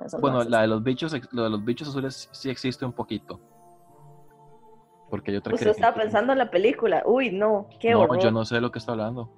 Eso 0.05 0.16
no 0.16 0.20
Bueno, 0.20 0.44
la 0.44 0.62
de 0.62 0.69
los 0.69 0.82
bichos, 0.82 1.15
lo 1.32 1.44
de 1.44 1.51
los 1.51 1.65
bichos 1.65 1.89
azules 1.89 2.28
sí 2.32 2.51
existe 2.51 2.85
un 2.85 2.93
poquito. 2.93 3.40
Porque 5.11 5.31
hay 5.31 5.39
otra 5.39 5.55
Usted 5.55 5.67
que- 5.67 5.71
estaba 5.73 5.95
pensando 5.95 6.33
en 6.33 6.39
la 6.39 6.51
película. 6.51 7.03
Uy, 7.07 7.31
no, 7.31 7.67
qué 7.81 7.93
no, 7.93 8.03
horror. 8.03 8.19
yo 8.19 8.31
no 8.31 8.45
sé 8.45 8.57
de 8.57 8.61
lo 8.61 8.71
que 8.71 8.79
está 8.79 8.93
hablando. 8.93 9.31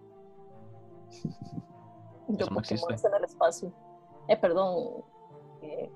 Yo 2.29 2.45
Eso 2.45 2.51
no 2.55 2.61
existe. 2.61 2.95
En 2.95 3.15
el 3.15 3.25
espacio. 3.25 3.73
Eh, 4.29 4.37
perdón. 4.37 5.05
Eh, 5.63 5.91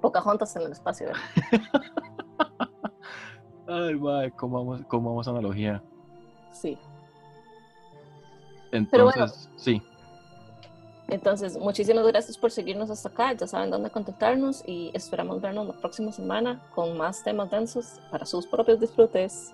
Pocahontas 0.00 0.54
en 0.56 0.62
el 0.62 0.72
espacio. 0.72 1.08
Ay, 3.68 3.94
va, 3.94 4.28
cómo 4.30 4.58
vamos, 4.64 4.82
cómo 4.88 5.10
vamos 5.10 5.28
analogía. 5.28 5.82
Sí. 6.50 6.76
Entonces, 8.72 9.16
bueno. 9.16 9.32
sí, 9.56 9.82
Entonces, 11.08 11.58
muchísimas 11.58 12.06
gracias 12.06 12.38
por 12.38 12.50
seguirnos 12.50 12.90
hasta 12.90 13.08
acá. 13.08 13.32
Ya 13.34 13.46
saben 13.46 13.70
dónde 13.70 13.90
contactarnos 13.90 14.62
y 14.66 14.90
esperamos 14.94 15.40
vernos 15.40 15.66
la 15.66 15.74
próxima 15.74 16.12
semana 16.12 16.60
con 16.74 16.96
más 16.96 17.22
temas 17.22 17.50
densos 17.50 18.00
para 18.10 18.24
sus 18.24 18.46
propios 18.46 18.80
disfrutes. 18.80 19.52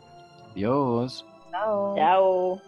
Dios. 0.54 1.24
Chao. 1.50 1.94
Chao. 1.96 2.68